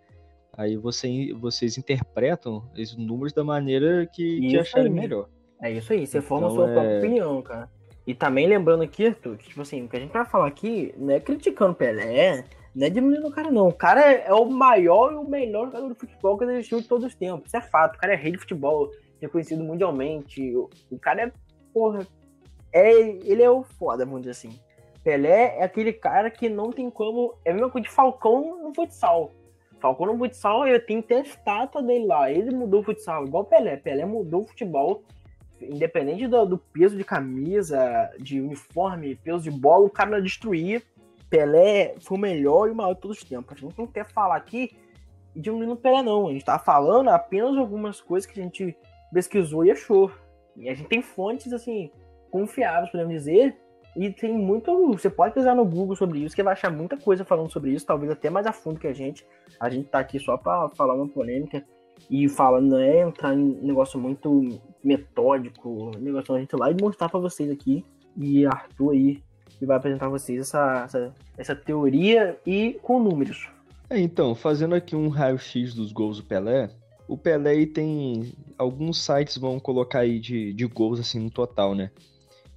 Aí 0.56 0.76
você, 0.76 1.34
vocês 1.34 1.78
interpretam 1.78 2.64
esses 2.76 2.96
números 2.98 3.34
da 3.34 3.44
maneira 3.44 4.06
que, 4.06 4.40
que 4.42 4.58
acharem 4.60 4.92
melhor. 4.92 5.28
É 5.62 5.72
isso 5.72 5.94
aí, 5.94 6.06
você 6.06 6.18
então, 6.18 6.28
forma 6.28 6.48
a 6.48 6.52
sua 6.52 6.70
é... 6.70 6.74
própria 6.74 6.98
opinião, 7.00 7.42
cara. 7.42 7.70
E 8.06 8.14
também 8.14 8.48
lembrando 8.48 8.84
aqui, 8.84 9.08
Arthur, 9.08 9.38
que, 9.38 9.48
tipo 9.48 9.62
assim, 9.62 9.86
o 9.86 9.88
que 9.88 9.96
a 9.96 10.00
gente 10.00 10.12
vai 10.12 10.26
falar 10.26 10.48
aqui 10.48 10.94
não 10.98 11.14
é 11.14 11.20
criticando 11.20 11.72
o 11.72 11.76
Pelé, 11.76 12.44
não 12.74 12.88
é 12.88 12.90
diminuindo 12.90 13.28
o 13.28 13.32
cara, 13.32 13.52
não. 13.52 13.68
O 13.68 13.74
cara 13.74 14.02
é, 14.02 14.28
é 14.28 14.34
o 14.34 14.46
maior 14.46 15.12
e 15.12 15.16
o 15.16 15.28
melhor 15.28 15.66
jogador 15.66 15.90
de 15.90 16.00
futebol 16.00 16.38
que 16.38 16.46
existiu 16.46 16.82
de 16.82 16.88
todos 16.88 17.06
os 17.06 17.16
tempos. 17.16 17.48
Isso 17.48 17.58
é 17.58 17.62
fato. 17.62 17.96
O 17.96 18.00
cara 18.00 18.14
é 18.14 18.16
rei 18.16 18.32
de 18.32 18.38
futebol, 18.38 18.90
reconhecido 19.20 19.64
mundialmente. 19.64 20.56
O, 20.56 20.70
o 20.90 20.98
cara 20.98 21.24
é, 21.24 21.32
porra, 21.74 22.08
é, 22.72 22.92
ele 22.92 23.44
é 23.44 23.50
o 23.50 23.64
foda, 23.64 24.06
vamos 24.06 24.22
dizer 24.22 24.32
assim. 24.32 24.60
Pelé 25.04 25.58
é 25.58 25.64
aquele 25.64 25.92
cara 25.92 26.30
que 26.30 26.48
não 26.48 26.70
tem 26.70 26.90
como. 26.90 27.34
É 27.44 27.52
a 27.52 27.54
mesma 27.54 27.70
coisa 27.70 27.88
de 27.88 27.94
Falcão 27.94 28.64
no 28.64 28.74
futsal. 28.74 29.32
Falcão 29.80 30.06
no 30.06 30.18
futsal, 30.18 30.68
eu 30.68 30.84
tenho 30.86 31.00
até 31.00 31.18
a 31.18 31.22
estátua 31.22 31.82
dele 31.82 32.06
lá. 32.06 32.32
Ele 32.32 32.56
mudou 32.56 32.82
o 32.82 32.84
futsal, 32.84 33.26
igual 33.26 33.44
Pelé. 33.44 33.78
Pelé 33.78 34.06
mudou 34.06 34.42
o 34.42 34.48
futebol. 34.48 35.04
Independente 35.60 36.28
do, 36.28 36.46
do 36.46 36.58
peso 36.58 36.96
de 36.96 37.04
camisa, 37.04 38.10
de 38.20 38.40
uniforme, 38.40 39.16
peso 39.16 39.40
de 39.40 39.52
bola, 39.52 39.86
o 39.86 39.90
cara 39.90 40.22
destruía. 40.22 40.82
Pelé 41.32 41.96
foi 42.02 42.18
o 42.18 42.22
melhor 42.22 42.68
e 42.68 42.72
o 42.72 42.76
maior 42.76 42.94
de 42.94 43.00
todos 43.00 43.18
os 43.18 43.24
tempos. 43.24 43.58
A 43.58 43.60
gente 43.60 43.80
não 43.80 43.88
quer 43.88 44.06
falar 44.06 44.36
aqui 44.36 44.78
de 45.34 45.50
um 45.50 45.76
Pelé, 45.78 46.04
não. 46.04 46.28
A 46.28 46.34
gente 46.34 46.44
tá 46.44 46.60
falando 46.60 47.08
apenas 47.08 47.58
algumas 47.58 48.02
coisas 48.02 48.30
que 48.30 48.38
a 48.38 48.44
gente 48.44 48.78
pesquisou 49.14 49.66
e 49.66 49.72
achou. 49.72 50.12
E 50.58 50.68
a 50.68 50.74
gente 50.74 50.90
tem 50.90 51.02
fontes, 51.02 51.54
assim, 51.54 51.90
confiáveis, 52.30 52.92
podemos 52.92 53.14
dizer. 53.14 53.58
E 53.96 54.10
tem 54.12 54.34
muito. 54.34 54.92
Você 54.92 55.10
pode 55.10 55.34
pesquisar 55.34 55.56
no 55.56 55.64
Google 55.64 55.96
sobre 55.96 56.20
isso, 56.20 56.36
que 56.36 56.44
vai 56.44 56.52
achar 56.52 56.70
muita 56.70 56.98
coisa 56.98 57.24
falando 57.24 57.50
sobre 57.50 57.72
isso, 57.72 57.86
talvez 57.86 58.12
até 58.12 58.30
mais 58.30 58.46
a 58.46 58.52
fundo 58.52 58.80
que 58.80 58.88
a 58.88 58.94
gente. 58.94 59.26
A 59.58 59.70
gente 59.70 59.88
tá 59.88 60.00
aqui 60.00 60.20
só 60.20 60.36
para 60.38 60.68
falar 60.70 60.96
uma 60.96 61.08
polêmica 61.08 61.66
e 62.10 62.28
falando, 62.28 62.72
não 62.72 62.78
é 62.78 63.02
entrar 63.02 63.34
em 63.34 63.60
negócio 63.62 63.98
muito 63.98 64.60
metódico, 64.84 65.92
negócio 65.98 66.36
a 66.36 66.40
gente 66.40 66.56
lá 66.58 66.70
e 66.72 66.76
mostrar 66.82 67.08
para 67.08 67.20
vocês 67.20 67.50
aqui. 67.50 67.86
E 68.18 68.46
Arthur 68.46 68.92
aí 68.92 69.24
que 69.58 69.66
vai 69.66 69.78
apresentar 69.78 70.08
a 70.08 70.10
vocês 70.10 70.42
essa, 70.42 70.84
essa, 70.86 71.16
essa 71.38 71.56
teoria 71.56 72.38
e 72.46 72.78
com 72.82 73.02
números. 73.02 73.50
É, 73.90 74.00
então, 74.00 74.34
fazendo 74.34 74.76
aqui 74.76 74.96
um 74.96 75.10
raio-x 75.10 75.74
dos 75.74 75.92
gols 75.92 76.18
do 76.18 76.24
Pelé, 76.24 76.70
o 77.08 77.18
Pelé 77.18 77.66
tem. 77.66 78.34
Alguns 78.58 79.04
sites 79.04 79.38
vão 79.38 79.60
colocar 79.60 80.00
aí 80.00 80.20
de, 80.20 80.54
de 80.54 80.66
gols 80.66 81.00
assim 81.00 81.20
no 81.20 81.30
total, 81.30 81.76
né? 81.76 81.92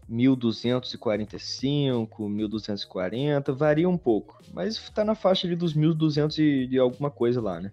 1245, 0.09 2.29
1240, 2.29 3.53
varia 3.53 3.89
um 3.89 3.99
pouco, 3.99 4.39
mas 4.53 4.75
está 4.75 5.05
na 5.05 5.15
faixa 5.15 5.47
ali 5.47 5.55
dos 5.57 5.73
1200 5.75 6.39
e 6.39 6.67
de 6.67 6.79
alguma 6.79 7.11
coisa 7.11 7.41
lá, 7.41 7.59
né? 7.61 7.73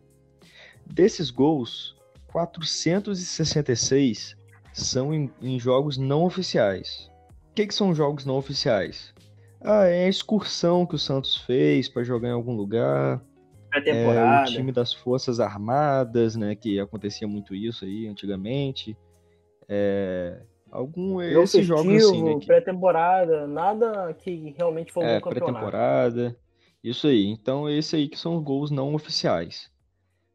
Desses 0.85 1.29
gols, 1.29 1.97
466 2.31 4.37
são 4.73 5.13
em, 5.13 5.29
em 5.41 5.59
jogos 5.59 5.97
não 5.97 6.23
oficiais. 6.23 7.10
O 7.51 7.53
que, 7.53 7.67
que 7.67 7.75
são 7.75 7.93
jogos 7.93 8.25
não 8.25 8.37
oficiais? 8.37 9.13
Ah, 9.59 9.85
é 9.85 10.05
a 10.05 10.09
excursão 10.09 10.85
que 10.85 10.95
o 10.95 10.99
Santos 10.99 11.35
fez 11.35 11.89
para 11.89 12.01
jogar 12.01 12.29
em 12.29 12.33
algum 12.33 12.55
lugar. 12.55 13.21
É 13.73 14.41
o 14.41 14.45
time 14.45 14.71
das 14.71 14.93
Forças 14.93 15.39
Armadas, 15.39 16.35
né? 16.37 16.55
Que 16.55 16.79
acontecia 16.79 17.27
muito 17.27 17.53
isso 17.53 17.83
aí 17.83 18.07
antigamente. 18.07 18.97
É, 19.67 20.41
algum 20.71 21.21
Jogo 21.21 21.43
esses 21.43 21.65
jogos 21.65 22.05
assim, 22.05 22.23
né, 22.23 22.39
que... 22.39 22.45
pré-temporada, 22.45 23.47
nada 23.47 24.13
que 24.13 24.53
realmente 24.57 24.91
foi 24.91 25.03
um 25.03 25.07
é, 25.07 25.19
pré-temporada. 25.19 26.37
Isso 26.81 27.07
aí. 27.07 27.25
Então, 27.25 27.69
esse 27.69 27.97
aí 27.97 28.07
que 28.07 28.17
são 28.17 28.37
os 28.37 28.43
gols 28.43 28.71
não 28.71 28.95
oficiais. 28.95 29.69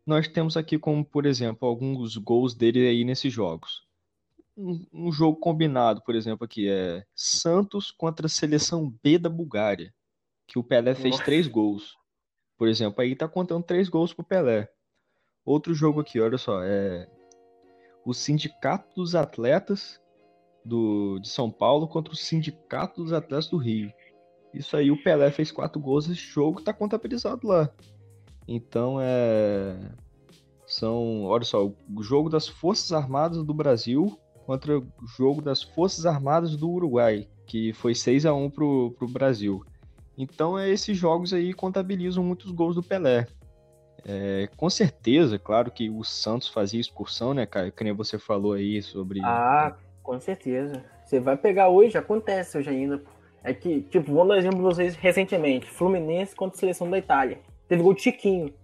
Nós 0.07 0.29
temos 0.29 0.57
aqui 0.57 0.79
como, 0.79 1.03
por 1.03 1.25
exemplo, 1.25 1.67
alguns 1.67 2.17
gols 2.19 2.55
dele 2.55 2.87
aí 2.87 3.05
nesses 3.05 3.33
jogos. 3.33 3.86
Um, 4.57 4.87
um, 4.93 5.13
jogo 5.13 5.39
combinado, 5.39 6.03
por 6.03 6.15
exemplo, 6.15 6.45
aqui 6.45 6.69
é 6.69 7.05
Santos 7.15 7.91
contra 7.91 8.27
a 8.27 8.31
seleção 8.31 8.93
B 9.03 9.19
da 9.19 9.29
Bulgária, 9.29 9.93
que 10.47 10.59
o 10.59 10.65
Pelé 10.65 10.95
fez 10.95 11.13
Nossa. 11.13 11.25
três 11.25 11.47
gols. 11.47 11.97
Por 12.57 12.69
exemplo, 12.69 13.03
aí 13.03 13.15
tá 13.15 13.29
contando 13.29 13.65
três 13.65 13.89
gols 13.89 14.15
pro 14.15 14.25
Pelé. 14.25 14.69
Outro 15.45 15.75
jogo 15.75 16.01
aqui, 16.01 16.21
olha 16.21 16.39
só, 16.39 16.63
é 16.63 17.09
o 18.05 18.15
Sindicato 18.15 18.95
dos 18.95 19.15
Atletas 19.15 20.01
do, 20.65 21.19
de 21.19 21.29
São 21.29 21.51
Paulo 21.51 21.89
contra 21.89 22.13
o 22.13 22.17
Sindicato 22.17 23.03
dos 23.03 23.13
Atletas 23.13 23.49
do 23.49 23.57
Rio. 23.57 23.93
Isso 24.55 24.77
aí, 24.77 24.91
o 24.91 25.03
Pelé 25.03 25.31
fez 25.31 25.53
quatro 25.53 25.81
gols 25.81 26.09
nesse 26.09 26.23
jogo, 26.23 26.63
tá 26.63 26.73
contabilizado 26.73 27.47
lá. 27.47 27.71
Então, 28.49 28.99
é. 29.01 29.77
São, 30.67 31.25
olha 31.25 31.45
só, 31.45 31.67
o 31.67 32.03
jogo 32.03 32.29
das 32.29 32.49
Forças 32.49 32.91
Armadas 32.93 33.45
do 33.45 33.55
Brasil 33.55 34.19
contra 34.47 34.79
o 34.79 34.87
jogo 35.19 35.43
das 35.43 35.63
Forças 35.63 36.07
Armadas 36.07 36.57
do 36.57 36.71
Uruguai, 36.71 37.27
que 37.45 37.73
foi 37.73 37.95
6 37.95 38.25
a 38.25 38.33
1 38.33 38.49
pro, 38.51 38.95
pro 38.97 39.09
Brasil. 39.09 39.65
Então, 40.17 40.59
é, 40.59 40.71
esses 40.71 40.97
jogos 40.97 41.35
aí 41.35 41.53
contabilizam 41.53 42.23
muitos 42.23 42.53
gols 42.53 42.77
do 42.77 42.83
Pelé. 42.83 43.27
É, 44.05 44.49
com 44.57 44.71
certeza, 44.71 45.37
claro 45.37 45.71
que 45.71 45.91
o 45.91 46.05
Santos 46.05 46.49
fazia 46.49 46.81
excursão, 46.81 47.35
né, 47.35 47.45
cara? 47.45 47.73
Que 47.73 47.83
nem 47.83 47.93
você 47.93 48.19
falou 48.19 48.53
aí 48.53 48.81
sobre. 48.81 49.21
Ah, 49.25 49.77
com 50.01 50.19
certeza. 50.21 50.85
Você 51.05 51.19
vai 51.19 51.37
pegar 51.37 51.69
hoje, 51.69 51.99
acontece 51.99 52.57
hoje 52.57 52.71
ainda. 52.71 53.03
É 53.43 53.53
que, 53.53 53.83
tipo, 53.83 54.13
vou 54.13 54.27
dar 54.27 54.39
exemplo 54.39 54.61
pra 54.61 54.69
vocês 54.69 54.95
recentemente: 54.95 55.69
Fluminense 55.69 56.37
contra 56.37 56.57
a 56.57 56.61
seleção 56.61 56.89
da 56.89 56.99
Itália. 56.99 57.41
Teve 57.69 57.83
gol 57.83 57.95
de 57.95 58.03
Chiquinho. 58.03 58.55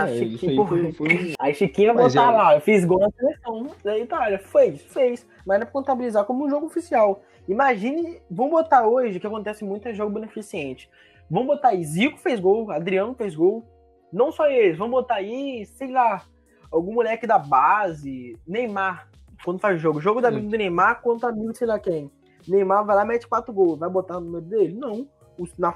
É, 0.00 0.06
Chiquinho, 0.06 0.62
aí, 0.62 0.68
foi, 0.68 0.92
foi... 0.92 1.34
aí 1.38 1.54
Chiquinho 1.54 1.94
vai 1.94 2.04
botar 2.04 2.32
é... 2.32 2.36
lá, 2.36 2.54
eu 2.54 2.60
fiz 2.60 2.84
gol 2.84 3.00
na 3.00 3.10
seleção 3.10 3.70
da 3.84 3.98
Itália. 3.98 4.38
Fez, 4.38 4.82
fez. 4.82 5.26
Mas 5.46 5.60
não 5.60 5.66
é 5.66 5.70
contabilizar 5.70 6.24
como 6.24 6.44
um 6.44 6.50
jogo 6.50 6.66
oficial. 6.66 7.22
Imagine, 7.48 8.20
vamos 8.30 8.52
botar 8.52 8.86
hoje, 8.86 9.18
que 9.18 9.26
acontece 9.26 9.64
muito 9.64 9.88
é 9.88 9.94
jogo 9.94 10.12
beneficente. 10.12 10.88
Vamos 11.30 11.48
botar 11.48 11.68
aí, 11.68 11.84
Zico 11.84 12.18
fez 12.18 12.38
gol, 12.38 12.70
Adriano 12.70 13.14
fez 13.14 13.34
gol. 13.34 13.64
Não 14.12 14.30
só 14.30 14.46
eles, 14.46 14.76
vamos 14.76 14.92
botar 14.92 15.16
aí, 15.16 15.64
sei 15.66 15.90
lá, 15.90 16.22
algum 16.70 16.92
moleque 16.92 17.26
da 17.26 17.38
base, 17.38 18.38
Neymar, 18.46 19.08
quando 19.44 19.60
faz 19.60 19.80
jogo. 19.80 20.00
Jogo 20.00 20.20
da 20.20 20.28
amigo 20.28 20.48
do 20.48 20.56
Neymar 20.56 21.00
contra 21.00 21.30
amigo 21.30 21.54
sei 21.54 21.66
lá 21.66 21.78
quem. 21.78 22.10
Neymar 22.46 22.84
vai 22.84 22.96
lá 22.96 23.04
e 23.04 23.08
mete 23.08 23.26
quatro 23.26 23.52
gols. 23.52 23.78
Vai 23.78 23.88
botar 23.88 24.14
no 24.14 24.26
número 24.26 24.44
dele? 24.44 24.74
Não. 24.74 25.08
O, 25.38 25.46
na, 25.58 25.72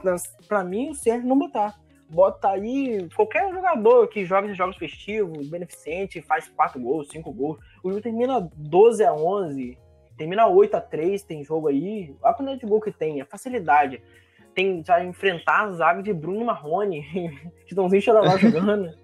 pra 0.49 0.64
mim, 0.64 0.91
o 0.91 0.95
certo 0.95 1.25
é 1.25 1.27
não 1.27 1.39
botar. 1.39 1.79
Bota 2.09 2.51
aí 2.51 3.09
qualquer 3.15 3.53
jogador 3.53 4.07
que 4.09 4.25
joga 4.25 4.47
esses 4.47 4.57
jogos 4.57 4.77
festivos, 4.77 5.49
beneficente, 5.49 6.23
faz 6.23 6.49
quatro 6.49 6.81
gols, 6.81 7.09
cinco 7.09 7.33
gols. 7.33 7.59
O 7.83 7.89
jogo 7.89 8.01
termina 8.01 8.49
12 8.57 9.05
a 9.05 9.13
11, 9.13 9.77
termina 10.17 10.47
8 10.47 10.77
a 10.77 10.81
3 10.81 11.23
tem 11.23 11.45
jogo 11.45 11.69
aí. 11.69 12.15
Olha 12.23 12.31
a 12.31 12.35
quantidade 12.35 12.61
de 12.61 12.67
gol 12.67 12.81
que 12.81 12.93
tem, 12.93 13.21
a 13.21 13.27
facilidade. 13.27 14.03
Tem 14.55 14.83
já 14.85 15.05
enfrentar 15.05 15.65
a 15.65 15.73
zaga 15.73 16.03
de 16.03 16.13
Bruno 16.13 16.45
Marrone, 16.45 17.03
que 17.67 17.73
estão 17.73 17.91
sem 17.91 18.01
lá 18.13 18.37
jogando. 18.37 18.95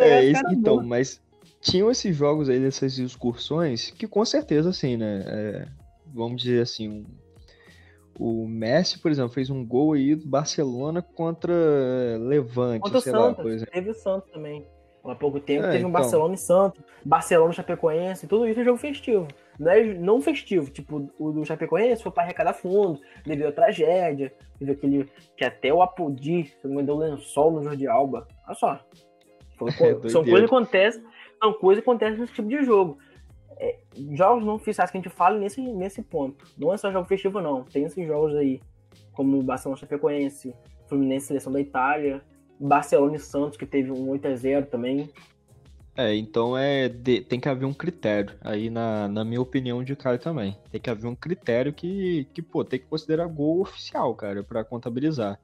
É, 0.00 0.24
esse, 0.24 0.42
então, 0.52 0.82
mas 0.82 1.20
tinham 1.60 1.90
esses 1.90 2.14
jogos 2.14 2.48
aí 2.48 2.60
dessas 2.60 2.98
excursões 2.98 3.90
que 3.90 4.06
com 4.06 4.24
certeza, 4.24 4.70
assim, 4.70 4.96
né? 4.96 5.24
É, 5.26 5.68
vamos 6.14 6.42
dizer 6.42 6.62
assim, 6.62 6.88
um, 6.88 7.04
o 8.18 8.46
Messi, 8.46 8.98
por 8.98 9.10
exemplo, 9.10 9.32
fez 9.32 9.50
um 9.50 9.64
gol 9.64 9.94
aí 9.94 10.14
do 10.14 10.26
Barcelona 10.26 11.02
contra 11.02 11.52
Levante, 12.20 12.80
contra 12.80 12.98
o 12.98 13.00
Santos, 13.00 13.60
lá. 13.60 13.66
Teve 13.66 13.90
o 13.90 13.94
Santos 13.94 14.30
também. 14.30 14.66
Há 15.04 15.14
pouco 15.14 15.38
tempo 15.38 15.66
é, 15.66 15.72
teve 15.72 15.84
um 15.84 15.88
então... 15.88 16.00
Barcelona 16.00 16.34
e 16.34 16.38
Santos, 16.38 16.80
Barcelona 17.04 17.52
e 17.52 17.56
Chapecoense, 17.56 18.26
tudo 18.26 18.48
isso 18.48 18.60
é 18.60 18.64
jogo 18.64 18.78
festivo. 18.78 19.28
Não 19.58 19.70
é 19.70 19.82
não 19.82 20.20
festivo, 20.20 20.70
tipo, 20.70 21.10
o 21.18 21.30
do 21.30 21.44
Chapecoense 21.44 22.02
foi 22.02 22.10
para 22.10 22.22
arrecadar 22.22 22.54
fundo, 22.54 23.00
devido 23.24 23.48
à 23.48 23.52
tragédia, 23.52 24.32
teve 24.58 24.72
aquele 24.72 25.08
que 25.36 25.44
até 25.44 25.72
o 25.72 25.82
Apodi, 25.82 26.46
se 26.46 26.66
não 26.66 26.76
me 26.76 26.82
engano, 26.82 27.00
lençol 27.00 27.52
no 27.52 27.62
Jordi 27.62 27.86
Alba. 27.86 28.26
Olha 28.46 28.54
só. 28.54 28.80
Foi, 29.58 29.70
é, 30.04 30.08
são 30.08 30.24
coisas 30.24 30.40
que 30.40 30.56
acontecem 30.56 31.02
são 31.44 31.52
coisas 31.52 31.84
que 31.84 31.90
acontecem 31.90 32.18
nesse 32.18 32.32
tipo 32.32 32.48
de 32.48 32.64
jogo. 32.64 32.98
É, 33.58 33.78
jogos 34.12 34.44
não 34.44 34.54
oficiais 34.54 34.90
que 34.90 34.96
a 34.96 35.00
gente 35.00 35.12
fala 35.12 35.38
nesse, 35.38 35.60
nesse 35.60 36.02
ponto. 36.02 36.46
Não 36.58 36.72
é 36.72 36.76
só 36.76 36.90
jogo 36.90 37.06
festivo, 37.06 37.40
não. 37.40 37.64
Tem 37.64 37.84
esses 37.84 38.06
jogos 38.06 38.34
aí, 38.34 38.60
como 39.12 39.42
Barcelona 39.42 39.80
Chapecoense, 39.80 40.54
Fluminense 40.88 41.26
Seleção 41.26 41.52
da 41.52 41.60
Itália, 41.60 42.22
Barcelona 42.58 43.16
e 43.16 43.20
Santos, 43.20 43.56
que 43.56 43.66
teve 43.66 43.90
um 43.90 44.06
8x0 44.06 44.66
também. 44.66 45.10
É, 45.96 46.14
então 46.16 46.58
é 46.58 46.88
de, 46.88 47.20
tem 47.20 47.38
que 47.38 47.48
haver 47.48 47.66
um 47.66 47.72
critério. 47.72 48.34
Aí, 48.40 48.68
na, 48.68 49.06
na 49.08 49.24
minha 49.24 49.40
opinião 49.40 49.82
de 49.82 49.94
cara 49.94 50.18
também. 50.18 50.56
Tem 50.70 50.80
que 50.80 50.90
haver 50.90 51.06
um 51.06 51.14
critério 51.14 51.72
que, 51.72 52.26
que 52.32 52.42
pô, 52.42 52.64
tem 52.64 52.80
que 52.80 52.86
considerar 52.86 53.26
gol 53.28 53.60
oficial, 53.60 54.14
cara, 54.14 54.42
para 54.42 54.64
contabilizar. 54.64 55.38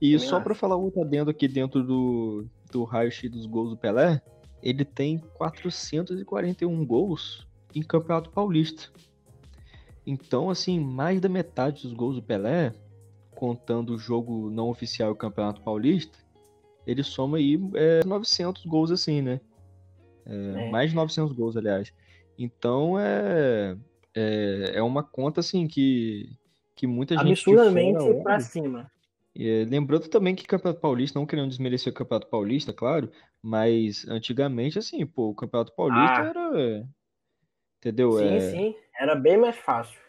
E 0.00 0.12
também 0.12 0.28
só 0.28 0.40
para 0.40 0.54
falar 0.54 0.76
outro 0.76 1.00
adendo 1.00 1.30
aqui 1.30 1.48
dentro 1.48 1.82
do, 1.82 2.44
do 2.70 2.84
raio-x 2.84 3.30
dos 3.30 3.46
gols 3.46 3.70
do 3.70 3.76
Pelé, 3.76 4.20
ele 4.62 4.84
tem 4.84 5.18
441 5.18 6.84
gols 6.84 7.46
em 7.74 7.82
Campeonato 7.82 8.30
Paulista. 8.30 8.90
Então, 10.06 10.50
assim, 10.50 10.78
mais 10.80 11.20
da 11.20 11.28
metade 11.28 11.82
dos 11.82 11.92
gols 11.92 12.16
do 12.16 12.22
Pelé, 12.22 12.72
contando 13.34 13.94
o 13.94 13.98
jogo 13.98 14.50
não 14.50 14.68
oficial 14.68 15.10
do 15.10 15.16
Campeonato 15.16 15.62
Paulista, 15.62 16.18
ele 16.86 17.02
soma 17.02 17.38
aí 17.38 17.58
é, 17.74 18.04
900 18.04 18.64
gols, 18.66 18.90
assim, 18.90 19.22
né? 19.22 19.40
É, 20.26 20.66
é. 20.66 20.70
Mais 20.70 20.90
de 20.90 20.96
900 20.96 21.32
gols, 21.32 21.56
aliás. 21.56 21.92
Então, 22.38 22.98
é, 22.98 23.76
é, 24.14 24.72
é 24.74 24.82
uma 24.82 25.02
conta, 25.02 25.40
assim, 25.40 25.66
que, 25.66 26.36
que 26.74 26.86
muita 26.86 27.16
gente... 27.16 27.30
Absurdamente 27.30 28.22
pra 28.22 28.40
cima. 28.40 28.90
É, 29.38 29.64
lembrando 29.68 30.08
também 30.08 30.34
que 30.34 30.46
Campeonato 30.46 30.80
Paulista, 30.80 31.18
não 31.18 31.26
querendo 31.26 31.48
desmerecer 31.48 31.92
o 31.92 31.96
Campeonato 31.96 32.28
Paulista, 32.28 32.72
claro, 32.72 33.10
mas 33.42 34.06
antigamente, 34.08 34.78
assim, 34.78 35.04
pô, 35.06 35.30
o 35.30 35.34
Campeonato 35.34 35.74
Paulista 35.74 36.22
ah. 36.22 36.26
era. 36.26 36.88
Entendeu? 37.78 38.12
Sim, 38.12 38.34
é... 38.34 38.40
sim, 38.40 38.76
era 38.98 39.14
bem 39.14 39.38
mais 39.38 39.56
fácil. 39.56 40.00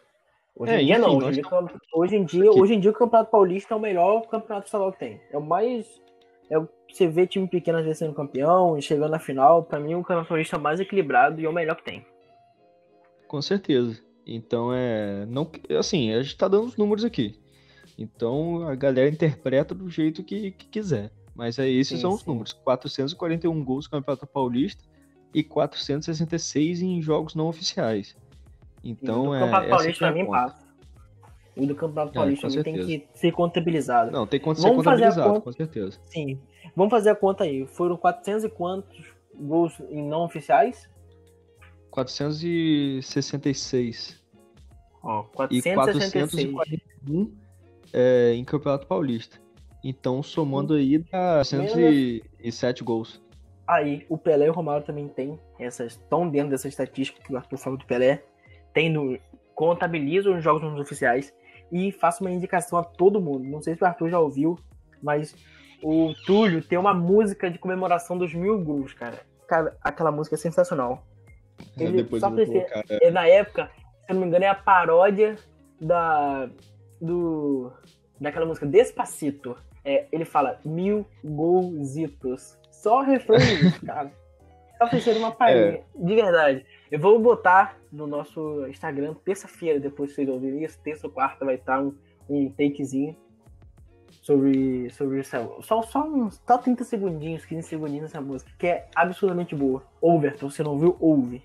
Hoje 0.55 0.71
é, 0.71 0.81
em 0.81 0.85
dia 0.85 0.97
enfim, 0.97 1.01
não, 1.01 1.17
hoje, 1.17 1.41
dia, 1.41 1.49
hoje, 1.95 2.15
em 2.15 2.25
dia, 2.25 2.51
hoje 2.51 2.73
em 2.75 2.79
dia 2.79 2.91
o 2.91 2.93
Campeonato 2.93 3.31
Paulista 3.31 3.73
é 3.73 3.77
o 3.77 3.79
melhor 3.79 4.27
campeonato 4.27 4.67
estadual 4.67 4.91
que 4.91 4.99
tem. 4.99 5.21
É 5.31 5.37
o 5.37 5.41
mais. 5.41 5.87
É 6.49 6.59
o 6.59 6.69
você 6.93 7.07
vê 7.07 7.25
time 7.25 7.47
pequeno 7.47 7.79
às 7.79 7.83
vezes 7.83 7.97
sendo 7.97 8.13
campeão 8.13 8.77
e 8.77 8.81
chegando 8.81 9.09
na 9.09 9.19
final, 9.19 9.63
para 9.63 9.79
mim 9.79 9.95
o 9.95 10.01
Campeonato 10.01 10.29
Paulista 10.29 10.55
é 10.55 10.59
o 10.59 10.61
mais 10.61 10.79
equilibrado 10.79 11.41
e 11.41 11.45
é 11.45 11.49
o 11.49 11.53
melhor 11.53 11.75
que 11.75 11.83
tem. 11.83 12.05
Com 13.27 13.41
certeza. 13.41 13.99
Então 14.27 14.71
é. 14.71 15.25
Não, 15.25 15.49
assim, 15.77 16.13
a 16.13 16.21
gente 16.21 16.37
tá 16.37 16.47
dando 16.47 16.65
os 16.65 16.77
números 16.77 17.03
aqui. 17.03 17.42
Então 17.97 18.67
a 18.67 18.75
galera 18.75 19.09
interpreta 19.09 19.73
do 19.73 19.89
jeito 19.89 20.23
que, 20.23 20.51
que 20.51 20.67
quiser. 20.67 21.11
Mas 21.35 21.57
aí 21.59 21.77
esses 21.77 21.97
sim, 21.97 22.01
são 22.01 22.11
sim. 22.11 22.17
os 22.17 22.25
números: 22.25 22.53
441 22.53 23.63
gols 23.63 23.85
no 23.85 23.91
Campeonato 23.91 24.27
Paulista 24.27 24.83
e 25.33 25.41
466 25.43 26.81
em 26.81 27.01
jogos 27.01 27.33
não 27.35 27.47
oficiais. 27.47 28.15
Então 28.83 29.29
o 29.29 29.35
é. 29.35 29.37
O 29.37 29.41
Campeonato 29.41 29.69
Paulista 29.69 30.05
pra 30.05 30.13
mim 30.13 30.27
passa. 30.27 30.63
O 31.55 31.67
do 31.67 31.75
Campeonato 31.75 32.09
é, 32.11 32.13
Paulista 32.13 32.47
é, 32.47 32.63
tem 32.63 32.73
que 32.73 33.07
ser 33.13 33.31
contabilizado. 33.31 34.09
Não, 34.11 34.25
tem 34.25 34.39
que 34.39 34.55
ser 34.55 34.61
Vamos 34.61 34.77
contabilizado, 34.77 35.29
conta... 35.29 35.41
com 35.41 35.51
certeza. 35.51 35.99
Sim. 36.05 36.39
Vamos 36.75 36.89
fazer 36.91 37.11
a 37.11 37.15
conta 37.15 37.43
aí. 37.43 37.67
Foram 37.67 37.95
400 37.95 38.45
e 38.45 38.49
quantos 38.49 39.05
gols 39.35 39.79
em 39.89 40.03
não 40.03 40.23
oficiais? 40.23 40.89
466. 41.91 44.19
Ó, 45.03 45.21
466. 45.23 46.43
E 46.43 46.47
441 46.51 47.42
é, 47.93 48.33
em 48.33 48.43
Campeonato 48.43 48.87
Paulista. 48.87 49.39
Então, 49.83 50.23
somando 50.23 50.73
aí, 50.73 50.97
dá 50.97 51.43
107 51.43 52.83
gols. 52.83 53.21
Aí, 53.67 54.05
o 54.09 54.17
Pelé 54.17 54.47
e 54.47 54.49
o 54.49 54.53
Romário 54.53 54.85
também 54.85 55.07
tem 55.07 55.39
essas, 55.59 55.93
estão 55.93 56.27
dentro 56.29 56.49
dessa 56.49 56.67
estatística 56.67 57.21
que 57.21 57.33
o 57.33 57.37
Arthur 57.37 57.57
falou 57.57 57.77
do 57.77 57.85
Pelé. 57.85 58.23
Tem 58.73 58.89
no, 58.89 59.17
contabilizam 59.53 60.35
os 60.35 60.43
jogos 60.43 60.63
nos 60.63 60.79
oficiais 60.79 61.33
e 61.71 61.91
faço 61.91 62.23
uma 62.23 62.31
indicação 62.31 62.77
a 62.79 62.83
todo 62.83 63.21
mundo. 63.21 63.45
Não 63.45 63.61
sei 63.61 63.75
se 63.75 63.83
o 63.83 63.85
Arthur 63.85 64.09
já 64.09 64.19
ouviu, 64.19 64.57
mas 65.01 65.35
o 65.81 66.13
Túlio 66.25 66.63
tem 66.63 66.77
uma 66.77 66.93
música 66.93 67.51
de 67.51 67.59
comemoração 67.59 68.17
dos 68.17 68.33
mil 68.33 68.59
gols, 68.63 68.93
cara. 68.93 69.19
Cara, 69.47 69.75
aquela 69.81 70.11
música 70.11 70.35
é 70.35 70.37
sensacional. 70.37 71.05
É, 71.77 71.83
Ele, 71.83 72.07
só 72.19 72.29
pra 72.29 72.43
dizer, 72.43 72.65
é, 72.89 73.11
na 73.11 73.27
época, 73.27 73.69
se 74.05 74.11
eu 74.11 74.15
não 74.15 74.21
me 74.21 74.27
engano, 74.27 74.45
é 74.45 74.47
a 74.47 74.55
paródia 74.55 75.35
da 75.79 76.49
do 77.01 77.71
daquela 78.19 78.45
música 78.45 78.65
Despacito. 78.65 79.55
É, 79.83 80.05
ele 80.11 80.25
fala 80.25 80.59
mil 80.63 81.05
golzitos. 81.23 82.57
Só 82.71 83.01
refrão 83.01 83.37
cara. 83.85 84.11
Só 84.77 84.87
fechando 84.87 85.19
uma 85.19 85.31
palhinha. 85.31 85.61
É. 85.79 85.83
De 85.95 86.15
verdade. 86.15 86.65
Eu 86.91 86.99
vou 86.99 87.19
botar 87.19 87.77
no 87.91 88.07
nosso 88.07 88.65
Instagram 88.67 89.15
terça-feira, 89.25 89.79
depois 89.79 90.09
que 90.09 90.15
vocês 90.15 90.29
ouvirem 90.29 90.63
isso. 90.63 90.79
Terça 90.81 91.07
ou 91.07 91.13
quarta 91.13 91.45
vai 91.45 91.55
estar 91.55 91.81
um, 91.81 91.93
um 92.29 92.49
takezinho 92.49 93.15
sobre, 94.21 94.89
sobre 94.91 95.19
isso. 95.19 95.35
Só, 95.61 95.81
só 95.81 96.07
uns 96.07 96.41
só 96.47 96.57
30 96.57 96.83
segundinhos, 96.83 97.45
15 97.45 97.67
segundinhos 97.67 98.03
nessa 98.03 98.21
música, 98.21 98.51
que 98.57 98.67
é 98.67 98.87
absurdamente 98.95 99.55
boa. 99.55 99.83
Overton, 100.01 100.49
você 100.49 100.63
não 100.63 100.77
viu? 100.77 100.95
Ouve. 100.99 101.43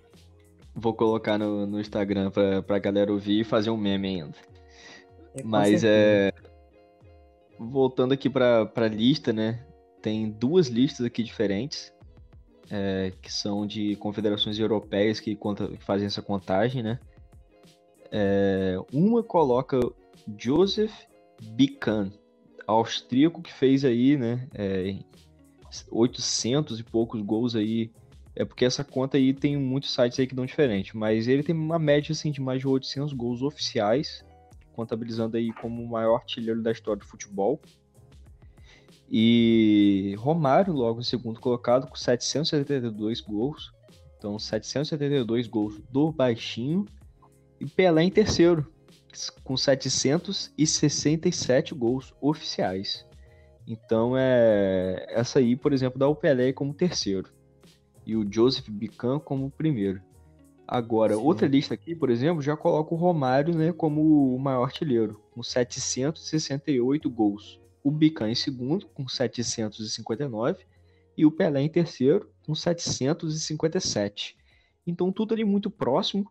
Vou 0.75 0.95
colocar 0.95 1.39
no, 1.39 1.67
no 1.67 1.81
Instagram 1.81 2.31
pra, 2.31 2.63
pra 2.63 2.79
galera 2.79 3.13
ouvir 3.13 3.41
e 3.41 3.45
fazer 3.45 3.71
um 3.71 3.77
meme 3.77 4.09
ainda. 4.09 4.37
É, 5.35 5.43
Mas 5.43 5.81
certeza. 5.81 5.89
é. 5.89 6.33
Voltando 7.59 8.13
aqui 8.13 8.31
pra, 8.31 8.67
pra 8.67 8.89
lista, 8.89 9.33
né? 9.33 9.65
Tem 10.01 10.31
duas 10.31 10.69
listas 10.69 11.05
aqui 11.05 11.23
diferentes, 11.23 11.93
é, 12.71 13.13
que 13.21 13.33
são 13.33 13.67
de 13.67 13.97
confederações 13.97 14.59
europeias 14.59 15.19
que, 15.19 15.35
conta- 15.35 15.69
que 15.69 15.83
fazem 15.85 16.07
essa 16.07 16.23
contagem, 16.23 16.83
né? 16.83 16.99
É, 18.11 18.77
uma 18.93 19.23
coloca 19.23 19.79
Joseph 20.39 20.95
Bican, 21.43 22.11
austríaco 22.67 23.43
que 23.43 23.53
fez 23.53 23.85
aí, 23.85 24.17
né? 24.17 24.47
é, 24.55 24.97
800 25.91 26.81
e 26.81 26.85
poucos 26.85 27.21
gols 27.23 27.55
aí. 27.55 27.91
É 28.35 28.45
porque 28.45 28.65
essa 28.65 28.85
conta 28.85 29.17
aí 29.17 29.35
tem 29.35 29.57
muitos 29.57 29.93
sites 29.93 30.19
aí 30.19 30.27
que 30.27 30.35
dão 30.35 30.47
diferente, 30.47 30.97
mas 30.97 31.27
ele 31.27 31.43
tem 31.43 31.55
uma 31.55 31.79
média 31.79 32.13
assim 32.13 32.31
de 32.31 32.41
mais 32.41 32.61
de 32.61 32.69
800 32.69 33.13
gols 33.13 33.43
oficiais, 33.43 34.25
contabilizando 34.79 35.37
aí 35.37 35.53
como 35.53 35.83
o 35.83 35.89
maior 35.89 36.19
artilheiro 36.19 36.63
da 36.63 36.71
história 36.71 37.01
do 37.01 37.07
futebol. 37.07 37.61
E 39.11 40.15
Romário 40.19 40.73
logo 40.73 41.01
em 41.01 41.05
segundo 41.05 41.41
colocado 41.41 41.89
com 41.89 41.97
772 41.97 43.21
gols. 43.21 43.73
Então 44.17 44.39
772 44.39 45.49
gols 45.49 45.81
do 45.91 46.13
baixinho 46.13 46.87
e 47.59 47.67
Pelé 47.67 48.05
em 48.05 48.11
terceiro 48.11 48.73
com 49.43 49.57
767 49.57 51.75
gols 51.75 52.15
oficiais. 52.21 53.05
Então 53.67 54.17
é 54.17 55.07
essa 55.09 55.41
aí, 55.41 55.57
por 55.57 55.73
exemplo, 55.73 55.99
dá 55.99 56.07
o 56.07 56.15
Pelé 56.15 56.53
como 56.53 56.73
terceiro 56.73 57.29
e 58.07 58.15
o 58.15 58.25
Joseph 58.33 58.69
Bican 58.69 59.19
como 59.19 59.51
primeiro. 59.51 60.01
Agora, 60.71 61.15
Sim. 61.15 61.23
outra 61.23 61.49
lista 61.49 61.73
aqui, 61.73 61.95
por 61.95 62.11
exemplo, 62.11 62.43
já 62.43 62.55
coloca 62.55 62.93
o 62.95 62.99
Romário, 62.99 63.55
né, 63.57 63.73
como 63.73 64.35
o 64.35 64.39
maior 64.39 64.65
artilheiro, 64.65 65.19
com 65.31 65.43
768 65.43 67.09
gols. 67.09 67.59
O 67.83 67.91
Bican 67.91 68.29
em 68.29 68.35
segundo, 68.35 68.87
com 68.89 69.09
759, 69.09 70.67
e 71.17 71.25
o 71.25 71.33
Pelé 71.33 71.63
em 71.63 71.71
terceiro, 71.71 72.31
com 72.45 72.55
757. 72.55 74.37
Então, 74.87 75.11
tudo 75.11 75.33
ali 75.33 75.43
muito 75.43 75.71
próximo. 75.71 76.31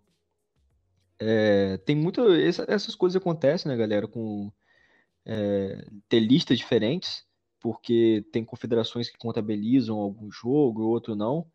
É, 1.20 1.78
tem 1.78 1.96
muita. 1.96 2.22
essa- 2.40 2.66
essas 2.68 2.94
coisas 2.94 3.20
acontecem, 3.20 3.72
né, 3.72 3.76
galera, 3.76 4.08
com 4.08 4.52
é, 5.26 5.86
ter 6.08 6.20
listas 6.20 6.58
diferentes, 6.60 7.26
porque 7.60 8.24
tem 8.32 8.46
confederações 8.46 9.10
que 9.10 9.18
contabilizam 9.18 9.98
algum 9.98 10.32
jogo, 10.32 10.84
outro 10.84 11.16
não. 11.16 11.46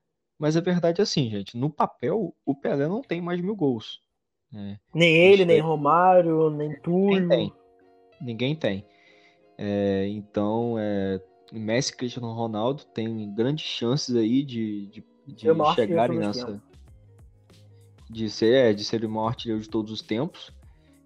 Mas 0.43 0.57
a 0.57 0.61
verdade 0.61 1.01
é 1.01 1.05
assim, 1.05 1.30
gente, 1.30 1.57
no 1.57 1.70
papel, 1.70 2.34
o 2.45 2.53
Pelé 2.53 2.88
não 2.88 3.01
tem 3.01 3.20
mais 3.20 3.40
mil 3.40 3.55
gols. 3.55 4.01
né? 4.51 4.76
Nem 4.93 5.14
ele, 5.16 5.45
nem 5.45 5.55
aí. 5.55 5.62
Romário, 5.62 6.51
nem 6.51 6.70
Ninguém 6.70 6.82
Túlio. 6.82 7.28
tem. 7.28 7.53
Ninguém 8.20 8.57
tem. 8.57 8.84
É, 9.57 10.09
então, 10.09 10.74
é, 10.76 11.22
Messi 11.53 11.93
e 11.93 11.97
Cristiano 11.97 12.32
Ronaldo 12.32 12.82
têm 12.86 13.32
grandes 13.32 13.64
chances 13.64 14.16
aí 14.16 14.43
de, 14.43 14.88
de, 14.88 15.05
de 15.28 15.74
chegarem 15.76 16.18
nessa. 16.18 16.61
De 18.11 18.28
ser, 18.28 18.53
é, 18.53 18.72
de 18.72 18.84
ser 18.84 19.05
o 19.05 19.09
maior 19.09 19.28
artilheiro 19.28 19.62
de 19.62 19.70
todos 19.70 19.93
os 19.93 20.03
tempos. 20.03 20.51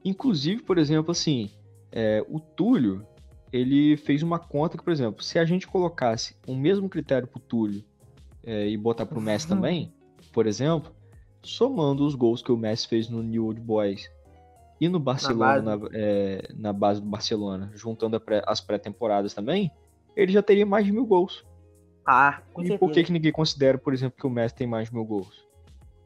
Inclusive, 0.03 0.63
por 0.63 0.79
exemplo, 0.79 1.11
assim, 1.11 1.51
é, 1.93 2.25
o 2.27 2.41
Túlio, 2.41 3.07
ele 3.53 3.99
fez 3.99 4.23
uma 4.23 4.39
conta 4.39 4.79
que, 4.79 4.83
por 4.83 4.95
exemplo, 4.95 5.23
se 5.23 5.39
a 5.39 5.45
gente 5.45 5.67
colocasse 5.69 6.35
o 6.49 6.55
mesmo 6.55 6.89
critério 6.89 7.29
pro 7.29 7.39
Túlio 7.39 7.85
é, 8.47 8.69
e 8.69 8.77
botar 8.77 9.05
pro 9.05 9.21
Messi 9.21 9.47
Uhum. 9.51 9.57
também, 9.57 9.93
por 10.33 10.47
exemplo, 10.47 10.91
somando 11.43 12.07
os 12.07 12.15
gols 12.15 12.41
que 12.43 12.53
o 12.53 12.57
Messi 12.57 12.87
fez 12.89 13.09
no 13.09 13.23
New 13.23 13.47
Old 13.47 13.61
Boys 13.61 14.09
e 14.81 14.89
no 14.89 14.99
Barcelona, 15.01 15.77
base. 15.77 15.93
na, 15.93 15.99
é, 15.99 16.49
na 16.55 16.73
base 16.73 17.01
do 17.01 17.07
Barcelona, 17.09 17.71
juntando 17.75 18.19
pré- 18.21 18.43
as 18.47 18.61
pré-temporadas 18.61 19.35
também, 19.35 19.71
ele 20.15 20.33
já 20.33 20.43
teria 20.43 20.65
mais 20.67 20.85
de 20.87 20.93
mil 20.93 21.05
gols. 21.07 21.45
Ah, 22.07 22.41
com 22.53 22.63
e 22.63 22.67
certeza. 22.67 22.79
por 22.79 22.93
que, 22.93 23.03
que 23.05 23.13
ninguém 23.13 23.33
considera, 23.33 23.77
por 23.77 23.93
exemplo, 23.93 24.17
que 24.19 24.27
o 24.27 24.31
Messi 24.31 24.55
tem 24.55 24.67
mais 24.67 24.89
de 24.89 24.95
mil 24.95 25.05
gols? 25.05 25.45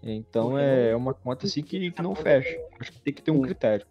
Então 0.03 0.57
é 0.59 0.93
não- 0.93 0.99
uma 0.99 1.13
conta 1.15 1.47
assim 1.47 1.63
que, 1.63 1.91
que 1.91 2.01
não 2.03 2.15
fecha. 2.15 2.59
Acho 2.81 2.91
que 2.93 3.01
tem 3.01 3.13
que 3.13 3.21
ter 3.23 3.31
um 3.31 3.43
critério. 3.43 3.87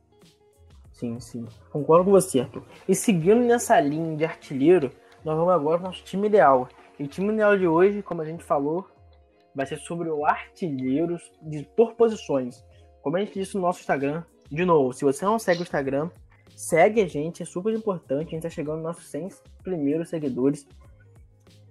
Sim, 0.92 1.20
sim. 1.20 1.46
Concordo 1.72 2.06
com 2.06 2.12
você, 2.12 2.42
Arthur. 2.42 2.64
E 2.88 2.96
seguindo 2.96 3.40
nessa 3.42 3.80
linha 3.80 4.18
de 4.18 4.26
artilheiro, 4.26 4.92
nós 5.24 5.38
vamos 5.38 5.54
agora 5.54 5.78
para 5.78 5.86
o 5.86 5.90
nosso 5.92 6.04
time 6.04 6.28
ideal. 6.28 6.68
E 7.00 7.04
o 7.04 7.08
time 7.08 7.34
de 7.58 7.68
hoje, 7.68 8.04
como 8.04 8.22
a 8.22 8.26
gente 8.26 8.44
falou, 8.44 8.86
vai 9.56 9.66
ser 9.66 9.78
sobre 9.78 10.10
o 10.10 10.26
artilheiros 10.26 11.32
de, 11.42 11.64
por 11.76 11.96
posições. 11.96 12.64
Como 13.02 13.16
a 13.16 13.22
gente 13.22 13.34
disse 13.34 13.56
no 13.56 13.62
nosso 13.62 13.80
Instagram, 13.80 14.24
de 14.52 14.66
novo, 14.66 14.92
se 14.92 15.06
você 15.06 15.24
não 15.24 15.40
segue 15.40 15.62
o 15.62 15.64
Instagram, 15.64 16.10
segue 16.56 17.02
a 17.02 17.08
gente, 17.08 17.42
é 17.42 17.46
super 17.46 17.74
importante. 17.74 18.28
A 18.28 18.32
gente 18.32 18.44
tá 18.44 18.50
chegando 18.50 18.78
nos 18.78 18.84
nossos 18.84 19.06
100 19.06 19.30
primeiros 19.64 20.10
seguidores. 20.10 20.68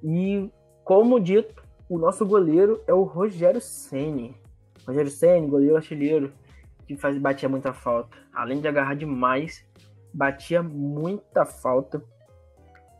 E, 0.03 0.51
como 0.83 1.21
dito, 1.21 1.63
o 1.89 1.99
nosso 1.99 2.25
goleiro 2.25 2.83
é 2.87 2.95
o 2.95 3.03
Rogério 3.03 3.61
Ceni. 3.61 4.35
Rogério 4.87 5.11
Ceni, 5.11 5.47
goleiro 5.47 5.77
artilheiro, 5.77 6.33
que 6.87 6.97
faz, 6.97 7.19
batia 7.19 7.51
muita 7.51 7.75
falta. 7.75 8.17
Além 8.33 8.63
de 8.63 8.69
agarrar 8.69 8.95
demais, 8.95 9.67
batia 10.15 10.63
muita 10.63 11.45
falta. 11.45 12.03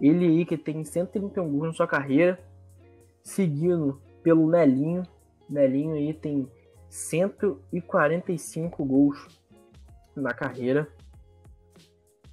Ele 0.01 0.27
aí 0.27 0.45
que 0.45 0.57
tem 0.57 0.85
131 0.85 1.49
gols 1.51 1.67
na 1.69 1.73
sua 1.73 1.87
carreira, 1.87 2.39
seguindo 3.23 4.01
pelo 4.23 4.49
Nelinho. 4.49 5.03
Nelinho 5.49 5.95
aí 5.95 6.15
tem 6.15 6.49
145 6.89 8.85
gols 8.85 9.27
na 10.15 10.33
carreira. 10.33 10.89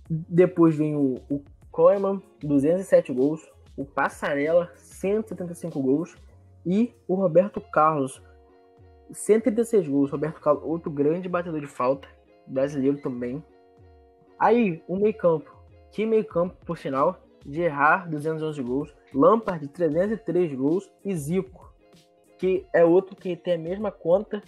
Depois 0.10 0.76
vem 0.76 0.96
o, 0.96 1.16
o 1.30 1.44
Koeman, 1.72 2.22
207 2.42 3.12
gols. 3.12 3.42
O 3.76 3.84
Passarella, 3.84 4.72
175 4.76 5.82
gols. 5.82 6.16
E 6.66 6.94
o 7.08 7.16
Roberto 7.16 7.60
Carlos, 7.60 8.22
136 9.12 9.88
gols. 9.88 10.12
Roberto 10.12 10.40
Carlos, 10.40 10.64
outro 10.64 10.92
grande 10.92 11.28
batedor 11.28 11.60
de 11.60 11.68
falta. 11.68 12.08
Brasileiro 12.48 12.98
também. 13.02 13.44
Aí, 14.38 14.84
o 14.88 14.96
meio 14.96 15.18
campo. 15.18 15.54
Que 15.92 16.06
meio 16.06 16.26
campo, 16.26 16.56
por 16.66 16.78
sinal. 16.78 17.25
Gerard, 17.46 18.10
211 18.10 18.62
gols. 18.62 18.96
Lampard, 19.14 19.68
303 19.68 20.54
gols. 20.56 20.92
E 21.04 21.16
Zico, 21.16 21.74
que 22.38 22.66
é 22.74 22.84
outro 22.84 23.16
que 23.16 23.36
tem 23.36 23.54
a 23.54 23.58
mesma 23.58 23.92
conta. 23.92 24.42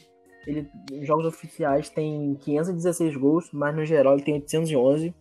Ele, 0.46 0.70
em 0.92 1.06
jogos 1.06 1.26
oficiais, 1.26 1.90
tem 1.90 2.36
516 2.36 3.16
gols, 3.18 3.50
mas 3.52 3.76
no 3.76 3.86
geral 3.86 4.14
ele 4.14 4.24
tem 4.24 4.36
811. 4.36 5.14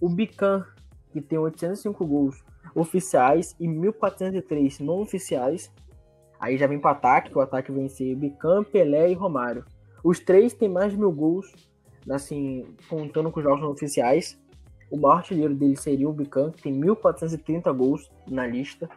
O 0.00 0.08
Bican, 0.08 0.64
que 1.12 1.20
tem 1.20 1.38
805 1.38 2.06
gols 2.06 2.44
oficiais 2.74 3.54
e 3.60 3.68
1403 3.68 4.80
não 4.80 5.00
oficiais. 5.00 5.72
Aí 6.38 6.58
já 6.58 6.66
vem 6.66 6.78
para 6.78 6.90
ataque, 6.90 7.30
que 7.30 7.38
o 7.38 7.40
ataque 7.40 7.72
vem 7.72 7.88
ser 7.88 8.14
Bican, 8.14 8.62
Pelé 8.64 9.10
e 9.10 9.14
Romário. 9.14 9.64
Os 10.04 10.20
três 10.20 10.52
têm 10.52 10.68
mais 10.68 10.92
de 10.92 10.98
mil 10.98 11.10
gols, 11.10 11.52
assim, 12.10 12.66
contando 12.88 13.30
com 13.30 13.40
os 13.40 13.44
jogos 13.44 13.60
não 13.60 13.70
oficiais. 13.70 14.38
O 14.90 14.96
maior 14.96 15.18
artilheiro 15.18 15.54
dele 15.54 15.76
seria 15.76 16.08
o 16.08 16.12
Bican, 16.12 16.50
que 16.50 16.62
tem 16.62 16.72
1430 16.72 17.70
gols 17.72 18.10
na 18.26 18.46
lista. 18.46 18.88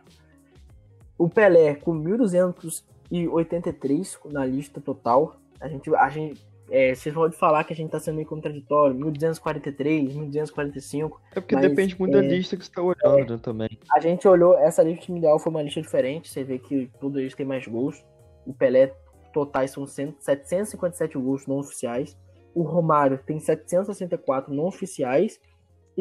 O 1.18 1.28
Pelé 1.28 1.76
com 1.76 1.94
1283 1.94 4.20
na 4.26 4.46
lista 4.46 4.80
total. 4.80 5.36
A 5.60 5.68
gente, 5.68 5.94
a 5.96 6.10
gente, 6.10 6.42
é, 6.70 6.94
vocês 6.94 7.14
podem 7.14 7.38
falar 7.38 7.64
que 7.64 7.74
a 7.74 7.76
gente 7.76 7.90
tá 7.90 8.00
sendo 8.00 8.16
meio 8.16 8.28
contraditório, 8.28 8.96
1243, 8.96 10.16
1245. 10.16 11.22
É 11.36 11.42
porque 11.42 11.56
Mas, 11.56 11.68
depende 11.68 12.00
muito 12.00 12.14
da 12.14 12.24
é, 12.24 12.28
lista 12.28 12.56
que 12.56 12.66
você 12.66 12.72
tá 12.72 12.82
olhando 12.82 13.34
né, 13.34 13.40
também. 13.42 13.70
A 13.92 14.00
gente 14.00 14.28
olhou, 14.28 14.58
essa 14.58 14.84
lista 14.84 15.12
ideal 15.12 15.40
foi 15.40 15.50
uma 15.50 15.64
lista 15.64 15.82
diferente. 15.82 16.30
Você 16.30 16.44
vê 16.44 16.60
que 16.60 16.90
todos 17.00 17.20
eles 17.20 17.34
têm 17.34 17.46
mais 17.46 17.68
gols. 17.68 18.04
O 18.46 18.54
Pelé, 18.54 18.94
totais 19.34 19.72
são 19.72 19.86
100 19.86 20.16
757 20.20 21.18
gols 21.18 21.48
não 21.48 21.58
oficiais. 21.58 22.18
O 22.54 22.64
Romário 22.64 23.20
tem 23.26 23.40
764 23.40 24.54
não 24.54 24.66
oficiais 24.66 25.40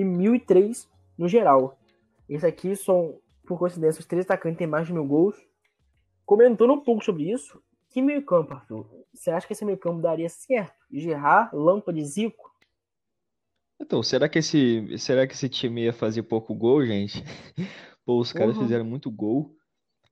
e 0.01 0.05
1003 0.05 0.89
no 1.17 1.29
geral. 1.29 1.79
Esse 2.29 2.47
aqui 2.47 2.77
são, 2.77 3.19
por 3.47 3.59
coincidência, 3.59 4.01
os 4.01 4.07
três 4.07 4.25
atacantes 4.25 4.59
têm 4.59 4.67
mais 4.67 4.87
de 4.87 4.93
mil 4.93 5.05
gols. 5.05 5.37
Comentando 6.25 6.73
um 6.75 6.81
pouco 6.81 7.05
sobre 7.05 7.31
isso, 7.31 7.61
que 7.91 8.03
meio 8.03 8.25
campo, 8.25 8.53
Arthur? 8.55 8.87
Você 9.15 9.31
acha 9.31 9.47
que 9.47 9.53
esse 9.55 9.65
meio 9.65 9.79
campo 9.79 10.01
daria 10.03 10.29
certo? 10.29 10.75
Gerard, 10.93 11.55
Lampard 11.57 11.99
e 12.01 12.05
Zico? 12.05 12.49
Então, 13.81 14.03
será 14.03 14.29
que 14.29 14.39
esse, 14.41 14.99
será 14.99 15.27
que 15.27 15.35
esse 15.35 15.49
time 15.49 15.85
ia 15.85 15.93
fazer 15.93 16.23
pouco 16.25 16.55
gol, 16.55 16.85
gente? 16.85 17.23
Pô, 18.05 18.19
os 18.19 18.33
caras 18.33 18.57
Uhum. 18.57 18.63
fizeram 18.63 18.85
muito 18.85 19.11
gol, 19.11 19.55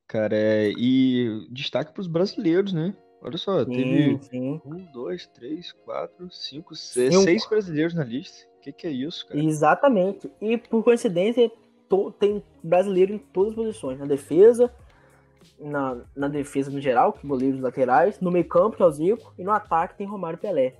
cara. 0.07 0.37
é, 0.37 0.70
E 0.76 1.47
destaque 1.51 1.93
pros 1.93 2.07
brasileiros, 2.07 2.72
né? 2.72 2.97
Olha 3.20 3.37
só, 3.39 3.64
teve 3.64 4.18
sim. 4.22 4.61
um, 4.64 4.84
dois, 4.93 5.26
três, 5.26 5.72
quatro, 5.72 6.30
cinco, 6.30 6.76
seis, 6.76 7.12
Cinco. 7.12 7.24
seis 7.24 7.47
brasileiros 7.49 7.95
na 7.95 8.05
lista. 8.05 8.47
Que 8.67 8.73
que 8.73 8.87
é 8.89 8.91
isso, 8.91 9.27
cara? 9.29 9.41
Exatamente. 9.41 10.29
E 10.41 10.59
por 10.59 10.83
coincidência, 10.83 11.51
to- 11.89 12.11
tem 12.11 12.43
brasileiro 12.62 13.12
em 13.14 13.19
todas 13.19 13.51
as 13.53 13.57
posições. 13.57 13.99
Na 13.99 14.07
defesa, 14.07 14.73
na, 15.59 15.99
na 16.17 16.27
defesa 16.27 16.69
no 16.71 16.81
geral, 16.81 17.12
que 17.12 17.25
goleiros 17.27 17.61
laterais, 17.61 18.21
no 18.21 18.31
meio 18.31 18.45
campo, 18.49 18.77
que 18.77 18.83
é 18.83 18.87
o 18.87 18.91
Zico, 18.91 19.33
e 19.39 19.45
no 19.45 19.53
ataque 19.53 19.97
tem 19.97 20.07
Romário 20.07 20.39
Pelé. 20.39 20.75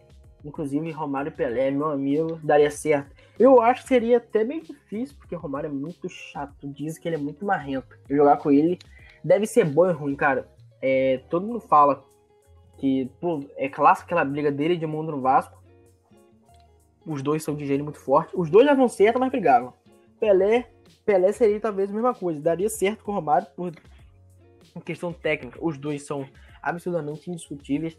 Inclusive, 0.45 0.91
Romário 0.91 1.31
Pelé, 1.31 1.71
meu 1.71 1.87
amigo, 1.87 2.41
daria 2.43 2.71
certo. 2.73 3.15
Eu 3.39 3.61
acho 3.61 3.83
que 3.83 3.89
seria 3.89 4.17
até 4.17 4.43
bem 4.43 4.61
difícil, 4.61 5.17
porque 5.19 5.35
Romário 5.37 5.69
é 5.69 5.73
muito 5.73 6.09
chato, 6.09 6.67
diz 6.69 6.99
que 6.99 7.09
ele 7.09 7.17
é 7.17 7.21
muito 7.21 7.45
marrento. 7.45 7.97
Jogar 8.11 8.39
com 8.39 8.51
ele 8.51 8.79
deve 9.23 9.47
ser 9.47 9.65
bom 9.65 9.89
e 9.89 9.93
ruim, 9.93 10.17
cara. 10.17 10.49
É, 10.83 11.19
todo 11.31 11.47
mundo 11.47 11.61
fala 11.61 12.05
que 12.79 13.11
pô, 13.21 13.45
é 13.57 13.69
clássico 13.69 14.07
aquela 14.07 14.25
briga 14.25 14.51
dele 14.51 14.77
de 14.77 14.87
mundo 14.87 15.13
no 15.13 15.21
Vasco. 15.21 15.57
Os 17.07 17.23
dois 17.23 17.45
são 17.45 17.55
de 17.55 17.65
gênio 17.65 17.85
muito 17.85 18.01
forte. 18.01 18.33
Os 18.35 18.51
dois 18.51 18.67
levam 18.67 18.89
certo, 18.89 19.21
mas 19.21 19.31
brigavam. 19.31 19.73
Pelé, 20.19 20.69
Pelé 21.05 21.31
seria 21.33 21.61
talvez 21.61 21.89
a 21.89 21.93
mesma 21.93 22.13
coisa. 22.13 22.41
Daria 22.41 22.69
certo 22.69 23.05
com 23.05 23.13
o 23.13 23.15
Romário 23.15 23.47
por 23.55 23.73
questão 24.85 25.13
técnica. 25.13 25.59
Os 25.63 25.79
dois 25.79 26.03
são 26.03 26.27
absurdamente 26.61 27.31
indiscutíveis. 27.31 27.97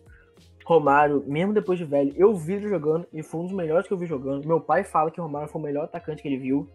Romário, 0.66 1.24
mesmo 1.26 1.54
depois 1.54 1.80
de 1.80 1.86
velho, 1.86 2.14
eu 2.18 2.36
vi 2.36 2.56
ele 2.56 2.68
jogando 2.68 3.08
e 3.14 3.24
foi 3.24 3.40
um 3.40 3.46
dos 3.46 3.54
melhores 3.54 3.88
que 3.88 3.94
eu 3.94 3.98
vi 3.98 4.06
jogando. 4.06 4.46
Meu 4.46 4.60
pai 4.60 4.84
fala 4.84 5.10
que 5.10 5.22
o 5.22 5.24
Romário 5.24 5.48
foi 5.48 5.62
o 5.62 5.64
melhor 5.64 5.86
atacante 5.86 6.22
que 6.22 6.28
ele 6.28 6.38
viu. 6.38 6.70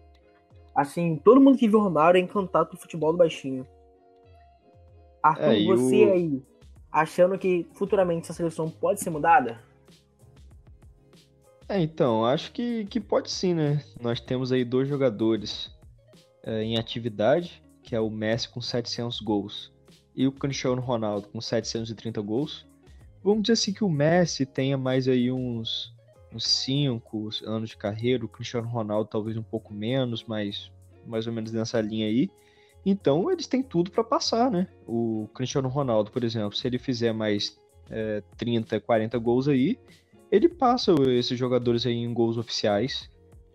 Assim, 0.75 1.15
todo 1.23 1.39
mundo 1.39 1.59
que 1.59 1.67
viu 1.67 1.77
o 1.77 1.83
Romário 1.83 2.17
é 2.17 2.21
encantado 2.21 2.69
com 2.69 2.75
o 2.75 2.79
futebol 2.79 3.11
do 3.11 3.19
baixinho. 3.19 3.67
Arthur, 5.21 5.53
é, 5.53 5.65
você 5.65 6.05
o... 6.05 6.11
aí, 6.11 6.43
achando 6.91 7.37
que 7.37 7.67
futuramente 7.73 8.23
essa 8.23 8.33
seleção 8.33 8.67
pode 8.67 8.99
ser 8.99 9.11
mudada? 9.11 9.59
É, 11.67 11.79
então, 11.79 12.25
acho 12.25 12.51
que, 12.51 12.85
que 12.85 12.99
pode 12.99 13.31
sim, 13.31 13.53
né? 13.53 13.83
Nós 13.99 14.19
temos 14.19 14.51
aí 14.51 14.65
dois 14.65 14.87
jogadores 14.87 15.71
é, 16.43 16.63
em 16.63 16.77
atividade, 16.77 17.63
que 17.81 17.95
é 17.95 17.99
o 17.99 18.09
Messi 18.09 18.49
com 18.49 18.61
700 18.61 19.21
gols 19.21 19.71
e 20.15 20.27
o 20.27 20.31
Cristiano 20.31 20.81
Ronaldo 20.81 21.27
com 21.29 21.41
730 21.41 22.21
gols 22.21 22.65
vamos 23.23 23.43
dizer 23.43 23.53
assim 23.53 23.73
que 23.73 23.83
o 23.83 23.89
Messi 23.89 24.45
tenha 24.45 24.77
mais 24.77 25.07
aí 25.07 25.31
uns, 25.31 25.93
uns 26.31 26.45
cinco 26.45 27.29
anos 27.45 27.69
de 27.69 27.77
carreira, 27.77 28.25
o 28.25 28.27
Cristiano 28.27 28.67
Ronaldo 28.67 29.09
talvez 29.09 29.37
um 29.37 29.43
pouco 29.43 29.73
menos, 29.73 30.23
mas 30.25 30.71
mais 31.05 31.25
ou 31.25 31.33
menos 31.33 31.51
nessa 31.51 31.79
linha 31.79 32.07
aí. 32.07 32.29
Então 32.85 33.31
eles 33.31 33.47
têm 33.47 33.63
tudo 33.63 33.89
para 33.91 34.03
passar, 34.03 34.51
né? 34.51 34.67
O 34.85 35.29
Cristiano 35.33 35.69
Ronaldo, 35.69 36.11
por 36.11 36.23
exemplo, 36.23 36.55
se 36.55 36.67
ele 36.67 36.77
fizer 36.77 37.13
mais 37.13 37.57
é, 37.89 38.21
30, 38.37 38.79
40 38.81 39.17
gols 39.17 39.47
aí, 39.47 39.79
ele 40.33 40.49
passa 40.49 40.91
esses 41.09 41.37
jogadores 41.37 41.85
aí 41.85 41.93
em 41.93 42.11
gols 42.11 42.37
oficiais. 42.37 43.07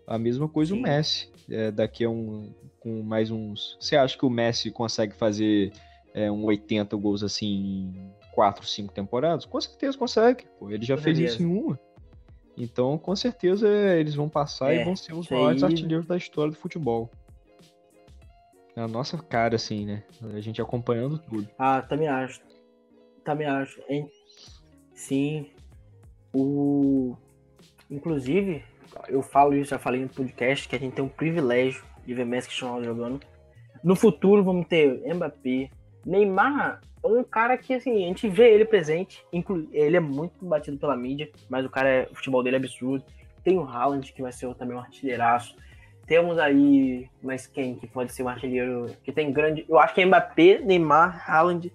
A 0.07 0.17
mesma 0.17 0.47
coisa 0.47 0.73
Sim. 0.73 0.79
o 0.79 0.81
Messi. 0.81 1.29
É, 1.49 1.69
daqui 1.71 2.05
a 2.05 2.09
um. 2.09 2.53
Com 2.79 3.03
mais 3.03 3.29
uns. 3.29 3.77
Você 3.81 3.97
acha 3.97 4.17
que 4.17 4.25
o 4.25 4.29
Messi 4.29 4.71
consegue 4.71 5.13
fazer 5.13 5.73
é, 6.13 6.31
um 6.31 6.45
80 6.45 6.95
gols 6.95 7.21
assim 7.21 7.93
quatro, 8.31 8.65
cinco 8.65 8.93
temporadas? 8.93 9.43
Com 9.43 9.59
certeza 9.59 9.97
consegue. 9.97 10.45
Pô, 10.57 10.71
ele 10.71 10.85
já 10.85 10.95
com 10.95 11.03
fez 11.03 11.19
isso 11.19 11.43
em 11.43 11.45
uma. 11.45 11.77
Então, 12.55 12.97
com 12.97 13.13
certeza, 13.13 13.67
eles 13.67 14.15
vão 14.15 14.29
passar 14.29 14.73
é, 14.73 14.81
e 14.81 14.85
vão 14.85 14.95
ser 14.95 15.13
os 15.13 15.27
maiores 15.27 15.61
aí... 15.63 15.71
artilheiros 15.71 16.07
da 16.07 16.15
história 16.15 16.51
do 16.51 16.57
futebol. 16.57 17.11
É 18.73 18.81
a 18.81 18.87
nossa 18.87 19.17
cara, 19.17 19.57
assim, 19.57 19.85
né? 19.85 20.03
A 20.33 20.39
gente 20.39 20.61
acompanhando 20.61 21.17
tudo. 21.19 21.49
Ah, 21.57 21.81
também 21.81 22.07
acho. 22.07 22.41
Também 23.25 23.47
acho. 23.47 23.81
Hein? 23.89 24.09
Sim. 24.93 25.49
O. 26.33 27.15
Inclusive, 27.89 28.63
eu 29.07 29.21
falo 29.21 29.55
isso, 29.55 29.71
já 29.71 29.79
falei 29.79 30.01
no 30.01 30.09
podcast, 30.09 30.67
que 30.67 30.75
a 30.75 30.79
gente 30.79 30.93
tem 30.93 31.03
um 31.03 31.09
privilégio 31.09 31.83
de 32.05 32.13
ver 32.13 32.25
Messi 32.25 32.47
Cristiano 32.47 32.83
jogando. 32.83 33.19
No 33.83 33.95
futuro 33.95 34.43
vamos 34.43 34.67
ter 34.67 35.01
Mbappé, 35.13 35.69
Neymar 36.05 36.81
é 37.03 37.07
um 37.07 37.23
cara 37.23 37.57
que, 37.57 37.73
assim, 37.73 38.03
a 38.03 38.07
gente 38.07 38.27
vê 38.27 38.53
ele 38.53 38.65
presente, 38.65 39.23
ele 39.71 39.95
é 39.95 39.99
muito 39.99 40.45
batido 40.45 40.77
pela 40.77 40.97
mídia, 40.97 41.29
mas 41.49 41.65
o 41.65 41.69
cara, 41.69 41.89
é, 41.89 42.09
o 42.11 42.15
futebol 42.15 42.43
dele 42.43 42.57
é 42.57 42.59
absurdo. 42.59 43.05
Tem 43.43 43.57
o 43.57 43.63
Haaland, 43.63 44.11
que 44.11 44.21
vai 44.21 44.31
ser 44.31 44.53
também 44.55 44.75
um 44.75 44.81
artilheiraço. 44.81 45.55
Temos 46.05 46.37
aí, 46.37 47.07
mas 47.23 47.47
quem 47.47 47.75
que 47.75 47.87
pode 47.87 48.11
ser 48.11 48.23
um 48.23 48.29
artilheiro 48.29 48.87
que 49.03 49.11
tem 49.11 49.31
grande... 49.31 49.65
Eu 49.69 49.79
acho 49.79 49.93
que 49.93 50.01
é 50.01 50.05
Mbappé, 50.05 50.59
Neymar, 50.59 51.23
Haaland, 51.29 51.71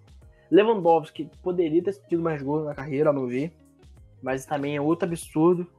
Lewandowski, 0.51 1.31
poderia 1.43 1.83
ter 1.83 1.95
tido 2.07 2.23
mais 2.23 2.43
gols 2.43 2.67
na 2.67 2.75
carreira, 2.75 3.09
ao 3.09 3.15
meu 3.15 3.27
ver. 3.27 3.51
Mas 4.25 4.47
também 4.47 4.75
é 4.75 4.81
outro 4.81 5.07
absurdo 5.07 5.71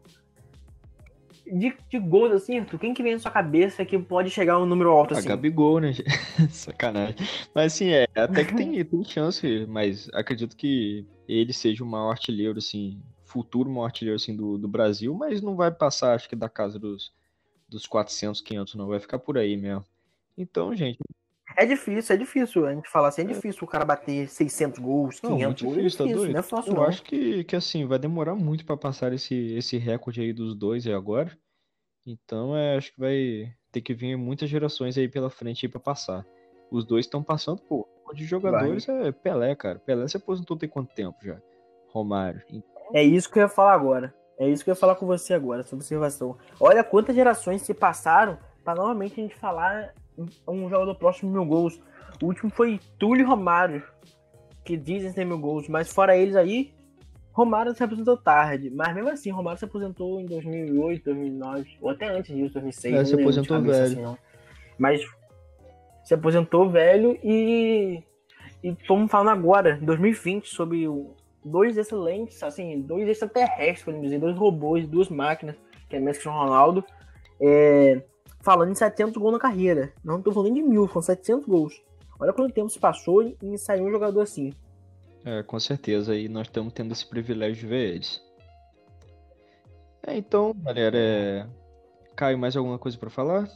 de, 1.46 1.76
de 1.90 2.00
gols 2.00 2.32
assim, 2.32 2.60
Arthur, 2.60 2.80
quem 2.80 2.94
que 2.94 3.04
vem 3.04 3.14
na 3.14 3.20
sua 3.20 3.32
cabeça 3.32 3.86
que 3.86 3.98
pode 4.00 4.30
chegar 4.30 4.54
a 4.54 4.60
um 4.60 4.66
número 4.66 4.92
alto 4.92 5.14
assim? 5.14 5.28
A 5.28 5.32
Gabigol, 5.32 5.80
né? 5.80 5.94
Sacanagem. 6.50 7.16
Mas 7.54 7.74
assim, 7.74 7.90
é, 7.90 8.08
até 8.16 8.44
que 8.44 8.56
tem, 8.56 8.84
tem 8.86 9.04
chance, 9.04 9.66
mas 9.68 10.10
acredito 10.14 10.56
que 10.56 11.06
ele 11.28 11.54
seja 11.54 11.84
o 11.84 11.88
maior 11.88 12.12
artilheiro, 12.12 12.58
assim, 12.58 13.02
futuro 13.24 13.70
maior 13.70 13.86
artilheiro, 13.86 14.16
assim, 14.16 14.36
do, 14.36 14.58
do 14.58 14.68
Brasil, 14.68 15.14
mas 15.14 15.42
não 15.42 15.56
vai 15.56 15.72
passar, 15.72 16.16
acho 16.16 16.28
que 16.30 16.36
da 16.36 16.50
casa 16.50 16.80
dos, 16.80 17.14
dos 17.68 17.86
400, 17.86 18.42
500, 18.42 18.76
não, 18.76 18.88
vai 18.88 19.00
ficar 19.00 19.20
por 19.20 19.38
aí 19.38 19.56
mesmo. 19.56 19.86
Então, 20.38 20.76
gente... 20.76 20.98
É 21.58 21.66
difícil, 21.66 22.16
é 22.16 22.18
difícil 22.18 22.66
a 22.66 22.74
gente 22.74 22.90
falar 22.90 23.10
assim, 23.10 23.22
é, 23.22 23.26
é. 23.26 23.28
difícil 23.28 23.64
o 23.64 23.68
cara 23.68 23.86
bater 23.86 24.28
600 24.28 24.80
gols, 24.80 25.20
500 25.20 25.30
não, 25.30 25.54
difícil, 25.54 25.66
gols, 25.66 25.78
é 25.78 25.82
difícil, 25.82 25.98
tá 25.98 26.14
doido? 26.14 26.34
não 26.34 26.40
é 26.40 26.44
fácil 26.44 26.72
Eu 26.72 26.76
não. 26.76 26.84
acho 26.84 27.04
que, 27.04 27.44
que, 27.44 27.56
assim, 27.56 27.86
vai 27.86 28.00
demorar 28.00 28.36
muito 28.36 28.66
para 28.66 28.76
passar 28.76 29.14
esse, 29.14 29.56
esse 29.56 29.78
recorde 29.78 30.22
aí 30.22 30.34
dos 30.34 30.56
dois 30.56 30.86
aí 30.86 30.94
agora. 30.94 31.36
Então, 32.06 32.56
é, 32.56 32.78
acho 32.78 32.94
que 32.94 33.00
vai 33.00 33.54
ter 33.72 33.82
que 33.82 33.94
vir 33.94 34.16
muitas 34.16 34.50
gerações 34.50 34.98
aí 34.98 35.08
pela 35.08 35.30
frente 35.30 35.66
aí 35.66 35.72
pra 35.72 35.80
passar. 35.80 36.26
Os 36.70 36.86
dois 36.86 37.06
estão 37.06 37.24
passando, 37.24 37.62
pô, 37.62 37.88
de 38.14 38.26
jogadores 38.26 38.86
vai. 38.86 39.08
é 39.08 39.12
Pelé, 39.12 39.56
cara. 39.56 39.80
Pelé 39.80 40.08
se 40.08 40.18
aposentou 40.18 40.58
tem 40.58 40.70
quanto 40.70 40.94
tempo 40.94 41.18
já? 41.24 41.38
Romário. 41.90 42.42
Então... 42.50 42.76
É 42.94 43.04
isso 43.04 43.32
que 43.32 43.40
eu 43.40 43.44
ia 43.44 43.50
falar 43.50 43.74
agora. 43.74 44.14
É 44.38 44.48
isso 44.48 44.64
que 44.64 44.70
eu 44.70 44.74
ia 44.74 44.80
falar 44.80 44.96
com 44.96 45.06
você 45.06 45.34
agora, 45.34 45.62
essa 45.62 45.76
observação. 45.76 46.38
Olha 46.60 46.84
quantas 46.84 47.16
gerações 47.16 47.62
se 47.62 47.74
passaram 47.74 48.38
para 48.64 48.76
novamente 48.76 49.20
a 49.20 49.24
gente 49.24 49.36
falar 49.36 49.94
um 50.48 50.70
jogador 50.70 50.96
próximo 50.96 51.32
de 51.32 51.38
mil 51.38 51.46
gols. 51.46 51.80
O 52.22 52.28
último 52.28 52.50
foi 52.50 52.80
Túlio 52.98 53.28
Romário, 53.28 53.84
que 54.64 54.78
dizem 54.78 55.14
ter 55.14 55.26
mil 55.26 55.40
gols, 55.40 55.68
mas 55.68 55.92
fora 55.92 56.18
eles 56.18 56.36
aí, 56.36 56.74
Romário 57.32 57.76
se 57.76 57.84
aposentou 57.84 58.16
tarde, 58.16 58.70
mas 58.70 58.96
mesmo 58.96 59.10
assim, 59.10 59.30
Romário 59.30 59.60
se 59.60 59.66
aposentou 59.66 60.22
em 60.22 60.26
2008, 60.26 61.04
2009, 61.04 61.78
ou 61.82 61.90
até 61.90 62.08
antes 62.08 62.34
disso, 62.34 62.54
2006. 62.54 62.96
É, 62.96 63.06
se 63.06 63.16
aposentou 63.16 63.62
velho. 63.62 63.84
Assim, 63.84 64.18
mas 64.78 65.02
se 66.04 66.14
aposentou 66.14 66.70
velho 66.70 67.18
e 67.24 68.02
e 68.66 68.70
estamos 68.70 69.12
falando 69.12 69.30
agora, 69.30 69.78
2020, 69.80 70.48
sobre 70.48 70.88
dois 71.44 71.78
excelentes, 71.78 72.42
assim, 72.42 72.82
dois 72.82 73.08
extraterrestres, 73.08 73.84
podemos 73.84 74.08
dizer, 74.08 74.20
dois 74.20 74.36
robôs, 74.36 74.88
duas 74.88 75.08
máquinas, 75.08 75.56
que 75.88 75.96
é 75.96 76.00
Messi 76.00 76.28
e 76.28 76.32
Ronaldo, 76.32 76.84
é, 77.40 78.02
falando 78.46 78.72
em 78.72 78.76
700 78.76 79.18
gols 79.18 79.34
na 79.34 79.40
carreira. 79.40 79.92
Não 80.04 80.20
estou 80.20 80.32
falando 80.32 80.54
de 80.54 80.62
mil, 80.62 80.88
são 80.88 81.02
700 81.02 81.48
gols. 81.48 81.82
Olha 82.20 82.32
quanto 82.32 82.54
tempo 82.54 82.70
se 82.70 82.80
passou 82.80 83.24
e 83.24 83.58
saiu 83.58 83.86
um 83.86 83.92
jogador 83.92 84.22
assim. 84.22 84.54
É, 85.26 85.42
com 85.42 85.60
certeza, 85.60 86.16
e 86.16 86.30
nós 86.30 86.48
estamos 86.48 86.72
tendo 86.72 86.92
esse 86.92 87.06
privilégio 87.06 87.56
de 87.56 87.66
ver 87.66 87.96
eles. 87.96 88.24
É, 90.06 90.16
então, 90.16 90.54
galera, 90.56 90.96
é... 90.96 91.48
Caio, 92.16 92.38
mais 92.38 92.56
alguma 92.56 92.78
coisa 92.78 92.96
para 92.96 93.10
falar? 93.10 93.50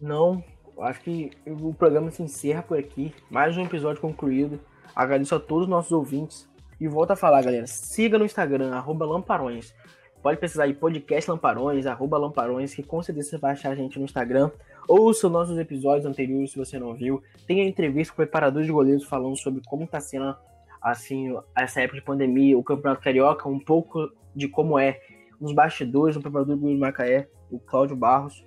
Não, 0.00 0.42
acho 0.80 1.00
que 1.02 1.30
o 1.44 1.74
programa 1.74 2.10
se 2.12 2.22
encerra 2.22 2.62
por 2.62 2.78
aqui. 2.78 3.12
Mais 3.28 3.56
um 3.56 3.64
episódio 3.64 4.00
concluído. 4.00 4.60
Agradeço 4.94 5.34
a 5.34 5.40
todos 5.40 5.64
os 5.64 5.68
nossos 5.68 5.90
ouvintes. 5.90 6.48
E 6.80 6.86
volto 6.86 7.10
a 7.10 7.16
falar, 7.16 7.42
galera. 7.42 7.66
Siga 7.66 8.18
no 8.18 8.24
Instagram, 8.24 8.72
arroba 8.72 9.04
Lamparões. 9.04 9.74
Pode 10.22 10.38
precisar 10.38 10.68
de 10.68 10.74
podcast 10.74 11.28
Lamparões, 11.28 11.84
arroba 11.84 12.16
Lamparões, 12.16 12.72
que 12.72 12.82
com 12.82 13.02
certeza 13.02 13.30
você 13.30 13.38
vai 13.38 13.52
achar 13.52 13.70
a 13.70 13.74
gente 13.74 13.98
no 13.98 14.04
Instagram. 14.04 14.52
Ouça 14.86 15.26
os 15.26 15.32
nossos 15.32 15.58
episódios 15.58 16.06
anteriores 16.06 16.52
se 16.52 16.58
você 16.58 16.78
não 16.78 16.94
viu. 16.94 17.20
Tem 17.44 17.60
a 17.60 17.64
entrevista 17.64 18.14
com 18.14 18.22
o 18.22 18.24
preparador 18.24 18.62
de 18.62 18.70
goleiros 18.70 19.04
falando 19.04 19.36
sobre 19.36 19.60
como 19.66 19.82
está 19.82 20.00
sendo 20.00 20.36
assim, 20.80 21.36
essa 21.56 21.80
época 21.80 21.98
de 21.98 22.04
pandemia, 22.04 22.56
o 22.56 22.62
Campeonato 22.62 23.02
Carioca, 23.02 23.48
um 23.48 23.58
pouco 23.58 24.12
de 24.34 24.48
como 24.48 24.78
é 24.78 25.00
nos 25.40 25.52
bastidores, 25.52 26.14
o 26.14 26.20
preparador 26.20 26.56
do 26.56 26.78
Macaé, 26.78 27.28
o 27.50 27.58
Cláudio 27.58 27.96
Barros. 27.96 28.46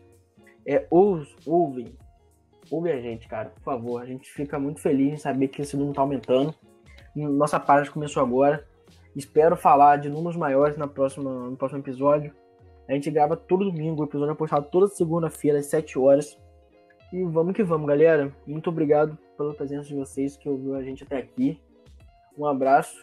É, 0.65 0.88
ouve, 0.89 1.28
ouve, 1.45 1.93
ouve 2.71 2.91
a 2.91 3.01
gente, 3.01 3.28
cara, 3.28 3.49
por 3.49 3.63
favor. 3.63 4.01
A 4.01 4.05
gente 4.05 4.30
fica 4.32 4.57
muito 4.57 4.80
feliz 4.80 5.13
em 5.13 5.17
saber 5.17 5.49
que 5.49 5.61
esse 5.61 5.76
número 5.76 5.91
está 5.91 6.01
aumentando. 6.01 6.55
Nossa 7.13 7.59
página 7.59 7.93
começou 7.93 8.23
agora. 8.23 8.65
Espero 9.16 9.55
falar 9.55 9.97
de 9.97 10.09
números 10.09 10.36
maiores 10.36 10.76
na 10.76 10.88
próxima, 10.88 11.49
no 11.49 11.55
próximo 11.55 11.80
episódio. 11.80 12.34
A 12.88 12.93
gente 12.93 13.09
grava 13.09 13.38
todo 13.38 13.72
domingo, 13.72 14.01
o 14.01 14.05
episódio 14.05 14.34
é 14.34 14.36
postado 14.36 14.68
toda 14.70 14.88
segunda-feira 14.88 15.59
às 15.59 15.68
7 15.68 15.97
horas. 15.97 16.38
E 17.13 17.24
vamos 17.24 17.55
que 17.55 17.63
vamos, 17.63 17.88
galera. 17.88 18.32
Muito 18.45 18.70
obrigado 18.70 19.18
pela 19.38 19.53
presença 19.53 19.88
de 19.88 19.95
vocês 19.95 20.36
que 20.36 20.49
ouviu 20.49 20.76
a 20.76 20.84
gente 20.84 21.03
até 21.03 21.18
aqui. 21.18 21.59
Um 22.38 22.45
abraço, 22.45 22.95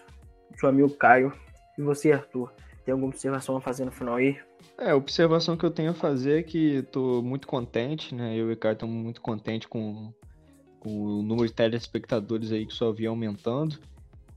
seu 0.58 0.68
amigo 0.68 0.90
Caio. 0.90 1.32
E 1.78 1.82
você, 1.82 2.12
Arthur, 2.12 2.52
tem 2.84 2.92
alguma 2.92 3.08
observação 3.08 3.56
a 3.56 3.60
fazer 3.60 3.86
no 3.86 3.92
final 3.92 4.16
aí? 4.16 4.38
É, 4.78 4.90
a 4.90 4.96
observação 4.96 5.56
que 5.56 5.64
eu 5.64 5.70
tenho 5.70 5.92
a 5.92 5.94
fazer 5.94 6.40
é 6.40 6.42
que 6.42 6.76
estou 6.76 7.22
muito 7.22 7.46
contente, 7.46 8.14
né? 8.14 8.36
Eu 8.36 8.50
e 8.50 8.52
o 8.52 8.56
Caio 8.56 8.74
estamos 8.74 8.94
muito 8.94 9.20
contentes 9.20 9.66
com, 9.66 10.12
com 10.78 10.90
o 10.90 11.22
número 11.22 11.46
de 11.46 11.54
telespectadores 11.54 12.52
aí 12.52 12.66
que 12.66 12.74
só 12.74 12.92
vinha 12.92 13.08
aumentando. 13.08 13.78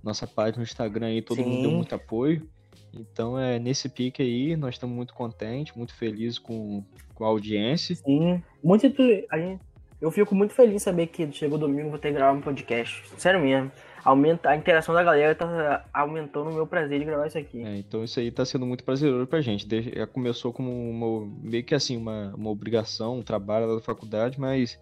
Nossa 0.05 0.27
página 0.27 0.57
no 0.57 0.63
Instagram 0.63 1.07
aí, 1.07 1.21
todo 1.21 1.37
Sim. 1.37 1.49
mundo 1.49 1.61
deu 1.63 1.71
muito 1.71 1.95
apoio. 1.95 2.47
Então 2.93 3.37
é 3.37 3.59
nesse 3.59 3.89
pique 3.89 4.21
aí, 4.21 4.55
nós 4.55 4.75
estamos 4.75 4.95
muito 4.95 5.13
contentes, 5.13 5.75
muito 5.75 5.93
felizes 5.93 6.39
com, 6.39 6.83
com 7.13 7.25
a 7.25 7.27
audiência. 7.27 7.95
Sim, 7.95 8.41
muito 8.63 8.85
a 9.29 9.37
gente, 9.37 9.59
eu 9.99 10.11
fico 10.11 10.35
muito 10.35 10.53
feliz 10.53 10.75
em 10.75 10.79
saber 10.79 11.07
que 11.07 11.29
chegou 11.31 11.57
domingo 11.57 11.89
vou 11.89 11.99
ter 11.99 12.09
que 12.09 12.15
gravar 12.15 12.37
um 12.37 12.41
podcast. 12.41 13.03
Sério 13.17 13.41
mesmo. 13.41 13.71
Aumenta, 14.03 14.49
a 14.49 14.55
interação 14.55 14.93
da 14.93 15.03
galera 15.03 15.33
tá 15.33 15.83
aumentando 15.91 16.51
o 16.51 16.53
meu 16.53 16.67
prazer 16.67 16.99
de 16.99 17.05
gravar 17.05 17.25
isso 17.25 17.39
aqui. 17.39 17.63
É, 17.63 17.77
então 17.77 18.03
isso 18.03 18.19
aí 18.19 18.29
tá 18.29 18.45
sendo 18.45 18.63
muito 18.65 18.83
prazeroso 18.83 19.25
pra 19.25 19.41
gente. 19.41 19.67
Já 19.95 20.05
começou 20.05 20.53
como 20.53 20.69
uma, 20.71 21.27
meio 21.41 21.63
que 21.63 21.73
assim, 21.73 21.97
uma, 21.97 22.31
uma 22.35 22.51
obrigação, 22.51 23.17
um 23.17 23.23
trabalho 23.23 23.73
da 23.73 23.81
faculdade, 23.81 24.39
mas 24.39 24.79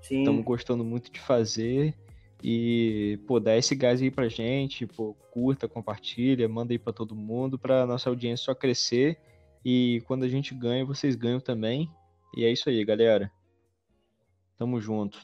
estamos 0.00 0.42
gostando 0.42 0.82
muito 0.82 1.12
de 1.12 1.20
fazer 1.20 1.94
e, 2.42 3.20
pô, 3.26 3.38
dá 3.38 3.56
esse 3.56 3.74
gás 3.74 4.02
aí 4.02 4.10
pra 4.10 4.28
gente, 4.28 4.86
pô, 4.86 5.14
curta, 5.32 5.68
compartilha, 5.68 6.48
manda 6.48 6.72
aí 6.72 6.78
pra 6.78 6.92
todo 6.92 7.14
mundo, 7.14 7.58
pra 7.58 7.86
nossa 7.86 8.10
audiência 8.10 8.46
só 8.46 8.54
crescer. 8.54 9.16
E 9.64 10.02
quando 10.06 10.24
a 10.24 10.28
gente 10.28 10.52
ganha, 10.54 10.84
vocês 10.84 11.14
ganham 11.14 11.40
também. 11.40 11.88
E 12.36 12.44
é 12.44 12.50
isso 12.50 12.68
aí, 12.68 12.84
galera. 12.84 13.30
Tamo 14.58 14.80
junto. 14.80 15.20